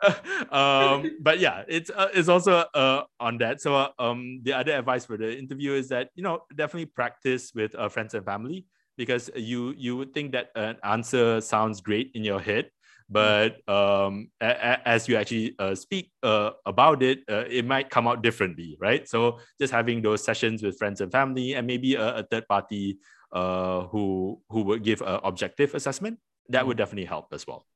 um, 0.50 1.10
but 1.20 1.38
yeah, 1.38 1.62
it's 1.68 1.90
uh, 1.90 2.08
it's 2.14 2.28
also 2.28 2.64
uh, 2.74 3.02
on 3.20 3.38
that. 3.38 3.60
So 3.60 3.74
uh, 3.76 3.88
um, 3.98 4.40
the 4.42 4.54
other 4.54 4.72
advice 4.72 5.04
for 5.04 5.16
the 5.16 5.36
interview 5.36 5.72
is 5.72 5.88
that 5.88 6.10
you 6.14 6.22
know 6.22 6.42
definitely 6.56 6.86
practice 6.86 7.52
with 7.54 7.74
uh, 7.74 7.88
friends 7.88 8.14
and 8.14 8.24
family 8.24 8.66
because 8.96 9.30
you 9.36 9.74
you 9.76 9.96
would 9.96 10.14
think 10.14 10.32
that 10.32 10.50
an 10.56 10.76
answer 10.84 11.40
sounds 11.40 11.80
great 11.80 12.10
in 12.14 12.24
your 12.24 12.40
head 12.40 12.70
but 13.10 13.56
um, 13.68 14.30
a, 14.40 14.46
a, 14.46 14.88
as 14.88 15.08
you 15.08 15.16
actually 15.16 15.54
uh, 15.58 15.74
speak 15.74 16.12
uh, 16.22 16.50
about 16.64 17.02
it, 17.02 17.20
uh, 17.28 17.44
it 17.48 17.66
might 17.66 17.90
come 17.90 18.06
out 18.06 18.22
differently, 18.22 18.78
right? 18.80 19.08
So 19.08 19.40
just 19.60 19.72
having 19.72 20.00
those 20.00 20.22
sessions 20.22 20.62
with 20.62 20.78
friends 20.78 21.00
and 21.00 21.10
family, 21.10 21.54
and 21.54 21.66
maybe 21.66 21.96
a, 21.96 22.18
a 22.18 22.22
third 22.22 22.46
party 22.48 22.98
uh, 23.32 23.82
who 23.88 24.40
who 24.48 24.62
would 24.62 24.84
give 24.84 25.02
an 25.02 25.20
objective 25.24 25.74
assessment, 25.74 26.18
that 26.48 26.64
mm. 26.64 26.68
would 26.68 26.76
definitely 26.76 27.06
help 27.06 27.26
as 27.32 27.46
well. 27.46 27.66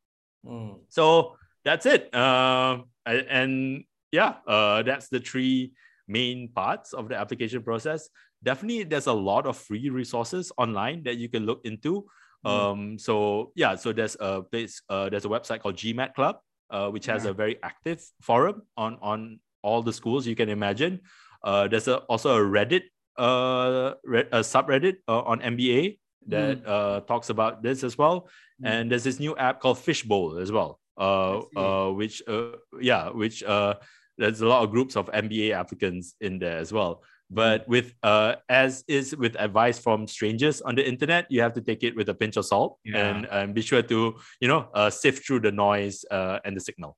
Mm. 0.46 0.78
So 0.88 1.36
that's 1.64 1.86
it, 1.86 2.14
um, 2.14 2.84
and 3.04 3.84
yeah, 4.12 4.34
uh, 4.46 4.82
that's 4.82 5.08
the 5.08 5.18
three 5.18 5.72
main 6.06 6.48
parts 6.48 6.92
of 6.92 7.08
the 7.08 7.16
application 7.16 7.62
process 7.62 8.08
definitely 8.44 8.84
there's 8.84 9.06
a 9.06 9.12
lot 9.12 9.46
of 9.46 9.56
free 9.56 9.88
resources 9.88 10.52
online 10.58 11.02
that 11.02 11.16
you 11.16 11.28
can 11.28 11.46
look 11.46 11.60
into. 11.64 12.04
Mm. 12.44 12.50
Um, 12.50 12.98
so 12.98 13.52
yeah, 13.54 13.74
so 13.74 13.92
there's 13.92 14.16
a 14.20 14.42
place, 14.42 14.82
uh, 14.88 15.08
there's 15.08 15.24
a 15.24 15.28
website 15.28 15.60
called 15.60 15.76
GMAT 15.76 16.14
Club, 16.14 16.36
uh, 16.70 16.88
which 16.90 17.06
has 17.06 17.24
yeah. 17.24 17.30
a 17.30 17.34
very 17.34 17.58
active 17.62 18.04
forum 18.20 18.62
on 18.76 18.98
on 19.00 19.40
all 19.62 19.82
the 19.82 19.92
schools 19.92 20.26
you 20.26 20.36
can 20.36 20.48
imagine. 20.48 21.00
Uh, 21.42 21.68
there's 21.68 21.88
a, 21.88 21.96
also 22.08 22.36
a 22.36 22.40
Reddit, 22.40 22.84
uh, 23.18 23.94
re- 24.04 24.28
a 24.32 24.40
subreddit 24.40 24.96
uh, 25.08 25.22
on 25.22 25.40
MBA 25.40 25.98
that 26.28 26.64
mm. 26.64 26.68
uh, 26.68 27.00
talks 27.00 27.30
about 27.30 27.62
this 27.62 27.84
as 27.84 27.98
well. 27.98 28.28
Mm. 28.62 28.68
And 28.68 28.90
there's 28.90 29.04
this 29.04 29.20
new 29.20 29.36
app 29.36 29.60
called 29.60 29.78
Fishbowl 29.78 30.38
as 30.38 30.52
well, 30.52 30.80
uh, 30.98 31.40
uh, 31.56 31.92
which 31.92 32.22
uh, 32.28 32.52
yeah, 32.80 33.10
which 33.10 33.42
uh, 33.42 33.74
there's 34.16 34.40
a 34.40 34.46
lot 34.46 34.62
of 34.62 34.70
groups 34.70 34.96
of 34.96 35.10
MBA 35.10 35.52
applicants 35.52 36.14
in 36.20 36.38
there 36.38 36.58
as 36.58 36.72
well. 36.72 37.02
But 37.34 37.66
with 37.66 37.94
uh, 38.02 38.36
as 38.48 38.84
is 38.86 39.16
with 39.16 39.34
advice 39.38 39.78
from 39.78 40.06
strangers 40.06 40.62
on 40.62 40.78
the 40.78 40.86
internet, 40.86 41.26
you 41.28 41.42
have 41.42 41.52
to 41.54 41.60
take 41.60 41.82
it 41.82 41.96
with 41.96 42.08
a 42.08 42.14
pinch 42.14 42.36
of 42.36 42.46
salt 42.46 42.78
yeah. 42.84 43.02
and 43.02 43.26
um, 43.30 43.52
be 43.52 43.60
sure 43.60 43.82
to 43.82 44.14
you 44.40 44.48
know 44.48 44.68
uh, 44.72 44.88
sift 44.88 45.26
through 45.26 45.40
the 45.40 45.50
noise 45.50 46.04
uh, 46.10 46.38
and 46.44 46.56
the 46.56 46.60
signal. 46.60 46.96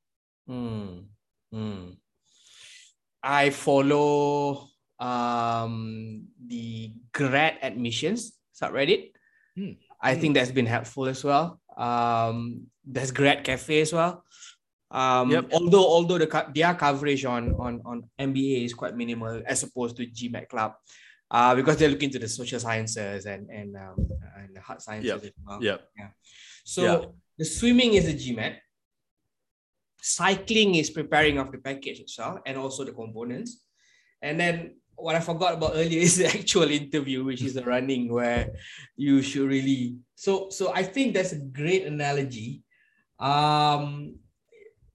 Mm. 0.48 1.08
Mm. 1.54 1.96
I 3.22 3.50
follow 3.50 4.68
um, 5.00 6.28
the 6.46 6.92
grad 7.12 7.56
admissions 7.62 8.36
subreddit. 8.52 9.12
Mm. 9.58 9.78
I 10.00 10.14
think 10.14 10.34
that's 10.34 10.52
been 10.52 10.66
helpful 10.66 11.06
as 11.06 11.24
well. 11.24 11.60
Um, 11.76 12.68
there's 12.84 13.10
grad 13.10 13.42
cafe 13.42 13.80
as 13.80 13.92
well. 13.92 14.24
Um, 14.90 15.30
yep. 15.30 15.50
although 15.52 15.84
although 15.84 16.18
the 16.18 16.46
their 16.54 16.74
coverage 16.74 17.24
on 17.24 17.54
on 17.58 17.82
on 17.84 18.04
MBA 18.20 18.64
is 18.64 18.74
quite 18.74 18.96
minimal 18.96 19.42
as 19.44 19.62
opposed 19.62 19.96
to 19.96 20.06
GMAT 20.06 20.48
Club, 20.48 20.74
uh, 21.30 21.54
because 21.54 21.76
they're 21.76 21.88
looking 21.88 22.10
to 22.10 22.18
the 22.18 22.28
social 22.28 22.60
sciences 22.60 23.26
and 23.26 23.50
and 23.50 23.74
um, 23.76 23.96
and 24.38 24.54
the 24.54 24.60
hard 24.60 24.80
sciences 24.80 25.10
yep. 25.10 25.24
as 25.24 25.32
well. 25.44 25.62
Yep. 25.62 25.88
Yeah. 25.98 26.08
So 26.64 26.82
yep. 26.82 27.14
the 27.38 27.44
swimming 27.44 27.94
is 27.94 28.06
the 28.06 28.14
GMAT. 28.14 28.58
Cycling 30.00 30.76
is 30.76 30.90
preparing 30.90 31.38
of 31.38 31.50
the 31.50 31.58
package 31.58 31.98
itself 31.98 32.38
and 32.46 32.56
also 32.56 32.84
the 32.84 32.92
components, 32.92 33.66
and 34.22 34.38
then 34.38 34.76
what 34.94 35.16
I 35.16 35.20
forgot 35.20 35.54
about 35.54 35.72
earlier 35.74 36.00
is 36.00 36.16
the 36.16 36.26
actual 36.26 36.70
interview, 36.70 37.24
which 37.24 37.42
is 37.42 37.54
the 37.54 37.64
running, 37.74 38.12
where 38.12 38.54
you 38.96 39.20
should 39.20 39.48
really. 39.48 39.96
So 40.14 40.48
so 40.50 40.72
I 40.72 40.84
think 40.84 41.14
that's 41.14 41.32
a 41.32 41.40
great 41.40 41.86
analogy. 41.86 42.62
Um, 43.18 44.20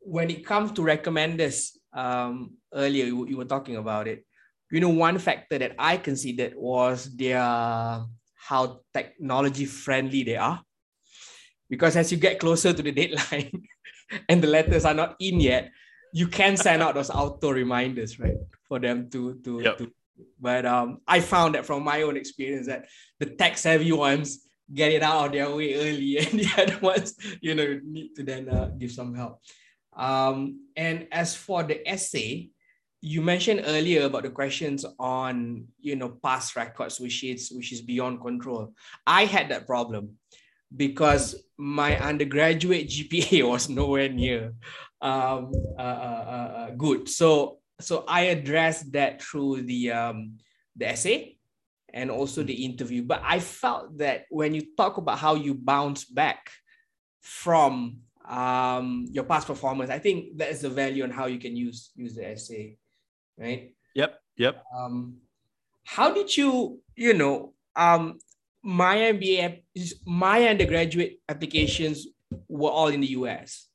when 0.01 0.29
it 0.29 0.45
comes 0.45 0.71
to 0.73 0.81
recommenders, 0.81 1.71
um, 1.93 2.53
earlier 2.73 3.05
you, 3.05 3.27
you 3.27 3.37
were 3.37 3.45
talking 3.45 3.77
about 3.77 4.07
it. 4.07 4.25
You 4.71 4.79
know, 4.79 4.89
one 4.89 5.19
factor 5.19 5.57
that 5.57 5.75
I 5.77 5.97
considered 5.97 6.53
was 6.55 7.05
their 7.15 7.41
how 8.47 8.81
technology 8.93 9.65
friendly 9.65 10.23
they 10.23 10.37
are. 10.37 10.61
Because 11.69 11.95
as 11.95 12.11
you 12.11 12.17
get 12.17 12.39
closer 12.39 12.73
to 12.73 12.81
the 12.81 12.91
deadline 12.91 13.51
and 14.29 14.41
the 14.41 14.47
letters 14.47 14.83
are 14.85 14.93
not 14.93 15.15
in 15.19 15.39
yet, 15.39 15.71
you 16.13 16.27
can 16.27 16.57
send 16.57 16.81
out 16.81 16.95
those 16.95 17.09
auto 17.09 17.51
reminders, 17.51 18.19
right? 18.19 18.35
For 18.67 18.79
them 18.79 19.09
to 19.11 19.35
to, 19.43 19.61
yep. 19.61 19.77
to 19.77 19.91
But 20.39 20.65
um, 20.65 20.99
I 21.07 21.19
found 21.21 21.55
that 21.55 21.65
from 21.65 21.83
my 21.83 22.01
own 22.01 22.17
experience 22.17 22.67
that 22.67 22.87
the 23.19 23.27
tech 23.27 23.57
savvy 23.57 23.91
ones 23.91 24.39
get 24.73 24.91
it 24.91 25.03
out 25.03 25.27
of 25.27 25.31
their 25.31 25.49
way 25.49 25.75
early, 25.75 26.17
and 26.23 26.39
the 26.39 26.47
other 26.57 26.79
ones, 26.79 27.15
you 27.41 27.55
know, 27.55 27.79
need 27.83 28.15
to 28.15 28.23
then 28.23 28.49
uh, 28.49 28.71
give 28.77 28.91
some 28.91 29.15
help. 29.15 29.39
Um, 29.95 30.67
and 30.75 31.07
as 31.11 31.35
for 31.35 31.63
the 31.63 31.87
essay, 31.87 32.49
you 33.01 33.21
mentioned 33.21 33.63
earlier 33.65 34.05
about 34.05 34.23
the 34.23 34.29
questions 34.29 34.85
on 34.99 35.65
you 35.79 35.95
know 35.95 36.09
past 36.23 36.55
records, 36.55 36.99
which 36.99 37.23
is 37.23 37.51
which 37.51 37.73
is 37.73 37.81
beyond 37.81 38.21
control. 38.21 38.73
I 39.05 39.25
had 39.25 39.49
that 39.49 39.65
problem 39.65 40.17
because 40.75 41.35
my 41.57 41.97
undergraduate 41.99 42.87
GPA 42.93 43.49
was 43.49 43.69
nowhere 43.69 44.09
near 44.09 44.53
um, 45.01 45.51
uh, 45.77 45.81
uh, 45.81 46.25
uh, 46.27 46.53
uh, 46.57 46.69
good. 46.71 47.09
So 47.09 47.59
so 47.79 48.05
I 48.07 48.31
addressed 48.37 48.91
that 48.93 49.21
through 49.21 49.63
the 49.63 49.91
um, 49.91 50.37
the 50.75 50.89
essay 50.89 51.37
and 51.93 52.09
also 52.09 52.43
the 52.43 52.65
interview. 52.65 53.03
But 53.03 53.21
I 53.25 53.39
felt 53.39 53.97
that 53.97 54.25
when 54.29 54.53
you 54.53 54.63
talk 54.77 54.97
about 54.97 55.17
how 55.17 55.35
you 55.35 55.53
bounce 55.53 56.05
back 56.05 56.49
from 57.21 57.97
um, 58.31 59.07
your 59.11 59.25
past 59.25 59.45
performance, 59.45 59.89
I 59.89 59.99
think 59.99 60.37
that 60.37 60.49
is 60.49 60.61
the 60.61 60.69
value 60.69 61.03
on 61.03 61.11
how 61.11 61.25
you 61.25 61.37
can 61.37 61.55
use 61.55 61.91
use 61.95 62.15
the 62.15 62.27
essay, 62.27 62.77
right? 63.37 63.73
Yep. 63.93 64.19
Yep. 64.37 64.63
Um, 64.75 65.17
how 65.83 66.13
did 66.13 66.35
you, 66.35 66.79
you 66.95 67.13
know, 67.13 67.53
um, 67.75 68.19
my 68.63 68.95
MBA, 68.95 69.63
my 70.05 70.47
undergraduate 70.47 71.19
applications 71.27 72.07
were 72.47 72.69
all 72.69 72.87
in 72.87 73.01
the 73.01 73.11
US. 73.19 73.67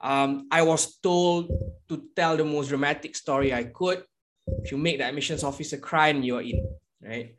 Um, 0.00 0.46
I 0.50 0.62
was 0.62 0.96
told 0.98 1.50
to 1.88 2.04
tell 2.14 2.36
the 2.36 2.44
most 2.44 2.68
dramatic 2.68 3.16
story 3.16 3.52
I 3.52 3.64
could. 3.64 4.04
If 4.46 4.70
you 4.72 4.78
make 4.78 4.98
the 4.98 5.04
admissions 5.04 5.44
officer 5.44 5.76
cry, 5.76 6.08
and 6.08 6.24
you're 6.24 6.42
in, 6.42 6.66
right? 7.02 7.34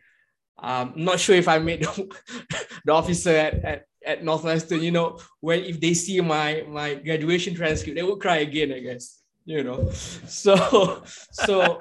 Um, 0.61 0.93
not 0.95 1.19
sure 1.19 1.35
if 1.35 1.47
I 1.47 1.57
made 1.57 1.81
the, 2.85 2.91
officer 2.91 3.31
at, 3.31 3.65
at, 3.65 3.85
at 4.05 4.23
Northwestern, 4.23 4.81
you 4.81 4.91
know, 4.91 5.19
when 5.39 5.63
if 5.63 5.79
they 5.81 5.93
see 5.93 6.21
my 6.21 6.63
my 6.69 6.95
graduation 6.95 7.55
transcript, 7.55 7.95
they 7.95 8.03
would 8.03 8.19
cry 8.19 8.37
again, 8.37 8.71
I 8.71 8.79
guess. 8.79 9.21
You 9.43 9.63
know, 9.63 9.89
so 10.27 11.03
so 11.31 11.79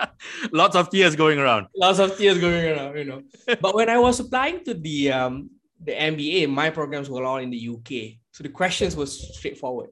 lots 0.52 0.76
of 0.76 0.88
tears 0.88 1.14
going 1.14 1.38
around. 1.38 1.66
Lots 1.76 1.98
of 1.98 2.16
tears 2.16 2.38
going 2.38 2.72
around, 2.72 2.96
you 2.96 3.04
know. 3.04 3.22
but 3.60 3.74
when 3.74 3.90
I 3.90 3.98
was 3.98 4.18
applying 4.18 4.64
to 4.64 4.74
the 4.74 5.12
um 5.12 5.50
the 5.84 5.92
MBA, 5.92 6.48
my 6.48 6.70
programs 6.70 7.10
were 7.10 7.24
all 7.24 7.38
in 7.38 7.50
the 7.50 7.68
UK. 7.68 8.16
So 8.30 8.42
the 8.42 8.48
questions 8.48 8.96
was 8.96 9.36
straightforward. 9.36 9.90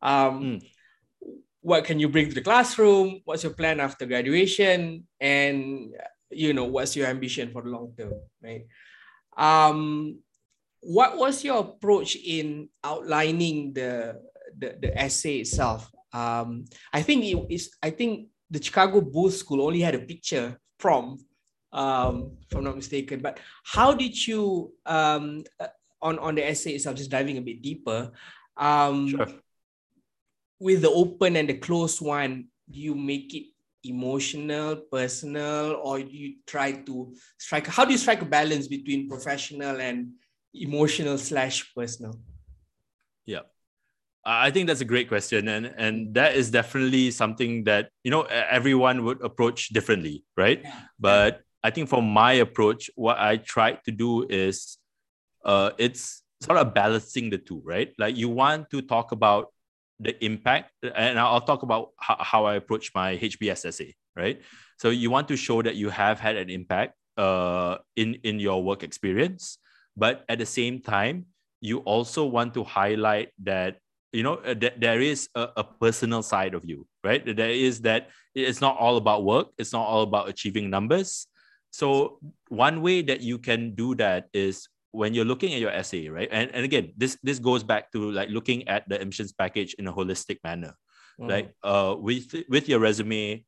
Um, 0.00 0.40
mm. 0.40 0.70
What 1.60 1.84
can 1.84 1.98
you 1.98 2.08
bring 2.08 2.28
to 2.28 2.34
the 2.34 2.40
classroom? 2.40 3.20
What's 3.24 3.42
your 3.42 3.52
plan 3.52 3.80
after 3.80 4.06
graduation? 4.06 5.06
And 5.18 5.94
you 6.34 6.52
know, 6.52 6.64
what's 6.64 6.96
your 6.96 7.06
ambition 7.06 7.50
for 7.50 7.62
the 7.62 7.70
long 7.70 7.92
term, 7.96 8.12
right? 8.42 8.66
Um, 9.36 10.18
what 10.80 11.16
was 11.16 11.44
your 11.44 11.58
approach 11.58 12.16
in 12.16 12.68
outlining 12.82 13.72
the 13.72 14.20
the, 14.56 14.76
the 14.80 14.98
essay 14.98 15.38
itself? 15.38 15.90
Um, 16.12 16.66
I 16.92 17.02
think 17.02 17.24
it 17.24 17.38
is. 17.50 17.70
I 17.82 17.90
think 17.90 18.28
the 18.50 18.62
Chicago 18.62 19.00
Booth 19.00 19.34
School 19.34 19.62
only 19.62 19.80
had 19.80 19.94
a 19.94 20.00
picture 20.00 20.60
from, 20.78 21.18
um, 21.72 22.36
if 22.48 22.56
I'm 22.56 22.64
not 22.64 22.76
mistaken. 22.76 23.20
But 23.20 23.40
how 23.64 23.94
did 23.94 24.14
you 24.26 24.72
um, 24.86 25.44
uh, 25.58 25.72
on 26.02 26.18
on 26.18 26.34
the 26.34 26.46
essay 26.46 26.72
itself? 26.72 26.96
Just 26.96 27.10
diving 27.10 27.38
a 27.38 27.42
bit 27.42 27.62
deeper. 27.62 28.12
Um, 28.56 29.08
sure 29.08 29.26
with 30.64 30.82
the 30.82 30.90
open 30.90 31.36
and 31.36 31.48
the 31.48 31.54
closed 31.54 32.00
one, 32.00 32.48
do 32.70 32.80
you 32.80 32.94
make 32.94 33.34
it 33.34 33.46
emotional, 33.84 34.76
personal, 34.90 35.80
or 35.82 35.98
you 35.98 36.36
try 36.46 36.72
to 36.72 37.14
strike? 37.38 37.66
How 37.66 37.84
do 37.84 37.92
you 37.92 37.98
strike 37.98 38.22
a 38.22 38.26
balance 38.26 38.68
between 38.68 39.08
professional 39.08 39.80
and 39.80 40.12
emotional 40.54 41.18
slash 41.18 41.72
personal? 41.74 42.18
Yeah. 43.26 43.40
I 44.24 44.50
think 44.50 44.68
that's 44.68 44.80
a 44.80 44.86
great 44.86 45.08
question, 45.08 45.48
and 45.48 45.66
and 45.76 46.14
that 46.14 46.34
is 46.34 46.50
definitely 46.50 47.10
something 47.10 47.64
that 47.64 47.90
you 48.02 48.10
know 48.10 48.22
everyone 48.22 49.04
would 49.04 49.20
approach 49.20 49.68
differently, 49.68 50.24
right? 50.34 50.62
Yeah. 50.64 50.80
But 50.98 51.42
I 51.62 51.70
think 51.70 51.90
for 51.90 52.02
my 52.02 52.32
approach, 52.40 52.90
what 52.94 53.18
I 53.18 53.36
try 53.36 53.72
to 53.84 53.90
do 53.92 54.26
is, 54.28 54.78
uh, 55.44 55.72
it's 55.76 56.22
sort 56.40 56.58
of 56.58 56.72
balancing 56.72 57.30
the 57.30 57.38
two, 57.38 57.60
right? 57.64 57.92
Like 57.98 58.16
you 58.16 58.28
want 58.28 58.70
to 58.70 58.80
talk 58.80 59.12
about 59.12 59.48
the 60.00 60.22
impact, 60.24 60.72
and 60.82 61.18
I'll 61.18 61.40
talk 61.40 61.62
about 61.62 61.90
how, 61.98 62.44
I 62.44 62.56
approach 62.56 62.90
my 62.94 63.16
HBS 63.16 63.66
essay, 63.66 63.94
right? 64.16 64.40
So 64.78 64.90
you 64.90 65.10
want 65.10 65.28
to 65.28 65.36
show 65.36 65.62
that 65.62 65.76
you 65.76 65.88
have 65.90 66.18
had 66.18 66.36
an 66.36 66.50
impact 66.50 66.94
uh, 67.16 67.78
in, 67.96 68.14
in 68.24 68.40
your 68.40 68.62
work 68.62 68.82
experience, 68.82 69.58
but 69.96 70.24
at 70.28 70.38
the 70.38 70.46
same 70.46 70.80
time, 70.80 71.26
you 71.60 71.78
also 71.78 72.26
want 72.26 72.54
to 72.54 72.64
highlight 72.64 73.30
that 73.42 73.78
you 74.12 74.22
know 74.22 74.34
uh, 74.44 74.54
that 74.54 74.80
there 74.80 75.00
is 75.00 75.28
a, 75.34 75.48
a, 75.56 75.64
personal 75.64 76.22
side 76.22 76.54
of 76.54 76.64
you 76.64 76.86
right 77.02 77.24
there 77.24 77.50
is 77.50 77.80
that 77.80 78.10
it's 78.34 78.60
not 78.60 78.76
all 78.78 78.96
about 78.96 79.24
work 79.24 79.48
it's 79.58 79.72
not 79.72 79.82
all 79.82 80.02
about 80.02 80.28
achieving 80.28 80.70
numbers 80.70 81.26
so 81.72 82.20
one 82.48 82.82
way 82.82 83.02
that 83.02 83.20
you 83.20 83.38
can 83.38 83.74
do 83.74 83.96
that 83.96 84.28
is 84.32 84.68
when 84.94 85.12
you're 85.12 85.24
looking 85.24 85.52
at 85.52 85.60
your 85.60 85.70
essay, 85.70 86.08
right? 86.08 86.28
And, 86.30 86.50
and 86.54 86.64
again, 86.64 86.92
this 86.96 87.18
this 87.22 87.38
goes 87.38 87.62
back 87.62 87.90
to 87.92 88.10
like 88.12 88.30
looking 88.30 88.66
at 88.68 88.88
the 88.88 89.00
emissions 89.00 89.32
package 89.32 89.74
in 89.74 89.88
a 89.88 89.92
holistic 89.92 90.38
manner. 90.44 90.74
Mm. 91.20 91.28
Like 91.28 91.54
uh 91.62 91.96
with 91.98 92.32
with 92.48 92.68
your 92.68 92.78
resume, 92.78 93.44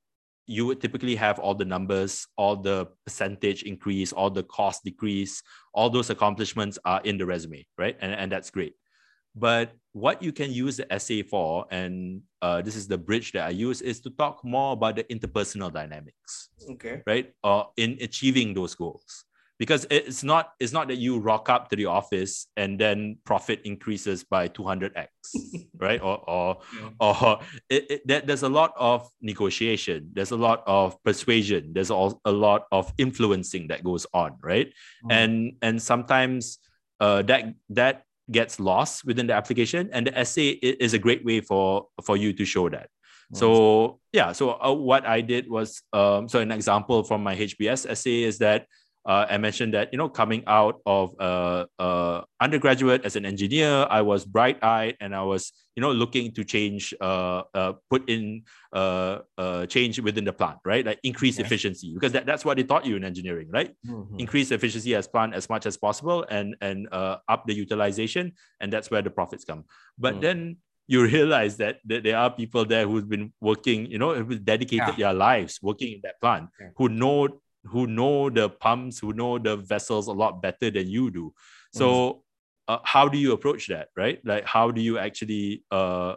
you 0.47 0.67
would 0.67 0.81
typically 0.81 1.15
have 1.15 1.39
all 1.39 1.55
the 1.55 1.65
numbers, 1.65 2.27
all 2.37 2.57
the 2.57 2.89
percentage 3.05 3.63
increase, 3.63 4.13
all 4.13 4.31
the 4.31 4.43
cost 4.43 4.83
decrease, 4.85 5.43
all 5.73 5.89
those 5.89 6.11
accomplishments 6.11 6.79
are 6.85 7.01
in 7.05 7.19
the 7.19 7.27
resume, 7.27 7.65
right? 7.79 7.97
And, 8.01 8.13
and 8.13 8.31
that's 8.31 8.51
great. 8.51 8.75
But 9.35 9.73
what 9.93 10.23
you 10.23 10.33
can 10.33 10.51
use 10.51 10.79
the 10.79 10.91
essay 10.91 11.23
for, 11.23 11.67
and 11.71 12.23
uh, 12.41 12.63
this 12.63 12.75
is 12.75 12.89
the 12.89 12.97
bridge 12.97 13.33
that 13.33 13.45
I 13.47 13.51
use, 13.51 13.83
is 13.83 14.01
to 14.01 14.11
talk 14.11 14.43
more 14.45 14.73
about 14.73 14.97
the 14.97 15.05
interpersonal 15.05 15.71
dynamics. 15.71 16.49
Okay. 16.71 17.03
Right? 17.07 17.33
Or 17.45 17.61
uh, 17.61 17.65
in 17.77 17.99
achieving 18.01 18.55
those 18.55 18.75
goals 18.75 19.27
because 19.59 19.87
it's 19.91 20.23
not 20.23 20.53
it's 20.61 20.73
not 20.73 20.89
that 20.89 20.97
you 20.97 21.19
rock 21.19 21.49
up 21.49 21.69
to 21.71 21.77
the 21.77 21.87
office 21.87 22.47
and 22.57 22.79
then 22.79 23.17
profit 23.25 23.61
increases 23.65 24.25
by 24.25 24.49
200x 24.49 25.07
right? 25.79 26.01
Or 26.01 26.19
or 26.29 26.59
yeah. 26.75 26.91
or 27.01 27.41
it, 27.71 28.03
it, 28.07 28.27
there's 28.27 28.43
a 28.43 28.49
lot 28.49 28.73
of 28.77 29.09
negotiation. 29.21 30.11
There's 30.13 30.31
a 30.31 30.37
lot 30.37 30.63
of 30.67 31.03
persuasion. 31.05 31.73
There's 31.73 31.91
all, 31.91 32.21
a 32.25 32.33
lot 32.33 32.67
of 32.73 32.93
influencing 32.99 33.69
that 33.69 33.83
goes 33.83 34.07
on 34.13 34.37
right? 34.43 34.73
Mm. 35.05 35.13
and 35.13 35.53
and 35.63 35.83
sometimes 35.83 36.59
uh, 37.01 37.23
that 37.23 37.55
that 37.71 38.03
gets 38.31 38.59
lost 38.59 39.05
within 39.05 39.29
the 39.29 39.33
application 39.33 39.89
and 39.93 40.09
the 40.09 40.19
essay 40.19 40.49
is 40.49 40.95
a 40.95 40.99
great 40.99 41.25
way 41.25 41.41
for 41.41 41.87
for 42.03 42.17
you 42.17 42.33
to 42.33 42.45
show 42.45 42.69
that. 42.69 42.91
So 43.33 43.99
yeah 44.17 44.33
so 44.33 44.57
uh, 44.57 44.73
what 44.73 45.05
i 45.05 45.21
did 45.21 45.45
was 45.51 45.83
um, 45.93 46.29
so 46.29 46.41
an 46.41 46.51
example 46.51 47.05
from 47.05 47.23
my 47.23 47.37
hbs 47.37 47.85
essay 47.85 48.23
is 48.23 48.39
that 48.39 48.67
uh, 49.07 49.27
I 49.31 49.39
mentioned 49.39 49.75
that 49.75 49.93
you 49.93 49.99
know 49.99 50.09
coming 50.09 50.43
out 50.47 50.81
of 50.85 51.15
uh, 51.21 51.67
uh, 51.79 52.23
undergraduate 52.41 53.05
as 53.05 53.15
an 53.15 53.25
engineer, 53.25 53.87
I 53.89 54.03
was 54.03 54.25
bright 54.25 54.63
eyed 54.63 54.97
and 55.01 55.15
I 55.15 55.23
was 55.23 55.53
you 55.77 55.81
know 55.81 55.93
looking 55.93 56.33
to 56.33 56.45
change, 56.45 56.93
uh, 57.01 57.43
uh, 57.55 57.73
put 57.89 58.09
in 58.11 58.43
uh, 58.73 59.21
uh, 59.39 59.67
change 59.67 60.01
within 60.01 60.25
the 60.25 60.33
plant, 60.33 60.59
right? 60.65 60.85
Like 60.85 60.99
increase 61.05 61.39
efficiency 61.39 61.95
because 61.95 62.13
that, 62.13 62.27
that's 62.27 62.45
what 62.45 62.57
they 62.57 62.65
taught 62.65 62.85
you 62.85 62.97
in 62.97 63.05
engineering, 63.05 63.49
right? 63.51 63.73
Mm-hmm. 63.87 64.19
Increase 64.19 64.51
efficiency 64.51 64.95
as 64.97 65.07
plant 65.07 65.35
as 65.35 65.49
much 65.49 65.67
as 65.67 65.77
possible 65.77 66.27
and 66.29 66.57
and 66.61 66.89
uh, 66.91 67.19
up 67.29 67.47
the 67.47 67.55
utilization, 67.55 68.33
and 68.61 68.73
that's 68.73 68.91
where 68.91 69.03
the 69.03 69.11
profits 69.11 69.45
come. 69.45 69.65
But 69.99 70.17
mm. 70.17 70.21
then 70.21 70.57
you 70.89 71.03
realize 71.05 71.57
that, 71.57 71.79
that 71.85 72.05
there 72.05 72.17
are 72.17 72.31
people 72.31 72.65
there 72.65 72.87
who've 72.87 73.09
been 73.09 73.33
working, 73.41 73.87
you 73.87 73.99
know, 73.99 74.15
who've 74.15 74.45
dedicated 74.45 74.95
yeah. 74.99 75.07
their 75.07 75.15
lives 75.15 75.59
working 75.63 75.95
in 75.95 76.01
that 76.05 76.21
plant, 76.21 76.49
yeah. 76.61 76.69
who 76.77 76.89
know 76.89 77.29
who 77.69 77.87
know 77.87 78.31
the 78.31 78.49
pumps, 78.49 78.99
who 78.99 79.13
know 79.13 79.39
the 79.39 79.57
vessels 79.57 80.09
a 80.09 80.13
lot 80.13 80.43
better 80.43 80.71
than 80.71 80.89
you 80.89 81.11
do. 81.11 81.33
So, 81.73 81.87
mm. 81.89 82.21
uh, 82.69 82.79
how 82.85 83.09
do 83.09 83.19
you 83.19 83.33
approach 83.33 83.69
that, 83.69 83.89
right? 83.97 84.21
Like, 84.25 84.45
how 84.45 84.71
do 84.71 84.81
you 84.81 84.99
actually 84.99 85.65
uh, 85.71 86.17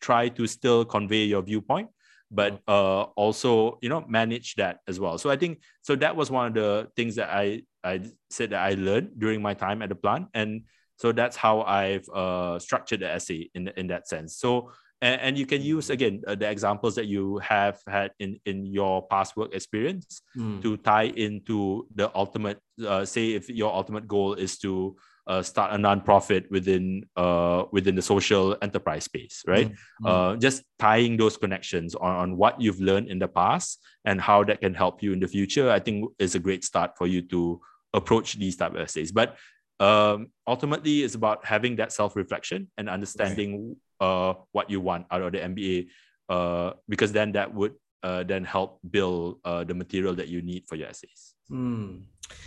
try 0.00 0.28
to 0.28 0.46
still 0.46 0.84
convey 0.84 1.24
your 1.24 1.42
viewpoint, 1.42 1.88
but 2.30 2.54
mm. 2.54 2.60
uh, 2.68 3.02
also, 3.16 3.78
you 3.80 3.88
know, 3.88 4.04
manage 4.08 4.54
that 4.56 4.80
as 4.86 5.00
well? 5.00 5.18
So, 5.18 5.30
I 5.30 5.36
think 5.36 5.60
so. 5.82 5.96
That 5.96 6.16
was 6.16 6.30
one 6.30 6.46
of 6.48 6.54
the 6.54 6.88
things 6.96 7.14
that 7.16 7.30
I 7.30 7.62
I 7.82 8.02
said 8.30 8.50
that 8.50 8.60
I 8.60 8.74
learned 8.74 9.18
during 9.18 9.40
my 9.40 9.54
time 9.54 9.82
at 9.82 9.88
the 9.88 9.94
plant, 9.94 10.28
and 10.34 10.62
so 10.96 11.12
that's 11.12 11.36
how 11.36 11.62
I've 11.62 12.08
uh, 12.08 12.58
structured 12.58 13.00
the 13.00 13.10
essay 13.10 13.50
in 13.54 13.68
in 13.76 13.86
that 13.88 14.08
sense. 14.08 14.36
So 14.36 14.72
and, 15.00 15.20
and 15.20 15.38
you 15.38 15.46
can 15.46 15.62
use 15.62 15.90
again 15.90 16.22
uh, 16.26 16.34
the 16.34 16.48
examples 16.48 16.94
that 16.94 17.06
you 17.06 17.38
have 17.38 17.80
had 17.86 18.10
in 18.18 18.38
in 18.44 18.66
your 18.66 19.06
past 19.06 19.36
work 19.36 19.54
experience 19.54 20.22
mm. 20.36 20.60
to 20.62 20.76
tie 20.78 21.10
into 21.16 21.86
the 21.94 22.10
ultimate 22.16 22.58
uh, 22.86 23.04
say 23.04 23.32
if 23.32 23.48
your 23.48 23.72
ultimate 23.72 24.06
goal 24.08 24.34
is 24.34 24.58
to 24.58 24.96
uh, 25.28 25.42
start 25.42 25.72
a 25.72 25.76
nonprofit 25.76 26.50
within 26.50 27.04
uh, 27.16 27.64
within 27.70 27.94
the 27.94 28.02
social 28.02 28.56
enterprise 28.62 29.04
space, 29.04 29.44
right? 29.46 29.68
Mm-hmm. 29.68 30.06
Uh, 30.06 30.36
just 30.36 30.64
tying 30.78 31.18
those 31.18 31.36
connections 31.36 31.94
on, 31.94 32.16
on 32.16 32.36
what 32.36 32.58
you've 32.60 32.80
learned 32.80 33.08
in 33.08 33.18
the 33.18 33.28
past 33.28 33.78
and 34.06 34.20
how 34.20 34.42
that 34.44 34.62
can 34.62 34.72
help 34.72 35.02
you 35.02 35.12
in 35.12 35.20
the 35.20 35.28
future, 35.28 35.70
I 35.70 35.80
think 35.80 36.10
is 36.18 36.34
a 36.34 36.38
great 36.38 36.64
start 36.64 36.96
for 36.96 37.06
you 37.06 37.20
to 37.28 37.60
approach 37.92 38.38
these 38.38 38.56
type 38.56 38.74
of 38.74 38.80
essays. 38.80 39.12
But 39.12 39.36
um, 39.80 40.28
ultimately, 40.46 41.02
it's 41.02 41.14
about 41.14 41.44
having 41.44 41.76
that 41.76 41.92
self 41.92 42.16
reflection 42.16 42.70
and 42.76 42.88
understanding 42.88 43.76
right. 44.00 44.06
uh, 44.06 44.34
what 44.52 44.70
you 44.70 44.80
want 44.80 45.06
out 45.10 45.22
of 45.22 45.32
the 45.32 45.38
MBA, 45.38 45.88
uh, 46.28 46.72
because 46.88 47.12
then 47.12 47.32
that 47.32 47.54
would 47.54 47.74
uh, 48.02 48.22
then 48.24 48.44
help 48.44 48.80
build 48.90 49.40
uh, 49.44 49.64
the 49.64 49.74
material 49.74 50.14
that 50.14 50.28
you 50.28 50.42
need 50.42 50.66
for 50.66 50.76
your 50.76 50.88
essays. 50.88 51.34
Mm 51.50 52.02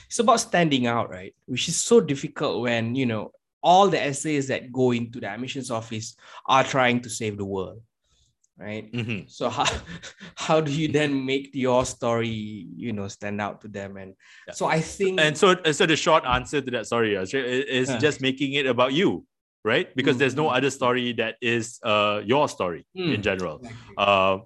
it's 0.07 0.19
about 0.19 0.39
standing 0.39 0.87
out, 0.87 1.09
right? 1.09 1.33
Which 1.45 1.67
is 1.67 1.77
so 1.77 2.01
difficult 2.01 2.61
when, 2.61 2.95
you 2.95 3.05
know, 3.05 3.31
all 3.63 3.89
the 3.89 4.01
essays 4.01 4.47
that 4.47 4.71
go 4.71 4.91
into 4.91 5.19
the 5.19 5.27
admissions 5.27 5.69
office 5.69 6.15
are 6.47 6.63
trying 6.63 7.01
to 7.01 7.09
save 7.09 7.37
the 7.37 7.45
world. 7.45 7.81
Right. 8.57 8.91
Mm-hmm. 8.91 9.27
So 9.27 9.49
how 9.49 9.65
how 10.35 10.61
do 10.61 10.71
you 10.71 10.87
then 10.87 11.25
make 11.25 11.49
your 11.53 11.85
story, 11.85 12.27
you 12.75 12.93
know, 12.93 13.07
stand 13.07 13.41
out 13.41 13.61
to 13.61 13.67
them? 13.67 13.97
And 13.97 14.13
yeah. 14.47 14.53
so 14.53 14.67
I 14.67 14.81
think 14.81 15.19
and 15.19 15.37
so 15.37 15.55
so 15.71 15.85
the 15.85 15.95
short 15.95 16.25
answer 16.25 16.61
to 16.61 16.71
that, 16.71 16.85
sorry, 16.85 17.15
is 17.15 17.89
uh, 17.89 17.97
just 17.97 18.21
making 18.21 18.53
it 18.53 18.67
about 18.67 18.93
you, 18.93 19.25
right? 19.63 19.93
Because 19.95 20.13
mm-hmm. 20.13 20.19
there's 20.19 20.35
no 20.35 20.45
mm-hmm. 20.45 20.57
other 20.57 20.69
story 20.69 21.13
that 21.13 21.35
is 21.41 21.79
uh 21.83 22.21
your 22.23 22.47
story 22.47 22.85
mm-hmm. 22.95 23.13
in 23.13 23.21
general. 23.23 23.57
Exactly. 23.57 23.95
Uh, 23.97 24.37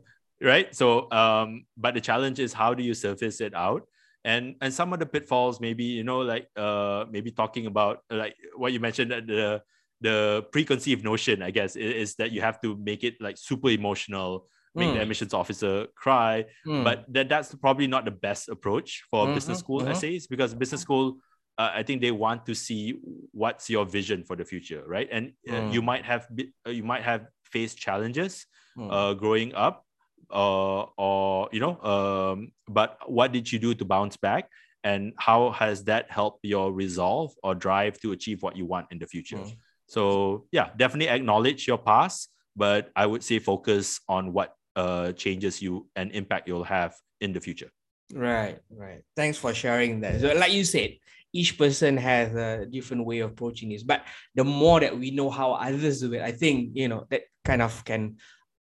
right. 0.41 0.73
So 0.73 1.11
um, 1.11 1.65
but 1.75 1.93
the 1.93 2.01
challenge 2.01 2.39
is 2.39 2.53
how 2.53 2.73
do 2.73 2.83
you 2.83 2.93
surface 2.93 3.41
it 3.41 3.53
out? 3.53 3.83
and 4.25 4.55
and 4.59 4.73
some 4.73 4.91
of 4.91 4.97
the 4.97 5.05
pitfalls 5.05 5.61
maybe 5.61 5.83
you 5.83 6.03
know 6.03 6.19
like 6.19 6.49
uh 6.57 7.05
maybe 7.11 7.29
talking 7.29 7.67
about 7.67 7.99
like 8.09 8.35
what 8.57 8.73
you 8.73 8.79
mentioned 8.79 9.11
that 9.11 9.27
the 9.27 9.61
the 10.01 10.45
preconceived 10.51 11.03
notion 11.03 11.41
i 11.41 11.51
guess 11.51 11.75
is, 11.75 11.93
is, 11.93 12.15
that 12.15 12.31
you 12.31 12.41
have 12.41 12.59
to 12.61 12.77
make 12.77 13.03
it 13.03 13.15
like 13.21 13.37
super 13.37 13.69
emotional 13.69 14.47
make 14.75 14.89
mm. 14.89 14.91
the 14.91 14.95
hmm. 14.95 15.01
admissions 15.01 15.33
officer 15.33 15.87
cry 15.95 16.45
mm. 16.67 16.83
but 16.83 17.05
that 17.07 17.29
that's 17.29 17.55
probably 17.55 17.87
not 17.87 18.05
the 18.05 18.11
best 18.11 18.49
approach 18.49 19.03
for 19.09 19.25
mm-hmm, 19.25 19.35
business 19.35 19.59
school 19.59 19.79
mm-hmm. 19.79 19.91
essays 19.91 20.27
because 20.27 20.53
business 20.53 20.81
school 20.81 21.17
uh, 21.57 21.71
i 21.73 21.81
think 21.81 22.01
they 22.01 22.11
want 22.11 22.45
to 22.45 22.53
see 22.53 22.99
what's 23.31 23.69
your 23.69 23.85
vision 23.85 24.23
for 24.23 24.35
the 24.35 24.43
future 24.43 24.83
right 24.85 25.07
and 25.11 25.31
uh, 25.49 25.61
hmm. 25.61 25.71
you 25.71 25.81
might 25.81 26.03
have 26.03 26.27
uh, 26.67 26.69
you 26.69 26.83
might 26.83 27.03
have 27.03 27.27
faced 27.43 27.77
challenges 27.77 28.45
hmm. 28.75 28.91
uh, 28.91 29.13
growing 29.13 29.53
up 29.55 29.85
uh, 30.31 30.81
or 30.97 31.49
you 31.51 31.59
know 31.59 31.79
um, 31.81 32.51
but 32.67 32.97
what 33.07 33.31
did 33.31 33.51
you 33.51 33.59
do 33.59 33.73
to 33.73 33.85
bounce 33.85 34.17
back 34.17 34.49
and 34.83 35.13
how 35.17 35.51
has 35.51 35.83
that 35.85 36.09
helped 36.11 36.39
your 36.43 36.71
resolve 36.71 37.33
or 37.43 37.55
drive 37.55 37.99
to 37.99 38.11
achieve 38.11 38.43
what 38.43 38.55
you 38.55 38.65
want 38.65 38.87
in 38.91 38.99
the 38.99 39.07
future 39.07 39.37
mm. 39.37 39.55
So 39.87 40.45
yeah 40.51 40.69
definitely 40.77 41.09
acknowledge 41.09 41.67
your 41.67 41.77
past 41.77 42.29
but 42.55 42.91
i 42.95 43.05
would 43.05 43.23
say 43.23 43.39
focus 43.39 43.99
on 44.09 44.33
what 44.33 44.55
uh, 44.75 45.11
changes 45.13 45.61
you 45.61 45.87
and 45.95 46.11
impact 46.11 46.47
you'll 46.47 46.63
have 46.63 46.93
in 47.21 47.31
the 47.31 47.39
future. 47.39 47.69
Right 48.13 48.59
right. 48.69 49.01
Thanks 49.15 49.37
for 49.37 49.53
sharing 49.53 50.01
that. 50.01 50.19
So 50.19 50.33
like 50.33 50.51
you 50.51 50.63
said 50.63 50.97
each 51.33 51.57
person 51.57 51.97
has 51.97 52.33
a 52.33 52.65
different 52.65 53.05
way 53.05 53.19
of 53.19 53.31
approaching 53.31 53.69
this 53.69 53.83
but 53.83 54.05
the 54.35 54.43
more 54.43 54.79
that 54.79 54.97
we 54.97 55.11
know 55.11 55.29
how 55.29 55.51
others 55.51 55.99
do 55.99 56.13
it 56.13 56.21
i 56.21 56.31
think 56.31 56.69
you 56.73 56.87
know 56.87 57.05
that 57.09 57.23
kind 57.43 57.61
of 57.61 57.83
can 57.83 58.15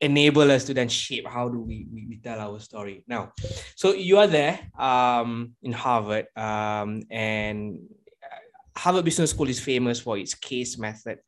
enable 0.02 0.52
us 0.52 0.66
to 0.66 0.74
then 0.74 0.90
shape 0.90 1.26
how 1.26 1.48
do 1.50 1.60
we, 1.60 1.88
we, 1.92 2.06
we 2.08 2.18
tell 2.18 2.40
our 2.40 2.60
story. 2.60 3.04
Now 3.08 3.32
so 3.76 3.94
you 3.94 4.18
are 4.20 4.28
there 4.28 4.60
um, 4.78 5.54
in 5.64 5.72
harvard 5.72 6.28
um, 6.36 7.04
and 7.10 7.80
harvard 8.78 9.06
business 9.06 9.32
school 9.32 9.50
is 9.50 9.60
famous 9.60 10.00
for 10.00 10.18
its 10.18 10.34
case 10.34 10.78
method. 10.78 11.20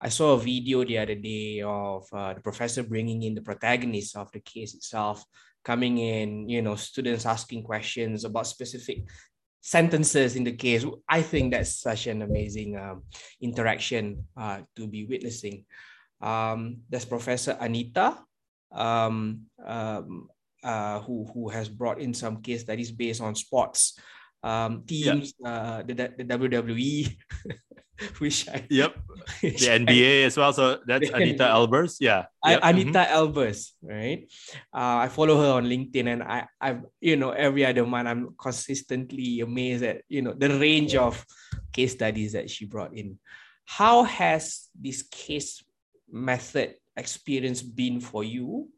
I 0.00 0.08
saw 0.08 0.32
a 0.32 0.38
video 0.38 0.84
the 0.84 0.98
other 0.98 1.14
day 1.14 1.62
of 1.62 2.06
uh, 2.12 2.34
the 2.34 2.40
professor 2.40 2.82
bringing 2.82 3.22
in 3.22 3.34
the 3.34 3.42
protagonist 3.42 4.16
of 4.16 4.32
the 4.32 4.40
case 4.40 4.74
itself 4.74 5.24
coming 5.64 5.98
in 5.98 6.48
you 6.48 6.60
know 6.60 6.74
students 6.74 7.24
asking 7.24 7.62
questions 7.62 8.24
about 8.24 8.48
specific 8.48 9.04
sentences 9.60 10.34
in 10.34 10.44
the 10.44 10.52
case. 10.52 10.84
I 11.08 11.22
think 11.22 11.52
that's 11.52 11.76
such 11.76 12.08
an 12.08 12.22
amazing 12.22 12.76
um, 12.76 13.04
interaction 13.40 14.26
uh, 14.36 14.62
to 14.76 14.88
be 14.88 15.06
witnessing. 15.06 15.64
Um, 16.20 16.78
there's 16.90 17.04
Professor 17.04 17.56
Anita, 17.60 18.18
um, 18.72 19.42
um, 19.64 20.28
uh, 20.64 21.00
who, 21.00 21.26
who 21.32 21.48
has 21.48 21.68
brought 21.68 22.00
in 22.00 22.12
some 22.14 22.42
case 22.42 22.62
studies 22.62 22.90
based 22.90 23.20
on 23.20 23.34
sports 23.34 23.98
um, 24.42 24.82
teams, 24.86 25.34
uh, 25.44 25.82
the, 25.82 25.94
the 25.94 26.24
WWE, 26.24 27.16
which 28.18 28.48
I 28.48 28.66
yep, 28.68 28.96
the 29.40 29.52
NBA 29.52 30.22
I, 30.22 30.26
as 30.26 30.36
well. 30.36 30.52
So 30.52 30.80
that's 30.86 31.10
Anita 31.10 31.44
Elberse, 31.44 31.98
yeah, 32.00 32.26
yep. 32.44 32.60
Anita 32.62 32.98
mm-hmm. 32.98 33.14
Elberse, 33.14 33.72
right? 33.82 34.26
Uh, 34.74 35.06
I 35.06 35.08
follow 35.08 35.40
her 35.40 35.52
on 35.52 35.66
LinkedIn, 35.66 36.12
and 36.12 36.22
I, 36.22 36.46
I, 36.60 36.78
you 37.00 37.16
know, 37.16 37.30
every 37.30 37.64
other 37.64 37.86
month 37.86 38.08
I'm 38.08 38.34
consistently 38.38 39.40
amazed 39.40 39.84
at 39.84 40.02
you 40.08 40.22
know 40.22 40.32
the 40.32 40.58
range 40.58 40.94
of 40.94 41.24
case 41.72 41.92
studies 41.92 42.32
that 42.32 42.50
she 42.50 42.66
brought 42.66 42.94
in. 42.94 43.18
How 43.64 44.02
has 44.04 44.68
this 44.74 45.02
case 45.02 45.62
method 46.10 46.74
experience 46.96 47.62
been 47.62 48.00
for 48.00 48.24
you? 48.24 48.68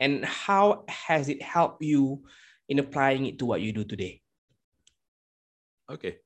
And 0.00 0.24
how 0.24 0.84
has 0.88 1.28
it 1.28 1.40
helped 1.40 1.82
you 1.82 2.24
in 2.68 2.78
applying 2.78 3.26
it 3.26 3.38
to 3.38 3.46
what 3.46 3.62
you 3.62 3.72
do 3.72 3.84
today? 3.84 4.20
Okay. 5.90 6.16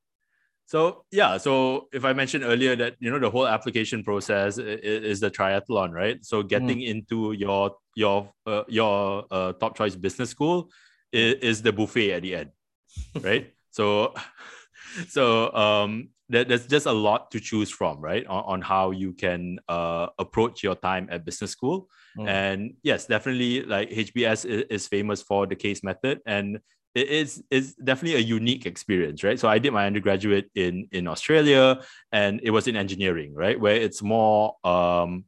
So 0.66 1.04
yeah, 1.10 1.38
so 1.38 1.88
if 1.92 2.04
I 2.04 2.12
mentioned 2.12 2.44
earlier 2.44 2.76
that 2.76 2.96
you 3.00 3.10
know 3.10 3.18
the 3.18 3.30
whole 3.30 3.48
application 3.48 4.04
process 4.04 4.58
is, 4.58 4.80
is 4.82 5.20
the 5.20 5.30
triathlon, 5.30 5.92
right? 5.92 6.22
So 6.22 6.42
getting 6.42 6.80
mm. 6.80 6.88
into 6.88 7.32
your 7.32 7.76
your 7.96 8.30
uh, 8.46 8.64
your 8.68 9.24
uh, 9.30 9.52
top 9.54 9.78
choice 9.78 9.94
business 9.94 10.28
school 10.28 10.68
is, 11.10 11.34
is 11.36 11.62
the 11.62 11.72
buffet 11.72 12.12
at 12.12 12.22
the 12.22 12.34
end, 12.34 12.50
right? 13.22 13.52
so 13.70 14.12
so 15.08 15.52
um 15.54 16.10
there's 16.30 16.66
just 16.66 16.84
a 16.84 16.92
lot 16.92 17.30
to 17.30 17.40
choose 17.40 17.70
from, 17.70 18.00
right? 18.00 18.26
On, 18.26 18.44
on 18.44 18.60
how 18.60 18.90
you 18.90 19.14
can 19.14 19.58
uh, 19.66 20.08
approach 20.18 20.62
your 20.62 20.74
time 20.74 21.08
at 21.10 21.24
business 21.24 21.52
school. 21.52 21.88
Mm. 22.18 22.28
And 22.28 22.74
yes, 22.82 23.06
definitely 23.06 23.62
like 23.62 23.88
HBS 23.88 24.44
is, 24.44 24.64
is, 24.68 24.88
famous 24.88 25.22
for 25.22 25.46
the 25.46 25.56
case 25.56 25.82
method 25.82 26.20
and 26.26 26.58
it 26.98 27.08
is 27.08 27.42
is 27.50 27.74
definitely 27.74 28.16
a 28.16 28.24
unique 28.24 28.66
experience, 28.66 29.24
right? 29.24 29.38
So 29.38 29.48
I 29.48 29.58
did 29.58 29.72
my 29.72 29.86
undergraduate 29.86 30.50
in 30.54 30.88
in 30.92 31.06
Australia 31.08 31.80
and 32.12 32.40
it 32.42 32.50
was 32.50 32.66
in 32.68 32.76
engineering, 32.76 33.34
right? 33.34 33.58
Where 33.58 33.76
it's 33.76 34.02
more 34.02 34.56
um, 34.64 35.24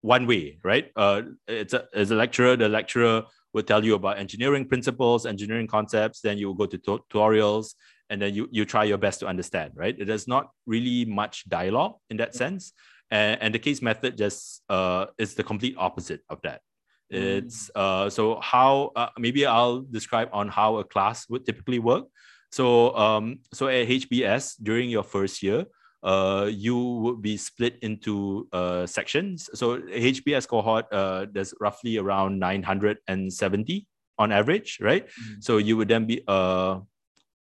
one 0.00 0.26
way, 0.26 0.58
right? 0.62 0.90
Uh, 0.96 1.22
it's 1.46 1.74
a, 1.74 1.86
as 1.94 2.10
a 2.10 2.16
lecturer, 2.16 2.56
the 2.56 2.68
lecturer 2.68 3.24
would 3.54 3.66
tell 3.66 3.84
you 3.84 3.94
about 3.94 4.18
engineering 4.18 4.66
principles, 4.68 5.26
engineering 5.26 5.66
concepts, 5.66 6.20
then 6.20 6.38
you 6.38 6.46
will 6.46 6.54
go 6.54 6.66
to 6.66 6.78
tutorials 6.78 7.74
and 8.10 8.20
then 8.20 8.34
you 8.34 8.48
you 8.50 8.64
try 8.64 8.84
your 8.84 8.98
best 8.98 9.20
to 9.20 9.26
understand 9.26 9.72
right 9.74 9.96
there's 10.06 10.28
not 10.28 10.50
really 10.66 11.04
much 11.04 11.48
dialogue 11.48 11.94
in 12.10 12.16
that 12.16 12.34
sense 12.34 12.72
and, 13.10 13.40
and 13.40 13.54
the 13.54 13.58
case 13.58 13.80
method 13.82 14.16
just 14.16 14.62
uh, 14.68 15.06
is 15.18 15.34
the 15.34 15.44
complete 15.44 15.74
opposite 15.78 16.20
of 16.28 16.40
that 16.42 16.60
mm. 16.60 16.67
It's 17.10 17.70
uh, 17.74 18.10
so 18.10 18.38
how 18.40 18.92
uh, 18.96 19.08
maybe 19.18 19.46
i'll 19.46 19.80
describe 19.80 20.28
on 20.32 20.48
how 20.48 20.76
a 20.76 20.84
class 20.84 21.28
would 21.28 21.44
typically 21.46 21.78
work 21.78 22.04
so 22.50 22.94
um, 22.96 23.38
so 23.52 23.68
at 23.68 23.88
hbs 23.88 24.56
during 24.62 24.90
your 24.90 25.02
first 25.02 25.42
year 25.42 25.64
uh, 26.02 26.48
you 26.50 26.78
would 26.78 27.20
be 27.20 27.36
split 27.36 27.78
into 27.82 28.46
uh, 28.52 28.86
sections. 28.86 29.50
So 29.54 29.78
HBS 29.78 30.46
cohort, 30.46 30.86
uh, 30.92 31.26
there's 31.32 31.54
roughly 31.60 31.98
around 31.98 32.38
970 32.38 33.86
on 34.18 34.32
average, 34.32 34.78
right? 34.80 35.06
Mm-hmm. 35.06 35.40
So 35.40 35.58
you 35.58 35.76
would 35.76 35.88
then 35.88 36.06
be 36.06 36.22
uh, 36.28 36.80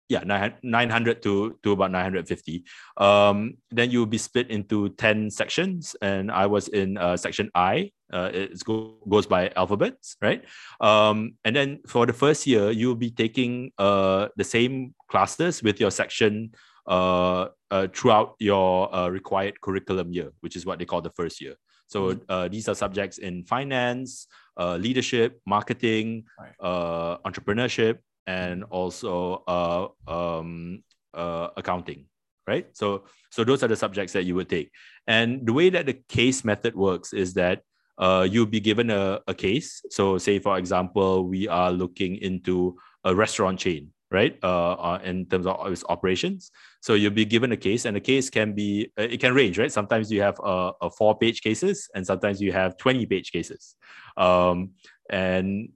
yeah 0.09 0.23
900 0.63 1.23
to 1.23 1.59
to 1.63 1.73
about 1.73 1.91
950 1.91 2.63
um 2.97 3.59
then 3.71 3.91
you'll 3.91 4.07
be 4.07 4.19
split 4.19 4.51
into 4.51 4.91
10 4.91 5.31
sections 5.31 5.97
and 6.01 6.31
i 6.31 6.47
was 6.47 6.69
in 6.69 6.97
uh, 6.97 7.17
section 7.17 7.51
i 7.57 7.91
uh, 8.13 8.31
it 8.33 8.63
go, 8.65 8.95
goes 9.09 9.27
by 9.27 9.51
alphabets 9.57 10.17
right 10.23 10.45
um 10.81 11.35
and 11.45 11.57
then 11.57 11.81
for 11.87 12.07
the 12.07 12.13
first 12.13 12.47
year 12.47 12.71
you'll 12.71 12.95
be 12.95 13.11
taking 13.11 13.71
uh 13.79 14.29
the 14.37 14.45
same 14.45 14.95
classes 15.09 15.63
with 15.63 15.81
your 15.81 15.91
section 15.91 16.53
uh, 16.87 17.49
uh 17.71 17.89
throughout 17.93 18.35
your 18.39 18.95
uh, 18.95 19.09
required 19.09 19.61
curriculum 19.61 20.13
year 20.13 20.31
which 20.41 20.55
is 20.55 20.65
what 20.65 20.79
they 20.79 20.85
call 20.85 21.01
the 21.01 21.11
first 21.11 21.41
year 21.41 21.55
so 21.89 22.15
mm-hmm. 22.15 22.23
uh, 22.29 22.49
these 22.49 22.69
are 22.69 22.75
subjects 22.75 23.19
in 23.19 23.45
finance 23.45 24.27
uh, 24.59 24.77
leadership 24.77 25.41
marketing 25.47 26.25
uh, 26.61 27.19
entrepreneurship 27.19 27.99
and 28.27 28.65
also 28.65 29.43
uh, 29.47 29.89
um, 30.11 30.83
uh, 31.15 31.49
accounting, 31.57 32.07
right? 32.47 32.67
So, 32.73 33.05
so 33.31 33.45
those 33.45 33.63
are 33.63 33.69
the 33.69 33.77
subjects 33.77 34.13
that 34.15 34.25
you 34.25 34.35
would 34.35 34.49
take. 34.49 34.71
And 35.07 35.47
the 35.47 35.53
way 35.53 35.71
that 35.71 35.87
the 35.87 35.95
case 36.09 36.45
method 36.45 36.75
works 36.75 37.13
is 37.13 37.35
that 37.35 37.63
uh, 37.99 38.27
you'll 38.31 38.47
be 38.47 38.61
given 38.61 38.91
a, 38.91 39.21
a 39.27 39.35
case. 39.35 39.83
So, 39.91 40.19
say 40.19 40.39
for 40.39 40.59
example, 40.59 41.25
we 41.25 41.49
are 41.49 41.73
looking 41.73 42.17
into 42.17 42.77
a 43.05 43.15
restaurant 43.15 43.59
chain, 43.59 43.91
right? 44.11 44.39
Uh, 44.43 44.73
uh, 44.73 45.01
in 45.05 45.27
terms 45.27 45.47
of 45.47 45.73
its 45.73 45.85
operations. 45.89 46.51
So 46.81 46.95
you'll 46.95 47.11
be 47.13 47.25
given 47.25 47.53
a 47.53 47.57
case, 47.57 47.85
and 47.85 47.97
the 47.97 48.01
case 48.01 48.29
can 48.31 48.53
be 48.53 48.93
uh, 48.99 49.03
it 49.03 49.21
can 49.21 49.35
range, 49.35 49.59
right? 49.59 49.73
Sometimes 49.73 50.13
you 50.13 50.21
have 50.21 50.39
a, 50.43 50.73
a 50.83 50.91
four 50.91 51.17
page 51.19 51.41
cases, 51.43 51.89
and 51.95 52.07
sometimes 52.07 52.41
you 52.41 52.53
have 52.53 52.77
twenty 52.77 53.07
page 53.07 53.33
cases. 53.33 53.77
Um, 54.17 54.73
and 55.09 55.71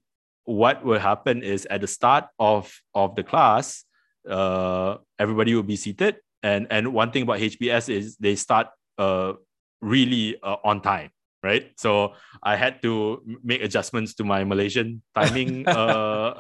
what 0.45 0.85
will 0.85 0.99
happen 0.99 1.43
is 1.43 1.66
at 1.66 1.81
the 1.81 1.87
start 1.87 2.27
of 2.39 2.73
of 2.95 3.14
the 3.14 3.23
class, 3.23 3.85
uh, 4.29 4.97
everybody 5.18 5.55
will 5.55 5.62
be 5.62 5.77
seated, 5.77 6.16
and 6.43 6.66
and 6.71 6.93
one 6.93 7.12
thing 7.12 7.23
about 7.23 7.39
HBS 7.39 7.89
is 7.89 8.16
they 8.16 8.37
start 8.37 8.68
uh, 8.99 9.33
really 9.81 10.37
uh, 10.43 10.57
on 10.64 10.83
time 10.83 11.11
right? 11.43 11.72
So 11.76 12.14
I 12.43 12.57
had 12.57 12.82
to 12.82 13.22
make 13.43 13.62
adjustments 13.62 14.14
to 14.14 14.24
my 14.24 14.45
Malaysian 14.45 15.03
timing 15.14 15.66
uh, 15.68 16.34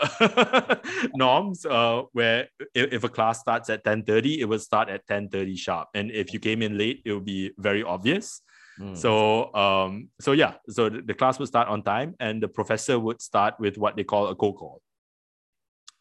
norms, 1.14 1.64
uh, 1.64 2.02
where 2.12 2.48
if, 2.74 2.92
if, 2.92 3.04
a 3.04 3.08
class 3.08 3.40
starts 3.40 3.70
at 3.70 3.84
10.30, 3.84 4.38
it 4.38 4.44
would 4.44 4.60
start 4.60 4.88
at 4.88 5.06
10.30 5.06 5.58
sharp. 5.58 5.88
And 5.94 6.10
if 6.10 6.32
you 6.32 6.40
came 6.40 6.62
in 6.62 6.76
late, 6.76 7.02
it 7.04 7.12
would 7.12 7.24
be 7.24 7.52
very 7.58 7.82
obvious. 7.82 8.42
Mm. 8.78 8.96
So, 8.96 9.52
um, 9.54 10.08
so 10.20 10.32
yeah, 10.32 10.54
so 10.68 10.88
the, 10.88 11.02
the 11.02 11.14
class 11.14 11.38
would 11.38 11.48
start 11.48 11.68
on 11.68 11.82
time 11.82 12.14
and 12.20 12.42
the 12.42 12.48
professor 12.48 12.98
would 12.98 13.20
start 13.20 13.54
with 13.58 13.78
what 13.78 13.96
they 13.96 14.04
call 14.04 14.28
a 14.28 14.34
cold 14.34 14.56
call. 14.56 14.82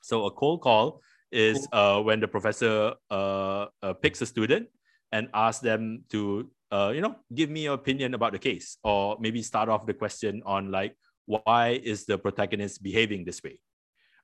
So 0.02 0.26
a 0.26 0.32
cold 0.32 0.62
call 0.62 1.02
is 1.32 1.68
uh, 1.72 2.02
when 2.02 2.20
the 2.20 2.28
professor 2.28 2.94
uh, 3.12 3.66
uh, 3.84 3.94
picks 3.94 4.22
a 4.22 4.26
student 4.26 4.68
and 5.12 5.28
asks 5.34 5.62
them 5.62 6.04
to 6.10 6.50
uh, 6.72 6.92
you 6.94 7.02
know, 7.02 7.16
give 7.34 7.50
me 7.50 7.64
your 7.64 7.74
opinion 7.74 8.14
about 8.14 8.32
the 8.32 8.40
case, 8.40 8.78
or 8.84 9.18
maybe 9.20 9.42
start 9.42 9.70
off 9.70 9.86
the 9.86 9.94
question 9.94 10.42
on 10.46 10.72
like, 10.72 10.96
why 11.26 11.80
is 11.84 12.06
the 12.06 12.18
protagonist 12.18 12.82
behaving 12.82 13.26
this 13.26 13.44
way, 13.44 13.60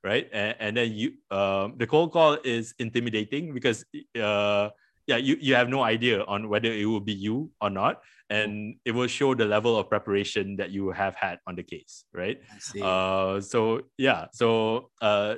right? 0.02 0.28
And, 0.32 0.56
and 0.58 0.76
then 0.76 0.92
you, 0.92 1.12
um, 1.30 1.74
the 1.76 1.86
cold 1.86 2.12
call 2.12 2.38
is 2.44 2.74
intimidating 2.78 3.54
because, 3.54 3.84
uh, 4.20 4.70
yeah, 5.06 5.18
you, 5.18 5.36
you 5.40 5.54
have 5.54 5.68
no 5.68 5.82
idea 5.84 6.24
on 6.24 6.48
whether 6.48 6.72
it 6.72 6.84
will 6.84 7.00
be 7.00 7.12
you 7.12 7.50
or 7.60 7.70
not, 7.70 8.02
and 8.28 8.74
it 8.84 8.90
will 8.90 9.06
show 9.06 9.36
the 9.36 9.44
level 9.44 9.78
of 9.78 9.88
preparation 9.88 10.56
that 10.56 10.70
you 10.70 10.90
have 10.90 11.14
had 11.14 11.38
on 11.46 11.54
the 11.54 11.62
case, 11.62 12.04
right? 12.12 12.40
Uh, 12.82 13.40
so 13.40 13.82
yeah, 13.98 14.26
so 14.32 14.90
uh, 15.00 15.36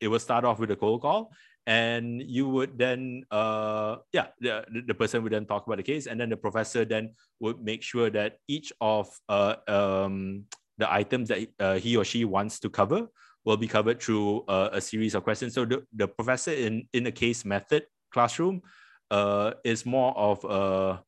it 0.00 0.06
will 0.06 0.20
start 0.20 0.44
off 0.44 0.60
with 0.60 0.70
a 0.70 0.76
cold 0.76 1.02
call, 1.02 1.32
and 1.66 2.22
you 2.22 2.48
would 2.48 2.78
then 2.78 3.24
uh 3.30 3.96
yeah 4.12 4.28
the, 4.40 4.64
the 4.86 4.94
person 4.94 5.22
would 5.22 5.32
then 5.32 5.46
talk 5.46 5.66
about 5.66 5.76
the 5.76 5.82
case. 5.82 6.06
And 6.06 6.20
then 6.20 6.30
the 6.30 6.36
professor 6.36 6.84
then 6.84 7.14
would 7.40 7.60
make 7.62 7.82
sure 7.82 8.10
that 8.10 8.38
each 8.48 8.72
of 8.80 9.08
uh 9.28 9.56
um 9.68 10.44
the 10.78 10.90
items 10.90 11.28
that 11.28 11.46
uh, 11.60 11.76
he 11.76 11.96
or 11.96 12.04
she 12.04 12.24
wants 12.24 12.58
to 12.60 12.70
cover 12.70 13.06
will 13.44 13.56
be 13.56 13.68
covered 13.68 14.00
through 14.00 14.44
uh, 14.48 14.70
a 14.72 14.80
series 14.80 15.14
of 15.14 15.24
questions. 15.24 15.52
So 15.54 15.64
the, 15.64 15.84
the 15.94 16.08
professor 16.08 16.52
in 16.52 16.88
in 16.92 17.06
a 17.06 17.12
case 17.12 17.44
method 17.44 17.84
classroom 18.12 18.62
uh 19.10 19.52
is 19.64 19.84
more 19.84 20.16
of 20.16 20.44
a 20.44 21.02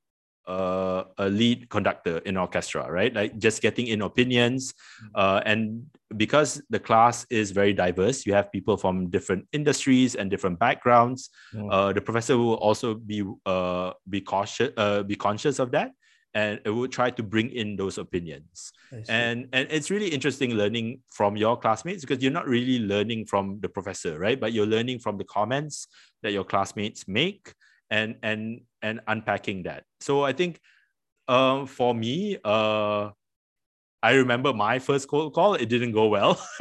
uh, 0.47 1.05
a 1.19 1.29
lead 1.29 1.69
conductor 1.69 2.19
in 2.19 2.37
orchestra, 2.37 2.91
right? 2.91 3.15
Like 3.15 3.39
just 3.39 3.63
getting 3.63 3.87
in 3.87 4.03
opinions. 4.03 4.75
Mm. 5.05 5.11
Uh, 5.15 5.43
and 5.47 5.87
because 6.17 6.61
the 6.71 6.81
class 6.81 7.27
is 7.31 7.51
very 7.51 7.73
diverse, 7.73 8.27
you 8.27 8.35
have 8.35 8.51
people 8.53 8.77
from 8.77 9.09
different 9.11 9.47
industries 9.53 10.15
and 10.15 10.31
different 10.31 10.59
backgrounds. 10.59 11.31
Mm. 11.55 11.73
Uh, 11.73 11.93
the 11.93 12.01
professor 12.01 12.37
will 12.37 12.55
also 12.55 12.95
be 12.95 13.25
uh, 13.47 13.93
be 14.09 14.21
cautious, 14.21 14.71
uh, 14.77 15.03
be 15.03 15.17
conscious 15.17 15.59
of 15.59 15.71
that, 15.73 15.93
and 16.35 16.61
it 16.65 16.71
will 16.71 16.89
try 16.89 17.11
to 17.11 17.23
bring 17.23 17.51
in 17.51 17.77
those 17.77 17.99
opinions. 17.99 18.73
And 19.09 19.49
and 19.53 19.69
it's 19.71 19.91
really 19.91 20.09
interesting 20.09 20.55
learning 20.55 21.01
from 21.11 21.37
your 21.37 21.57
classmates 21.57 22.03
because 22.03 22.23
you're 22.23 22.33
not 22.33 22.49
really 22.49 22.79
learning 22.81 23.27
from 23.27 23.61
the 23.61 23.69
professor, 23.69 24.19
right? 24.19 24.39
But 24.39 24.53
you're 24.53 24.67
learning 24.67 24.99
from 24.99 25.19
the 25.19 25.25
comments 25.25 25.87
that 26.23 26.33
your 26.33 26.45
classmates 26.45 27.07
make 27.07 27.55
and 27.93 28.17
and 28.23 28.63
and 28.81 29.01
unpacking 29.07 29.65
that. 29.65 29.85
So 30.01 30.25
I 30.25 30.33
think 30.33 30.59
um, 31.29 31.67
for 31.67 31.95
me, 31.95 32.39
uh, 32.43 33.11
I 34.03 34.13
remember 34.15 34.53
my 34.53 34.81
first 34.81 35.07
cold 35.09 35.35
call. 35.35 35.55
It 35.55 35.69
didn't 35.69 35.93
go 35.93 36.09
well. 36.09 36.41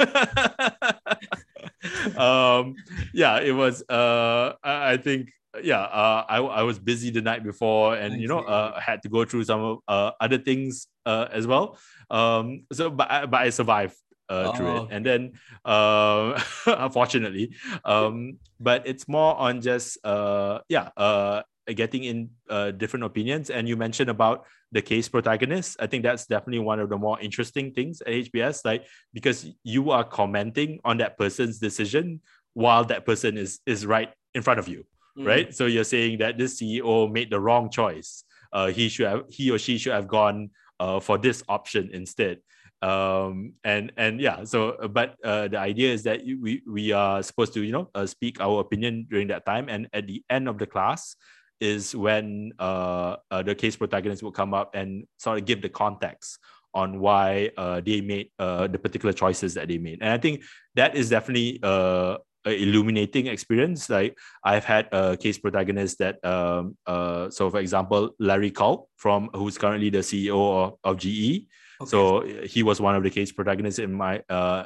um, 2.16 2.76
yeah, 3.12 3.40
it 3.40 3.52
was. 3.52 3.82
Uh, 3.88 4.52
I 4.62 4.98
think. 4.98 5.30
Yeah, 5.62 5.82
uh, 5.82 6.24
I 6.30 6.38
I 6.38 6.62
was 6.62 6.78
busy 6.78 7.10
the 7.10 7.20
night 7.20 7.44
before, 7.44 7.94
and 7.94 8.18
you 8.18 8.26
know, 8.26 8.40
uh, 8.40 8.80
had 8.80 9.02
to 9.02 9.10
go 9.10 9.26
through 9.26 9.44
some 9.44 9.80
uh, 9.86 10.12
other 10.18 10.38
things 10.38 10.86
uh, 11.04 11.28
as 11.30 11.46
well. 11.46 11.76
Um, 12.08 12.64
so, 12.72 12.88
but 12.88 13.10
I, 13.10 13.26
but 13.26 13.42
I 13.42 13.50
survived 13.50 13.96
uh, 14.32 14.44
oh, 14.48 14.52
through 14.52 14.76
it. 14.76 14.80
Okay. 14.80 14.96
And 14.96 15.04
then, 15.04 15.32
uh, 15.64 16.40
unfortunately, 16.66 17.52
um, 17.84 18.38
but 18.58 18.86
it's 18.86 19.06
more 19.06 19.36
on 19.36 19.60
just, 19.60 19.98
uh, 20.04 20.60
yeah, 20.68 20.88
uh, 20.96 21.42
getting 21.74 22.04
in 22.04 22.30
uh, 22.48 22.70
different 22.72 23.04
opinions. 23.04 23.50
And 23.50 23.68
you 23.68 23.76
mentioned 23.76 24.10
about 24.10 24.46
the 24.72 24.82
case 24.82 25.08
protagonist. 25.08 25.76
I 25.78 25.86
think 25.86 26.02
that's 26.02 26.26
definitely 26.26 26.60
one 26.60 26.80
of 26.80 26.88
the 26.88 26.96
more 26.96 27.20
interesting 27.20 27.72
things 27.72 28.00
at 28.00 28.08
HBS, 28.08 28.64
like 28.64 28.86
because 29.12 29.46
you 29.62 29.90
are 29.90 30.02
commenting 30.04 30.80
on 30.84 30.98
that 30.98 31.18
person's 31.18 31.58
decision 31.58 32.20
while 32.54 32.84
that 32.84 33.04
person 33.04 33.36
is 33.36 33.60
is 33.66 33.86
right 33.86 34.10
in 34.34 34.42
front 34.42 34.58
of 34.58 34.66
you, 34.66 34.84
mm. 35.16 35.26
right? 35.26 35.54
So 35.54 35.66
you're 35.66 35.84
saying 35.84 36.18
that 36.18 36.38
this 36.38 36.60
CEO 36.60 37.10
made 37.10 37.30
the 37.30 37.40
wrong 37.40 37.70
choice. 37.70 38.24
Uh, 38.52 38.68
he 38.68 38.88
should 38.88 39.06
have 39.06 39.22
he 39.28 39.50
or 39.50 39.58
she 39.58 39.78
should 39.78 39.92
have 39.92 40.08
gone 40.08 40.50
uh, 40.80 41.00
for 41.00 41.18
this 41.18 41.42
option 41.48 41.90
instead 41.92 42.38
um 42.82 43.54
and 43.64 43.92
and 43.96 44.20
yeah 44.20 44.42
so 44.42 44.76
but 44.90 45.14
uh, 45.24 45.46
the 45.46 45.56
idea 45.58 45.92
is 45.92 46.02
that 46.02 46.20
we 46.24 46.62
we 46.66 46.90
are 46.90 47.22
supposed 47.22 47.54
to 47.54 47.62
you 47.62 47.70
know 47.70 47.88
uh, 47.94 48.04
speak 48.04 48.40
our 48.40 48.60
opinion 48.60 49.06
during 49.08 49.28
that 49.28 49.46
time 49.46 49.68
and 49.68 49.88
at 49.92 50.06
the 50.06 50.22
end 50.28 50.48
of 50.48 50.58
the 50.58 50.66
class 50.66 51.14
is 51.62 51.94
when 51.94 52.52
uh, 52.58 53.16
uh, 53.30 53.42
the 53.42 53.54
case 53.54 53.76
protagonist 53.76 54.22
will 54.22 54.32
come 54.32 54.52
up 54.52 54.74
and 54.74 55.06
sort 55.16 55.38
of 55.38 55.44
give 55.44 55.62
the 55.62 55.68
context 55.68 56.38
on 56.74 56.98
why 56.98 57.50
uh, 57.56 57.80
they 57.80 58.00
made 58.00 58.30
uh, 58.38 58.66
the 58.66 58.78
particular 58.78 59.12
choices 59.12 59.54
that 59.54 59.68
they 59.68 59.78
made. 59.78 60.00
And 60.02 60.10
I 60.10 60.18
think 60.18 60.42
that 60.74 60.96
is 60.96 61.10
definitely 61.10 61.60
uh, 61.62 62.16
illuminating 62.44 63.28
experience. 63.28 63.88
Like 63.88 64.18
I've 64.42 64.64
had 64.64 64.88
a 64.90 65.16
case 65.16 65.38
protagonist 65.38 65.98
that, 65.98 66.24
um, 66.24 66.76
uh, 66.86 67.30
so 67.30 67.48
for 67.50 67.60
example, 67.60 68.10
Larry 68.18 68.50
Culp 68.50 68.88
from 68.96 69.30
who's 69.34 69.56
currently 69.56 69.90
the 69.90 69.98
CEO 69.98 70.34
of, 70.34 70.74
of 70.82 70.96
GE. 70.98 71.46
Okay. 71.82 71.90
So 71.90 72.22
he 72.44 72.62
was 72.62 72.80
one 72.80 72.94
of 72.94 73.02
the 73.02 73.10
case 73.10 73.32
protagonists 73.32 73.78
in 73.78 73.92
my 73.92 74.22
uh, 74.28 74.64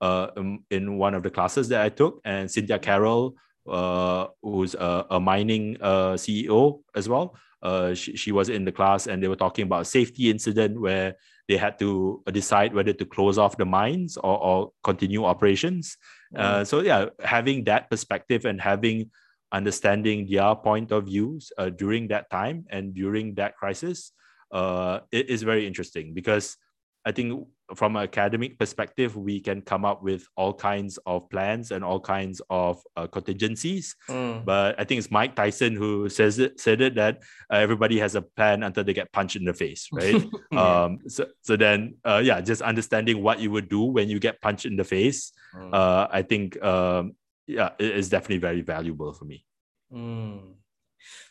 uh, 0.00 0.28
in 0.70 0.96
one 0.96 1.14
of 1.14 1.22
the 1.22 1.30
classes 1.30 1.68
that 1.68 1.82
I 1.82 1.88
took, 1.88 2.20
and 2.24 2.50
Cynthia 2.50 2.78
Carroll 2.78 3.36
uh, 3.68 4.26
who's 4.42 4.74
a, 4.74 5.06
a 5.10 5.20
mining 5.20 5.76
uh, 5.80 6.12
CEO 6.12 6.80
as 6.94 7.08
well. 7.08 7.36
Uh, 7.62 7.92
she, 7.92 8.16
she 8.16 8.32
was 8.32 8.48
in 8.48 8.64
the 8.64 8.72
class 8.72 9.06
and 9.06 9.22
they 9.22 9.28
were 9.28 9.36
talking 9.36 9.64
about 9.64 9.82
a 9.82 9.84
safety 9.84 10.30
incident 10.30 10.80
where 10.80 11.16
they 11.48 11.56
had 11.56 11.78
to 11.78 12.22
decide 12.32 12.72
whether 12.72 12.92
to 12.92 13.04
close 13.04 13.36
off 13.36 13.56
the 13.56 13.64
mines 13.64 14.16
or, 14.16 14.38
or 14.38 14.72
continue 14.84 15.24
operations. 15.24 15.96
Uh, 16.36 16.62
so 16.62 16.80
yeah, 16.80 17.06
having 17.24 17.64
that 17.64 17.90
perspective 17.90 18.44
and 18.44 18.60
having 18.60 19.10
understanding 19.50 20.26
their 20.30 20.54
point 20.54 20.92
of 20.92 21.06
views 21.06 21.50
uh, 21.58 21.70
during 21.70 22.06
that 22.08 22.30
time 22.30 22.64
and 22.70 22.94
during 22.94 23.34
that 23.34 23.56
crisis 23.56 24.12
uh, 24.50 25.00
it 25.12 25.30
is 25.30 25.42
very 25.42 25.66
interesting 25.66 26.14
because 26.14 26.56
I 27.04 27.12
think 27.12 27.46
from 27.74 27.96
an 27.96 28.02
academic 28.02 28.58
perspective, 28.58 29.16
we 29.16 29.40
can 29.40 29.60
come 29.60 29.84
up 29.84 30.02
with 30.02 30.26
all 30.36 30.52
kinds 30.52 30.98
of 31.06 31.28
plans 31.30 31.70
and 31.70 31.84
all 31.84 32.00
kinds 32.00 32.40
of 32.50 32.82
uh, 32.96 33.06
contingencies. 33.06 33.94
Mm. 34.08 34.44
But 34.44 34.78
I 34.78 34.84
think 34.84 34.98
it's 34.98 35.10
Mike 35.10 35.34
Tyson 35.34 35.74
who 35.74 36.08
says 36.08 36.38
it 36.38 36.60
said 36.60 36.80
it 36.80 36.94
that 36.96 37.22
uh, 37.52 37.56
everybody 37.56 37.98
has 37.98 38.14
a 38.14 38.22
plan 38.22 38.62
until 38.62 38.84
they 38.84 38.94
get 38.94 39.12
punched 39.12 39.36
in 39.36 39.44
the 39.44 39.54
face, 39.54 39.88
right? 39.92 40.22
yeah. 40.52 40.84
um, 40.84 40.98
so 41.08 41.26
so 41.42 41.56
then 41.56 41.96
uh, 42.04 42.20
yeah, 42.22 42.40
just 42.40 42.62
understanding 42.62 43.22
what 43.22 43.40
you 43.40 43.50
would 43.50 43.68
do 43.68 43.82
when 43.84 44.08
you 44.08 44.18
get 44.18 44.40
punched 44.40 44.66
in 44.66 44.76
the 44.76 44.84
face, 44.84 45.32
mm. 45.54 45.72
uh, 45.72 46.08
I 46.10 46.22
think 46.22 46.62
um, 46.62 47.14
yeah, 47.46 47.70
it 47.78 47.96
is 47.96 48.08
definitely 48.08 48.38
very 48.38 48.62
valuable 48.62 49.12
for 49.12 49.24
me. 49.24 49.44
Mm. 49.92 50.54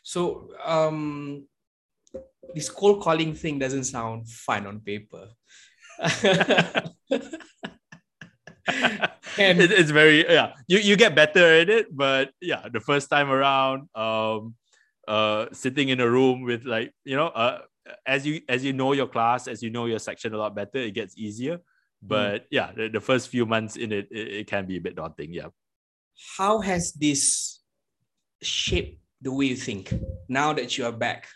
So 0.04 0.50
um, 0.64 1.48
this 2.54 2.70
cold 2.70 3.02
calling 3.02 3.34
thing 3.34 3.60
doesn't 3.60 3.86
sound 3.86 4.30
fun 4.30 4.68
on 4.68 4.80
paper. 4.80 5.30
and 9.38 9.62
it, 9.62 9.72
it's 9.72 9.92
very 9.92 10.30
yeah 10.30 10.54
you, 10.68 10.80
you 10.80 10.96
get 10.96 11.16
better 11.16 11.62
at 11.62 11.70
it 11.70 11.88
but 11.96 12.32
yeah 12.42 12.68
the 12.72 12.80
first 12.80 13.10
time 13.10 13.32
around 13.32 13.88
um 13.96 14.54
uh 15.08 15.46
sitting 15.52 15.90
in 15.90 16.00
a 16.00 16.10
room 16.10 16.44
with 16.44 16.66
like 16.66 16.92
you 17.06 17.16
know 17.16 17.28
uh 17.28 17.60
as 18.06 18.26
you 18.26 18.42
as 18.50 18.64
you 18.64 18.74
know 18.74 18.94
your 18.94 19.08
class 19.08 19.48
as 19.48 19.64
you 19.64 19.70
know 19.70 19.86
your 19.86 20.00
section 20.00 20.34
a 20.34 20.38
lot 20.38 20.54
better 20.54 20.78
it 20.78 20.92
gets 20.92 21.18
easier 21.18 21.60
but 22.02 22.44
mm. 22.44 22.48
yeah 22.52 22.72
the, 22.76 22.90
the 22.90 23.00
first 23.00 23.30
few 23.30 23.46
months 23.46 23.76
in 23.76 23.92
it, 23.92 24.08
it 24.12 24.28
it 24.28 24.48
can 24.48 24.66
be 24.66 24.78
a 24.78 24.82
bit 24.82 24.96
daunting 24.96 25.34
yeah 25.34 25.48
how 26.38 26.60
has 26.60 26.92
this 26.94 27.62
shaped 28.42 29.00
the 29.22 29.32
way 29.32 29.46
you 29.46 29.56
think 29.56 29.94
now 30.28 30.54
that 30.54 30.78
you 30.78 30.86
are 30.86 30.92
back 30.92 31.28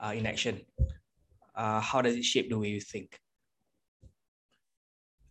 uh, 0.00 0.12
in 0.14 0.26
action 0.26 0.60
uh, 1.54 1.80
how 1.80 2.02
does 2.02 2.14
it 2.16 2.24
shape 2.24 2.48
the 2.50 2.58
way 2.58 2.68
you 2.68 2.80
think 2.80 3.18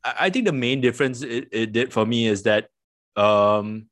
I 0.03 0.29
think 0.29 0.45
the 0.45 0.53
main 0.53 0.79
difference 0.79 1.21
it, 1.21 1.49
it 1.51 1.73
did 1.73 1.91
for 1.91 2.05
me 2.05 2.27
is 2.27 2.43
that 2.43 2.69
um, 3.17 3.87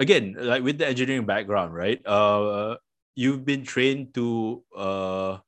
again, 0.00 0.36
like 0.38 0.62
with 0.62 0.78
the 0.78 0.86
engineering 0.86 1.26
background, 1.26 1.74
right? 1.74 2.04
Uh, 2.06 2.76
you've 3.14 3.44
been 3.44 3.64
trained 3.64 4.14
to 4.14 4.62
uh, 4.76 5.38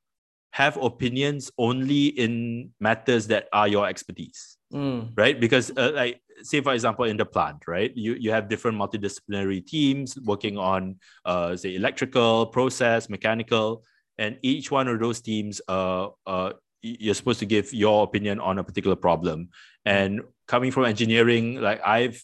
have 0.51 0.77
opinions 0.77 1.51
only 1.57 2.07
in 2.07 2.71
matters 2.79 3.27
that 3.27 3.47
are 3.53 3.67
your 3.67 3.87
expertise, 3.87 4.57
Mm. 4.73 5.11
right? 5.17 5.39
Because, 5.39 5.71
uh, 5.77 5.91
like, 5.93 6.21
say 6.41 6.61
for 6.61 6.73
example, 6.73 7.05
in 7.05 7.17
the 7.17 7.25
plant, 7.25 7.67
right? 7.67 7.91
You 7.95 8.13
you 8.13 8.31
have 8.31 8.49
different 8.49 8.77
multidisciplinary 8.77 9.65
teams 9.65 10.17
working 10.25 10.57
on, 10.57 10.97
uh, 11.25 11.55
say, 11.55 11.75
electrical, 11.75 12.47
process, 12.47 13.09
mechanical, 13.09 13.83
and 14.19 14.37
each 14.43 14.69
one 14.69 14.87
of 14.87 14.99
those 14.99 15.21
teams, 15.21 15.61
uh, 15.67 16.09
uh, 16.27 16.53
you're 16.81 17.15
supposed 17.15 17.39
to 17.39 17.45
give 17.45 17.73
your 17.73 18.03
opinion 18.03 18.39
on 18.39 18.59
a 18.59 18.63
particular 18.63 18.95
problem. 18.95 19.49
And 19.85 20.21
coming 20.47 20.71
from 20.71 20.85
engineering, 20.85 21.61
like 21.61 21.81
I've 21.85 22.21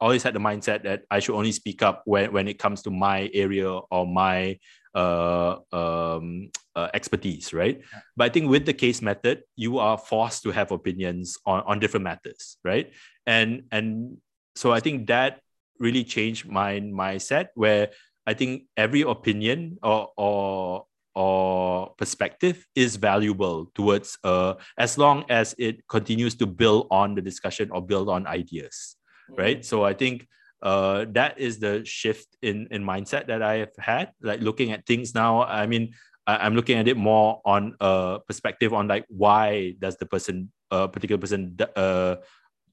always 0.00 0.22
had 0.22 0.34
the 0.34 0.40
mindset 0.40 0.82
that 0.82 1.04
I 1.10 1.20
should 1.20 1.36
only 1.36 1.52
speak 1.52 1.82
up 1.82 2.02
when, 2.04 2.32
when 2.32 2.48
it 2.48 2.58
comes 2.58 2.82
to 2.82 2.90
my 2.90 3.30
area 3.32 3.70
or 3.70 4.06
my 4.06 4.58
uh, 4.94 5.56
um, 5.72 6.50
uh, 6.74 6.88
expertise, 6.92 7.52
right? 7.54 7.78
Yeah. 7.78 8.00
But 8.16 8.24
I 8.24 8.28
think 8.28 8.50
with 8.50 8.66
the 8.66 8.74
case 8.74 9.00
method, 9.00 9.42
you 9.54 9.78
are 9.78 9.96
forced 9.96 10.42
to 10.42 10.50
have 10.50 10.72
opinions 10.72 11.38
on, 11.46 11.62
on 11.66 11.78
different 11.78 12.04
matters, 12.04 12.58
right? 12.64 12.92
And 13.26 13.64
and 13.70 14.18
so 14.56 14.72
I 14.72 14.80
think 14.80 15.06
that 15.08 15.40
really 15.78 16.04
changed 16.04 16.48
my 16.48 16.80
mindset 16.80 17.48
where 17.54 17.90
I 18.26 18.34
think 18.34 18.64
every 18.76 19.02
opinion 19.02 19.78
or 19.82 20.10
or 20.16 20.86
or 21.16 21.94
perspective 21.96 22.66
is 22.76 22.96
valuable 22.96 23.72
towards 23.74 24.18
uh 24.22 24.54
as 24.78 24.98
long 24.98 25.24
as 25.30 25.54
it 25.58 25.80
continues 25.88 26.34
to 26.36 26.46
build 26.46 26.86
on 26.90 27.14
the 27.16 27.22
discussion 27.22 27.70
or 27.72 27.80
build 27.80 28.08
on 28.08 28.26
ideas 28.26 28.96
right? 29.28 29.64
So 29.64 29.84
i 29.84 29.92
think 29.92 30.28
uh 30.62 31.06
that 31.10 31.38
is 31.38 31.58
the 31.58 31.84
shift 31.84 32.28
in 32.42 32.66
in 32.70 32.82
mindset 32.82 33.26
that 33.26 33.42
i 33.42 33.56
have 33.56 33.76
had 33.78 34.12
like 34.22 34.40
looking 34.40 34.72
at 34.72 34.86
things 34.86 35.14
now. 35.14 35.42
I 35.42 35.66
mean 35.66 35.92
I, 36.26 36.36
i'm 36.38 36.54
looking 36.54 36.78
at 36.78 36.88
it 36.88 36.96
more 36.96 37.40
on 37.44 37.74
a 37.80 38.20
perspective 38.26 38.72
on 38.72 38.88
like 38.88 39.04
why 39.08 39.74
does 39.78 39.96
the 39.96 40.06
person 40.06 40.50
a 40.70 40.74
uh, 40.74 40.86
particular 40.86 41.20
person 41.20 41.56
uh 41.76 42.16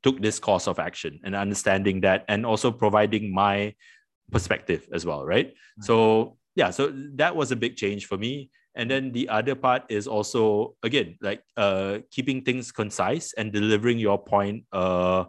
took 0.01 0.21
this 0.21 0.39
course 0.39 0.67
of 0.67 0.79
action 0.79 1.19
and 1.23 1.35
understanding 1.35 2.01
that 2.01 2.25
and 2.27 2.45
also 2.45 2.71
providing 2.71 3.33
my 3.33 3.73
perspective 4.31 4.87
as 4.93 5.05
well 5.05 5.25
right? 5.25 5.47
Right. 5.47 5.85
so 5.85 6.37
yeah 6.55 6.69
so 6.69 6.91
that 7.15 7.35
was 7.35 7.51
a 7.51 7.55
big 7.55 7.75
change 7.75 8.05
for 8.05 8.17
me. 8.17 8.49
And 8.75 8.89
then 8.89 9.11
the 9.11 9.29
other 9.29 9.53
part 9.53 9.83
is 9.89 10.07
also 10.07 10.75
again 10.81 11.17
like 11.21 11.43
uh 11.57 11.99
keeping 12.09 12.41
things 12.41 12.71
concise 12.71 13.33
and 13.37 13.53
delivering 13.53 13.99
your 13.99 14.17
point 14.17 14.65
uh 14.73 15.25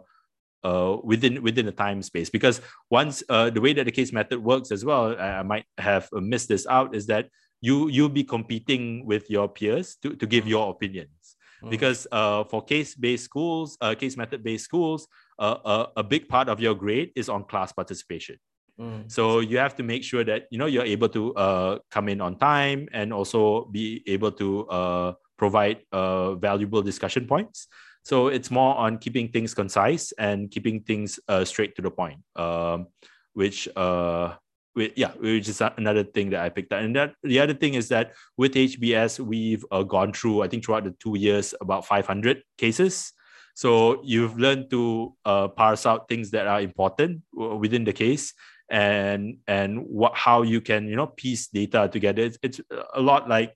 uh, 0.63 0.97
within 1.03 1.43
within 1.43 1.67
a 1.67 1.71
time 1.71 2.01
space. 2.01 2.31
Because 2.31 2.59
once 2.89 3.21
uh, 3.29 3.51
the 3.51 3.61
way 3.61 3.71
that 3.73 3.85
the 3.85 3.91
case 3.91 4.11
method 4.11 4.43
works 4.43 4.71
as 4.71 4.83
well 4.83 5.15
I, 5.15 5.39
I 5.39 5.43
might 5.43 5.65
have 5.77 6.09
missed 6.11 6.49
this 6.49 6.65
out 6.65 6.95
is 6.95 7.05
that 7.05 7.29
you 7.61 7.87
you'll 7.87 8.09
be 8.09 8.23
competing 8.23 9.05
with 9.05 9.29
your 9.29 9.47
peers 9.47 9.95
to, 10.01 10.15
to 10.15 10.25
give 10.25 10.47
your 10.47 10.71
opinions. 10.71 11.37
Mm. 11.63 11.69
because 11.69 12.05
uh, 12.11 12.43
for 12.43 12.61
case 12.61 12.95
based 12.95 13.23
schools 13.23 13.77
uh, 13.81 13.95
case 13.95 14.17
method 14.17 14.43
based 14.43 14.65
schools 14.65 15.07
uh, 15.39 15.57
uh, 15.63 15.85
a 15.95 16.03
big 16.03 16.27
part 16.27 16.49
of 16.49 16.59
your 16.59 16.75
grade 16.75 17.11
is 17.15 17.29
on 17.29 17.45
class 17.45 17.71
participation 17.71 18.37
Mm. 18.79 19.09
so 19.09 19.39
you 19.39 19.57
have 19.57 19.73
to 19.77 19.83
make 19.83 20.03
sure 20.03 20.25
that 20.25 20.47
you 20.51 20.57
know 20.57 20.65
you're 20.65 20.83
able 20.83 21.07
to 21.07 21.33
uh, 21.35 21.79
come 21.89 22.09
in 22.09 22.19
on 22.19 22.35
time 22.35 22.89
and 22.91 23.13
also 23.13 23.71
be 23.71 24.03
able 24.05 24.33
to 24.33 24.67
uh, 24.67 25.13
provide 25.37 25.79
uh, 25.91 26.35
valuable 26.35 26.81
discussion 26.81 27.25
points. 27.25 27.67
So 28.03 28.27
it's 28.27 28.51
more 28.51 28.75
on 28.75 28.99
keeping 28.99 29.29
things 29.29 29.53
concise 29.53 30.11
and 30.19 30.51
keeping 30.51 30.81
things 30.81 31.19
uh, 31.27 31.43
straight 31.45 31.75
to 31.77 31.81
the 31.81 31.89
point. 31.89 32.19
Um, 32.35 32.87
which 33.33 33.67
uh, 33.75 34.35
with, 34.75 34.91
yeah, 34.95 35.11
which 35.19 35.47
is 35.47 35.61
another 35.77 36.03
thing 36.03 36.29
that 36.31 36.41
I 36.41 36.49
picked 36.49 36.73
up. 36.73 36.81
And 36.81 36.95
that 36.95 37.15
the 37.23 37.39
other 37.39 37.53
thing 37.53 37.75
is 37.75 37.89
that 37.89 38.13
with 38.37 38.53
HBS, 38.53 39.19
we've 39.19 39.65
uh, 39.71 39.83
gone 39.83 40.13
through 40.13 40.41
I 40.41 40.47
think 40.47 40.65
throughout 40.65 40.83
the 40.83 40.95
two 40.99 41.17
years 41.17 41.53
about 41.61 41.85
500 41.85 42.43
cases. 42.57 43.13
So 43.55 44.01
you've 44.03 44.37
learned 44.37 44.69
to 44.71 45.15
uh, 45.23 45.47
parse 45.47 45.85
out 45.85 46.09
things 46.09 46.31
that 46.31 46.45
are 46.45 46.59
important 46.59 47.21
within 47.33 47.85
the 47.85 47.93
case 47.93 48.33
and 48.69 49.37
and 49.47 49.79
what 49.85 50.15
how 50.15 50.41
you 50.41 50.61
can 50.61 50.87
you 50.87 50.95
know 50.95 51.07
piece 51.07 51.47
data 51.47 51.89
together. 51.91 52.23
It's, 52.23 52.37
it's 52.41 52.61
a 52.93 53.01
lot 53.01 53.29
like 53.29 53.53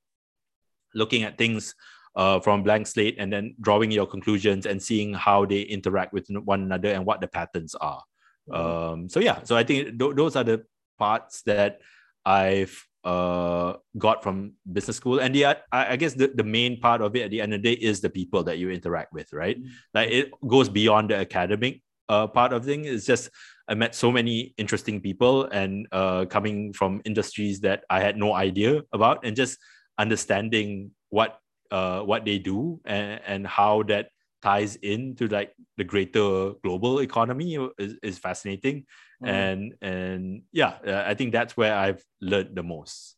looking 0.94 1.24
at 1.24 1.38
things 1.38 1.76
uh, 2.16 2.40
from 2.40 2.64
blank 2.64 2.88
slate 2.88 3.16
and 3.20 3.32
then 3.32 3.56
drawing 3.62 3.92
your 3.92 4.06
conclusions 4.06 4.66
and 4.66 4.82
seeing 4.82 5.14
how 5.14 5.46
they 5.46 5.62
interact 5.62 6.14
with 6.14 6.28
one 6.44 6.62
another 6.62 6.92
and 6.92 7.06
what 7.06 7.22
the 7.22 7.28
patterns 7.28 7.76
are. 7.76 8.04
Mm. 8.50 8.56
um, 8.56 9.10
so 9.10 9.20
yeah. 9.20 9.44
So 9.44 9.56
i 9.56 9.64
think 9.64 10.00
th- 10.00 10.16
those 10.16 10.36
are 10.36 10.44
the 10.44 10.66
parts 10.98 11.44
that 11.44 11.80
i've 12.26 12.76
uh, 13.06 13.74
got 13.98 14.22
from 14.22 14.54
business 14.72 14.98
school. 14.98 15.20
And 15.20 15.34
the 15.34 15.46
I, 15.46 15.56
I 15.72 15.96
guess 15.96 16.14
the, 16.14 16.32
the 16.36 16.44
main 16.44 16.80
part 16.82 17.02
of 17.02 17.16
it 17.16 17.22
at 17.22 17.32
the 17.32 17.42
end 17.42 17.54
of 17.54 17.62
the 17.62 17.76
day 17.76 17.82
is 17.82 18.02
the 18.02 18.10
people 18.10 18.44
that 18.44 18.58
you 18.58 18.70
interact 18.70 19.14
with 19.14 19.32
right? 19.32 19.58
Mm. 19.58 19.70
like 19.94 20.12
it 20.12 20.32
goes 20.48 20.68
beyond 20.68 21.12
the 21.12 21.16
academic 21.16 21.82
uh, 22.10 22.28
part 22.28 22.52
of 22.52 22.66
thing. 22.66 22.86
It's 22.86 23.06
just 23.06 23.30
I 23.70 23.76
met 23.76 23.94
so 23.94 24.12
many 24.12 24.56
interesting 24.58 25.00
people 25.00 25.46
and 25.46 25.88
uh, 25.92 26.26
coming 26.26 26.74
from 26.74 27.02
industries 27.06 27.62
that 27.62 27.84
I 27.90 28.00
had 28.02 28.18
no 28.18 28.34
idea 28.34 28.82
about, 28.92 29.24
and 29.24 29.36
just 29.36 29.58
understanding 30.00 30.92
what 31.10 31.40
uh, 31.72 32.02
what 32.02 32.26
they 32.26 32.40
do 32.40 32.82
and, 32.86 33.22
and 33.28 33.48
how 33.48 33.84
that 33.84 34.10
ties 34.42 34.76
into 34.78 35.28
like 35.28 35.54
the 35.78 35.84
greater 35.84 36.54
global 36.64 37.00
economy 37.00 37.58
is, 37.78 37.96
is 38.02 38.18
fascinating. 38.18 38.86
Mm. 39.24 39.30
And 39.30 39.74
and 39.82 40.42
yeah, 40.52 41.06
I 41.06 41.14
think 41.14 41.32
that's 41.32 41.56
where 41.56 41.76
I've 41.76 42.04
learned 42.22 42.56
the 42.56 42.64
most. 42.64 43.18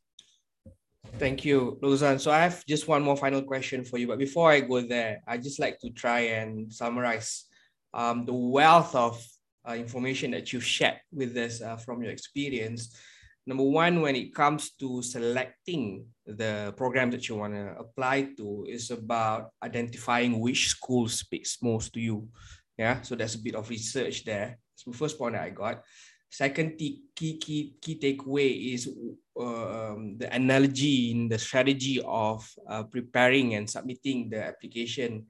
Thank 1.18 1.46
you, 1.46 1.80
Luqzan. 1.82 2.20
So 2.20 2.32
I 2.32 2.40
have 2.40 2.66
just 2.66 2.88
one 2.88 3.04
more 3.04 3.18
final 3.18 3.42
question 3.42 3.84
for 3.84 3.98
you. 3.98 4.08
But 4.08 4.20
before 4.20 4.52
I 4.52 4.60
go 4.62 4.82
there, 4.82 5.22
I 5.28 5.38
just 5.38 5.60
like 5.60 5.80
to 5.80 5.90
try 5.90 6.20
and 6.38 6.72
summarize 6.72 7.46
um, 7.94 8.26
the 8.26 8.34
wealth 8.34 8.96
of 8.96 9.22
uh, 9.68 9.74
information 9.74 10.32
that 10.32 10.52
you've 10.52 10.66
shared 10.66 11.00
with 11.12 11.36
us 11.38 11.62
uh, 11.62 11.78
from 11.78 12.02
your 12.02 12.12
experience. 12.12 12.98
Number 13.46 13.64
one, 13.64 14.02
when 14.02 14.16
it 14.16 14.36
comes 14.36 14.72
to 14.80 15.02
selecting 15.02 16.06
the 16.26 16.74
program 16.78 17.10
that 17.12 17.28
you 17.28 17.36
want 17.36 17.54
to 17.54 17.76
apply 17.78 18.30
to, 18.38 18.66
is 18.70 18.92
about 18.92 19.50
identifying 19.64 20.40
which 20.40 20.70
school 20.70 21.08
speaks 21.10 21.58
most 21.62 21.94
to 21.94 22.00
you. 22.00 22.28
Yeah, 22.78 23.02
so 23.02 23.16
that's 23.16 23.36
a 23.36 23.42
bit 23.42 23.56
of 23.56 23.70
research 23.70 24.26
there. 24.26 24.58
That's 24.58 24.84
the 24.86 24.94
first 24.94 25.18
point 25.18 25.34
that 25.34 25.44
I 25.44 25.50
got. 25.50 25.84
Second 26.30 26.78
key 26.78 27.02
key 27.14 27.38
key, 27.38 28.00
takeaway 28.00 28.74
is 28.74 28.88
um, 29.40 30.18
the 30.18 30.34
analogy 30.34 31.12
in 31.12 31.28
the 31.28 31.38
strategy 31.38 32.00
of 32.06 32.48
uh, 32.70 32.84
preparing 32.84 33.56
and 33.56 33.70
submitting 33.70 34.30
the 34.30 34.42
application. 34.46 35.26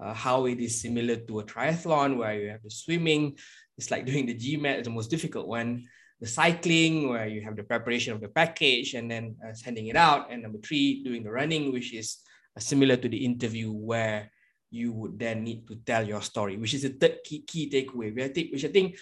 Uh, 0.00 0.12
how 0.12 0.46
it 0.46 0.58
is 0.58 0.80
similar 0.80 1.16
to 1.16 1.38
a 1.38 1.44
triathlon 1.44 2.16
where 2.16 2.34
you 2.34 2.50
have 2.50 2.62
the 2.62 2.70
swimming, 2.70 3.36
it's 3.78 3.90
like 3.90 4.04
doing 4.04 4.26
the 4.26 4.34
GMAT, 4.34 4.82
the 4.84 4.90
most 4.90 5.10
difficult 5.10 5.46
one. 5.46 5.84
The 6.20 6.26
cycling, 6.26 7.10
where 7.10 7.26
you 7.26 7.42
have 7.42 7.56
the 7.56 7.62
preparation 7.62 8.12
of 8.12 8.20
the 8.20 8.28
package 8.28 8.94
and 8.94 9.10
then 9.10 9.36
uh, 9.44 9.52
sending 9.52 9.88
it 9.88 9.96
out. 9.96 10.30
And 10.30 10.42
number 10.42 10.58
three, 10.58 11.02
doing 11.04 11.22
the 11.22 11.30
running, 11.30 11.72
which 11.72 11.92
is 11.92 12.18
uh, 12.56 12.60
similar 12.60 12.96
to 12.96 13.08
the 13.08 13.24
interview 13.24 13.70
where 13.70 14.30
you 14.70 14.92
would 14.92 15.18
then 15.18 15.44
need 15.44 15.66
to 15.68 15.76
tell 15.76 16.06
your 16.06 16.22
story, 16.22 16.56
which 16.56 16.74
is 16.74 16.82
the 16.82 16.90
third 16.90 17.18
key, 17.24 17.42
key 17.46 17.70
takeaway, 17.70 18.14
which 18.50 18.64
I 18.64 18.68
think 18.68 18.96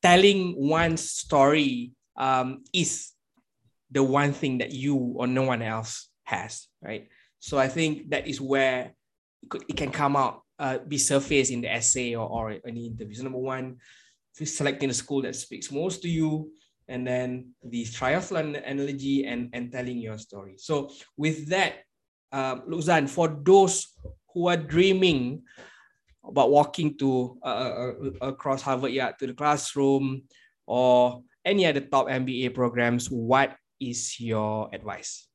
telling 0.00 0.54
one's 0.56 1.10
story 1.10 1.92
um, 2.16 2.64
is 2.72 3.12
the 3.90 4.02
one 4.02 4.32
thing 4.32 4.58
that 4.58 4.72
you 4.72 4.96
or 4.96 5.26
no 5.26 5.42
one 5.42 5.62
else 5.62 6.08
has, 6.24 6.68
right? 6.82 7.08
So 7.38 7.58
I 7.58 7.68
think 7.68 8.10
that 8.10 8.26
is 8.26 8.40
where 8.40 8.94
it, 9.42 9.76
can 9.76 9.90
come 9.90 10.16
out, 10.16 10.42
uh, 10.58 10.78
be 10.86 10.98
surfaced 10.98 11.50
in 11.50 11.60
the 11.60 11.72
essay 11.72 12.14
or, 12.14 12.28
or 12.28 12.56
any 12.66 12.86
interview. 12.86 13.14
So 13.14 13.24
number 13.24 13.38
one, 13.38 13.76
selecting 14.32 14.88
the 14.88 14.94
school 14.94 15.22
that 15.22 15.36
speaks 15.36 15.72
most 15.72 16.02
to 16.02 16.08
you, 16.08 16.50
and 16.88 17.06
then 17.06 17.52
the 17.62 17.84
triathlon 17.84 18.56
analogy 18.64 19.26
and, 19.26 19.50
and 19.52 19.70
telling 19.70 19.98
your 19.98 20.18
story. 20.18 20.54
So 20.56 20.90
with 21.16 21.48
that, 21.48 21.84
um, 22.32 22.62
Luqzan, 22.68 23.08
for 23.08 23.28
those 23.28 23.88
who 24.32 24.48
are 24.48 24.56
dreaming 24.56 25.42
about 26.24 26.50
walking 26.50 26.96
to 26.98 27.38
uh, 27.42 27.46
uh, 27.46 27.92
across 28.20 28.62
Harvard 28.62 28.92
Yard 28.92 29.14
to 29.18 29.26
the 29.26 29.34
classroom 29.34 30.22
or 30.66 31.22
any 31.44 31.66
other 31.66 31.80
top 31.80 32.08
MBA 32.08 32.54
programs, 32.54 33.10
what 33.10 33.56
is 33.80 34.20
your 34.20 34.68
advice? 34.72 35.27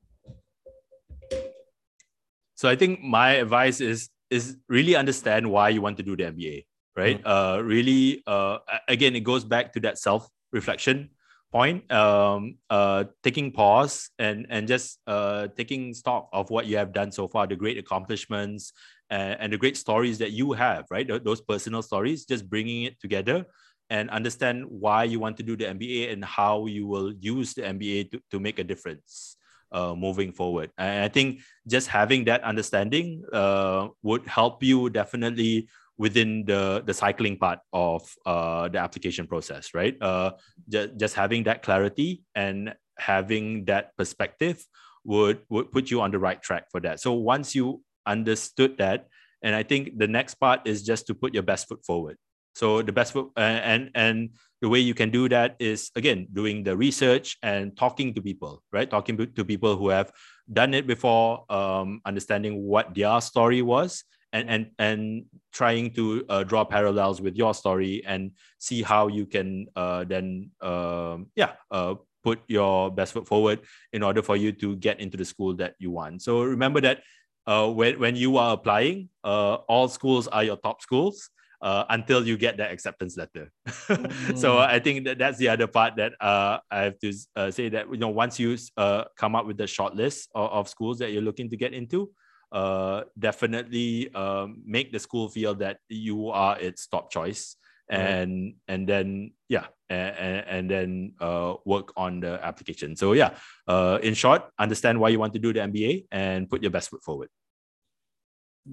So 2.64 2.70
I 2.70 2.78
think 2.78 3.03
my 3.03 3.43
advice 3.43 3.82
is 3.82 4.07
is 4.32 4.55
really 4.70 4.95
understand 4.95 5.51
why 5.51 5.68
you 5.68 5.82
want 5.82 5.97
to 5.97 6.03
do 6.03 6.16
the 6.16 6.32
MBA, 6.32 6.64
right? 6.95 7.22
Mm. 7.22 7.28
Uh, 7.28 7.61
really, 7.61 8.24
uh, 8.26 8.59
again, 8.88 9.18
it 9.18 9.26
goes 9.28 9.43
back 9.43 9.74
to 9.74 9.82
that 9.82 9.99
self 9.99 10.30
reflection 10.53 11.09
point. 11.51 11.91
Um, 11.91 12.55
uh, 12.70 13.11
taking 13.22 13.51
pause 13.51 14.11
and 14.18 14.47
and 14.47 14.66
just 14.66 15.03
uh 15.07 15.51
taking 15.59 15.93
stock 15.93 16.30
of 16.32 16.51
what 16.51 16.66
you 16.66 16.78
have 16.78 16.93
done 16.93 17.11
so 17.11 17.28
far, 17.28 17.47
the 17.47 17.57
great 17.57 17.78
accomplishments 17.78 18.72
and, 19.09 19.36
and 19.41 19.51
the 19.51 19.57
great 19.57 19.76
stories 19.76 20.18
that 20.20 20.32
you 20.32 20.53
have, 20.53 20.86
right? 20.89 21.05
Th- 21.05 21.22
Those 21.22 21.41
personal 21.41 21.82
stories, 21.82 22.24
just 22.24 22.49
bringing 22.49 22.84
it 22.84 22.95
together 23.01 23.43
and 23.89 24.09
understand 24.09 24.64
why 24.70 25.03
you 25.03 25.20
want 25.20 25.36
to 25.36 25.43
do 25.43 25.57
the 25.57 25.66
MBA 25.66 26.14
and 26.14 26.24
how 26.24 26.68
you 26.68 26.88
will 26.88 27.11
use 27.20 27.55
the 27.55 27.64
MBA 27.64 28.11
to, 28.11 28.22
to 28.32 28.39
make 28.39 28.57
a 28.57 28.64
difference 28.64 29.36
uh, 29.74 29.95
moving 29.95 30.32
forward. 30.32 30.71
And 30.78 31.03
I 31.03 31.07
think 31.09 31.41
just 31.67 31.88
having 31.88 32.26
that 32.26 32.43
understanding 32.43 33.24
uh, 33.34 33.89
would 34.01 34.26
help 34.28 34.63
you 34.63 34.89
definitely 34.89 35.67
within 35.97 36.45
the 36.45 36.82
the 36.86 36.93
cycling 36.93 37.38
part 37.38 37.59
of 37.71 38.01
uh, 38.26 38.67
the 38.69 38.80
application 38.80 39.28
process, 39.28 39.74
right? 39.74 39.95
Uh, 40.01 40.32
just, 40.69 40.97
just 40.97 41.15
having 41.15 41.43
that 41.43 41.61
clarity 41.61 42.24
and 42.36 42.74
having 42.97 43.65
that 43.65 43.95
perspective 43.97 44.63
would 45.03 45.39
would 45.49 45.71
put 45.71 45.91
you 45.91 46.01
on 46.01 46.11
the 46.11 46.19
right 46.19 46.41
track 46.41 46.65
for 46.71 46.80
that. 46.80 46.99
So 46.99 47.13
once 47.13 47.53
you 47.53 47.82
understood 48.05 48.78
that, 48.78 49.07
and 49.41 49.55
I 49.55 49.63
think 49.63 49.97
the 49.97 50.07
next 50.07 50.36
part 50.36 50.61
is 50.65 50.84
just 50.84 51.07
to 51.07 51.13
put 51.13 51.34
your 51.34 51.43
best 51.43 51.67
foot 51.67 51.84
forward. 51.86 52.17
So 52.54 52.82
the 52.82 52.91
best 52.91 53.16
and 53.36 53.89
and 53.95 54.30
the 54.62 54.70
way 54.70 54.80
you 54.80 54.93
can 54.93 55.10
do 55.10 55.28
that 55.30 55.56
is 55.60 55.91
again 55.95 56.28
doing 56.32 56.64
the 56.64 56.78
research 56.78 57.38
and 57.43 57.76
talking 57.76 58.14
to 58.14 58.22
people, 58.22 58.64
right? 58.72 58.89
Talking 58.89 59.18
to 59.18 59.45
people 59.45 59.76
who 59.76 59.89
have 59.89 60.12
done 60.51 60.74
it 60.74 60.88
before, 60.88 61.45
um, 61.49 62.01
understanding 62.06 62.64
what 62.64 62.93
their 62.95 63.20
story 63.22 63.62
was, 63.62 64.04
and 64.34 64.49
and 64.49 64.64
and 64.80 65.26
trying 65.54 65.93
to 65.93 66.26
uh, 66.28 66.43
draw 66.43 66.66
parallels 66.66 67.22
with 67.22 67.38
your 67.38 67.54
story 67.54 68.04
and 68.06 68.32
see 68.58 68.82
how 68.82 69.08
you 69.08 69.26
can 69.26 69.68
uh, 69.76 70.04
then 70.04 70.49
um, 70.62 71.28
yeah 71.36 71.54
uh, 71.72 71.95
put 72.24 72.41
your 72.47 72.91
best 72.91 73.14
foot 73.14 73.28
forward 73.28 73.60
in 73.93 74.04
order 74.04 74.22
for 74.22 74.36
you 74.36 74.51
to 74.51 74.76
get 74.78 74.99
into 74.99 75.16
the 75.16 75.24
school 75.24 75.54
that 75.54 75.76
you 75.78 75.91
want 75.91 76.22
so 76.22 76.41
remember 76.41 76.82
that 76.82 77.01
uh, 77.45 77.70
when, 77.70 77.99
when 77.99 78.16
you 78.16 78.38
are 78.38 78.54
applying 78.54 79.08
uh, 79.24 79.56
all 79.70 79.88
schools 79.88 80.28
are 80.28 80.43
your 80.43 80.58
top 80.58 80.82
schools 80.82 81.30
uh, 81.64 81.86
until 81.89 82.28
you 82.28 82.38
get 82.38 82.57
that 82.57 82.72
acceptance 82.72 83.16
letter. 83.18 83.51
mm. 83.68 84.38
So 84.38 84.59
I 84.59 84.80
think 84.80 85.05
that 85.05 85.18
that's 85.18 85.38
the 85.38 85.47
other 85.47 85.66
part 85.66 85.95
that 85.95 86.14
uh, 86.20 86.59
I 86.70 86.82
have 86.82 86.99
to 86.99 87.14
uh, 87.36 87.51
say 87.51 87.70
that 87.70 87.89
you 87.89 87.97
know 87.97 88.09
once 88.09 88.38
you 88.38 88.57
uh, 88.78 89.05
come 89.16 89.34
up 89.36 89.47
with 89.47 89.57
the 89.57 89.66
short 89.66 89.95
list 89.95 90.30
of, 90.36 90.51
of 90.51 90.70
schools 90.70 90.99
that 90.99 91.11
you're 91.11 91.24
looking 91.24 91.49
to 91.49 91.57
get 91.57 91.74
into, 91.74 92.11
uh, 92.51 93.03
definitely 93.18 94.14
um, 94.14 94.61
make 94.66 94.91
the 94.91 94.99
school 94.99 95.30
feel 95.30 95.55
that 95.55 95.80
you 95.88 96.30
are 96.30 96.59
its 96.59 96.86
top 96.88 97.09
choice 97.09 97.55
and 97.89 98.55
and 98.68 98.88
then 98.88 99.32
yeah 99.49 99.68
and, 99.89 100.45
and 100.47 100.72
then 100.72 101.14
uh, 101.20 101.55
work 101.66 101.91
on 101.97 102.22
the 102.22 102.39
application 102.41 102.95
so 102.95 103.14
yeah 103.14 103.36
uh, 103.68 103.99
in 104.01 104.14
short 104.14 104.43
understand 104.57 104.99
why 104.99 105.09
you 105.09 105.20
want 105.20 105.34
to 105.34 105.39
do 105.39 105.51
the 105.51 105.59
mba 105.59 106.05
and 106.11 106.49
put 106.49 106.61
your 106.61 106.72
best 106.72 106.89
foot 106.89 107.03
forward 107.03 107.28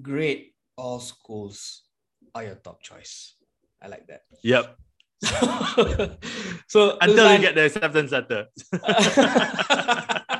great 0.01 0.55
all 0.77 0.99
schools 0.99 1.83
are 2.35 2.43
your 2.43 2.55
top 2.55 2.81
choice 2.81 3.35
i 3.81 3.87
like 3.87 4.07
that 4.07 4.23
yep 4.43 4.77
so 6.67 6.97
until 6.99 7.31
you 7.33 7.39
get 7.39 7.53
the 7.53 7.65
acceptance 7.65 8.11
letter 8.11 8.47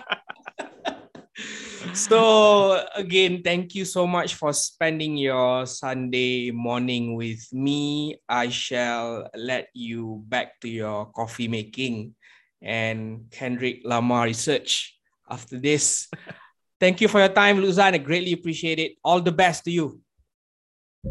so 1.94 2.84
again, 2.96 3.42
thank 3.44 3.76
you 3.76 3.86
so 3.86 4.08
much 4.08 4.36
for 4.36 4.54
spending 4.54 5.18
your 5.18 5.66
Sunday 5.66 6.52
morning 6.52 7.16
with 7.16 7.42
me. 7.52 8.20
I 8.28 8.50
shall 8.50 9.30
let 9.36 9.70
you 9.74 10.24
back 10.28 10.60
to 10.62 10.70
your 10.70 11.12
coffee 11.12 11.48
making 11.48 12.16
and 12.62 13.26
Kendrick 13.32 13.82
Lamar 13.84 14.26
research 14.26 14.98
after 15.30 15.60
this. 15.60 16.08
thank 16.80 17.02
you 17.02 17.08
for 17.08 17.20
your 17.20 17.34
time, 17.34 17.58
Luqzan. 17.58 17.94
I 17.94 17.98
greatly 17.98 18.34
appreciate 18.34 18.80
it. 18.80 18.94
All 19.04 19.22
the 19.22 19.32
best 19.32 19.64
to 19.66 19.72
you. 19.72 20.00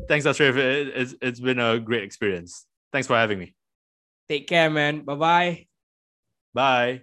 Thanks, 0.09 0.27
Asrif. 0.27 0.57
It's, 0.57 1.15
it's 1.21 1.41
been 1.41 1.59
a 1.59 1.79
great 1.79 2.03
experience. 2.03 2.67
Thanks 2.93 3.07
for 3.07 3.17
having 3.17 3.39
me. 3.39 3.55
Take 4.29 4.47
care, 4.47 4.71
man. 4.71 5.03
Bye-bye. 5.03 5.67
Bye. 6.55 7.03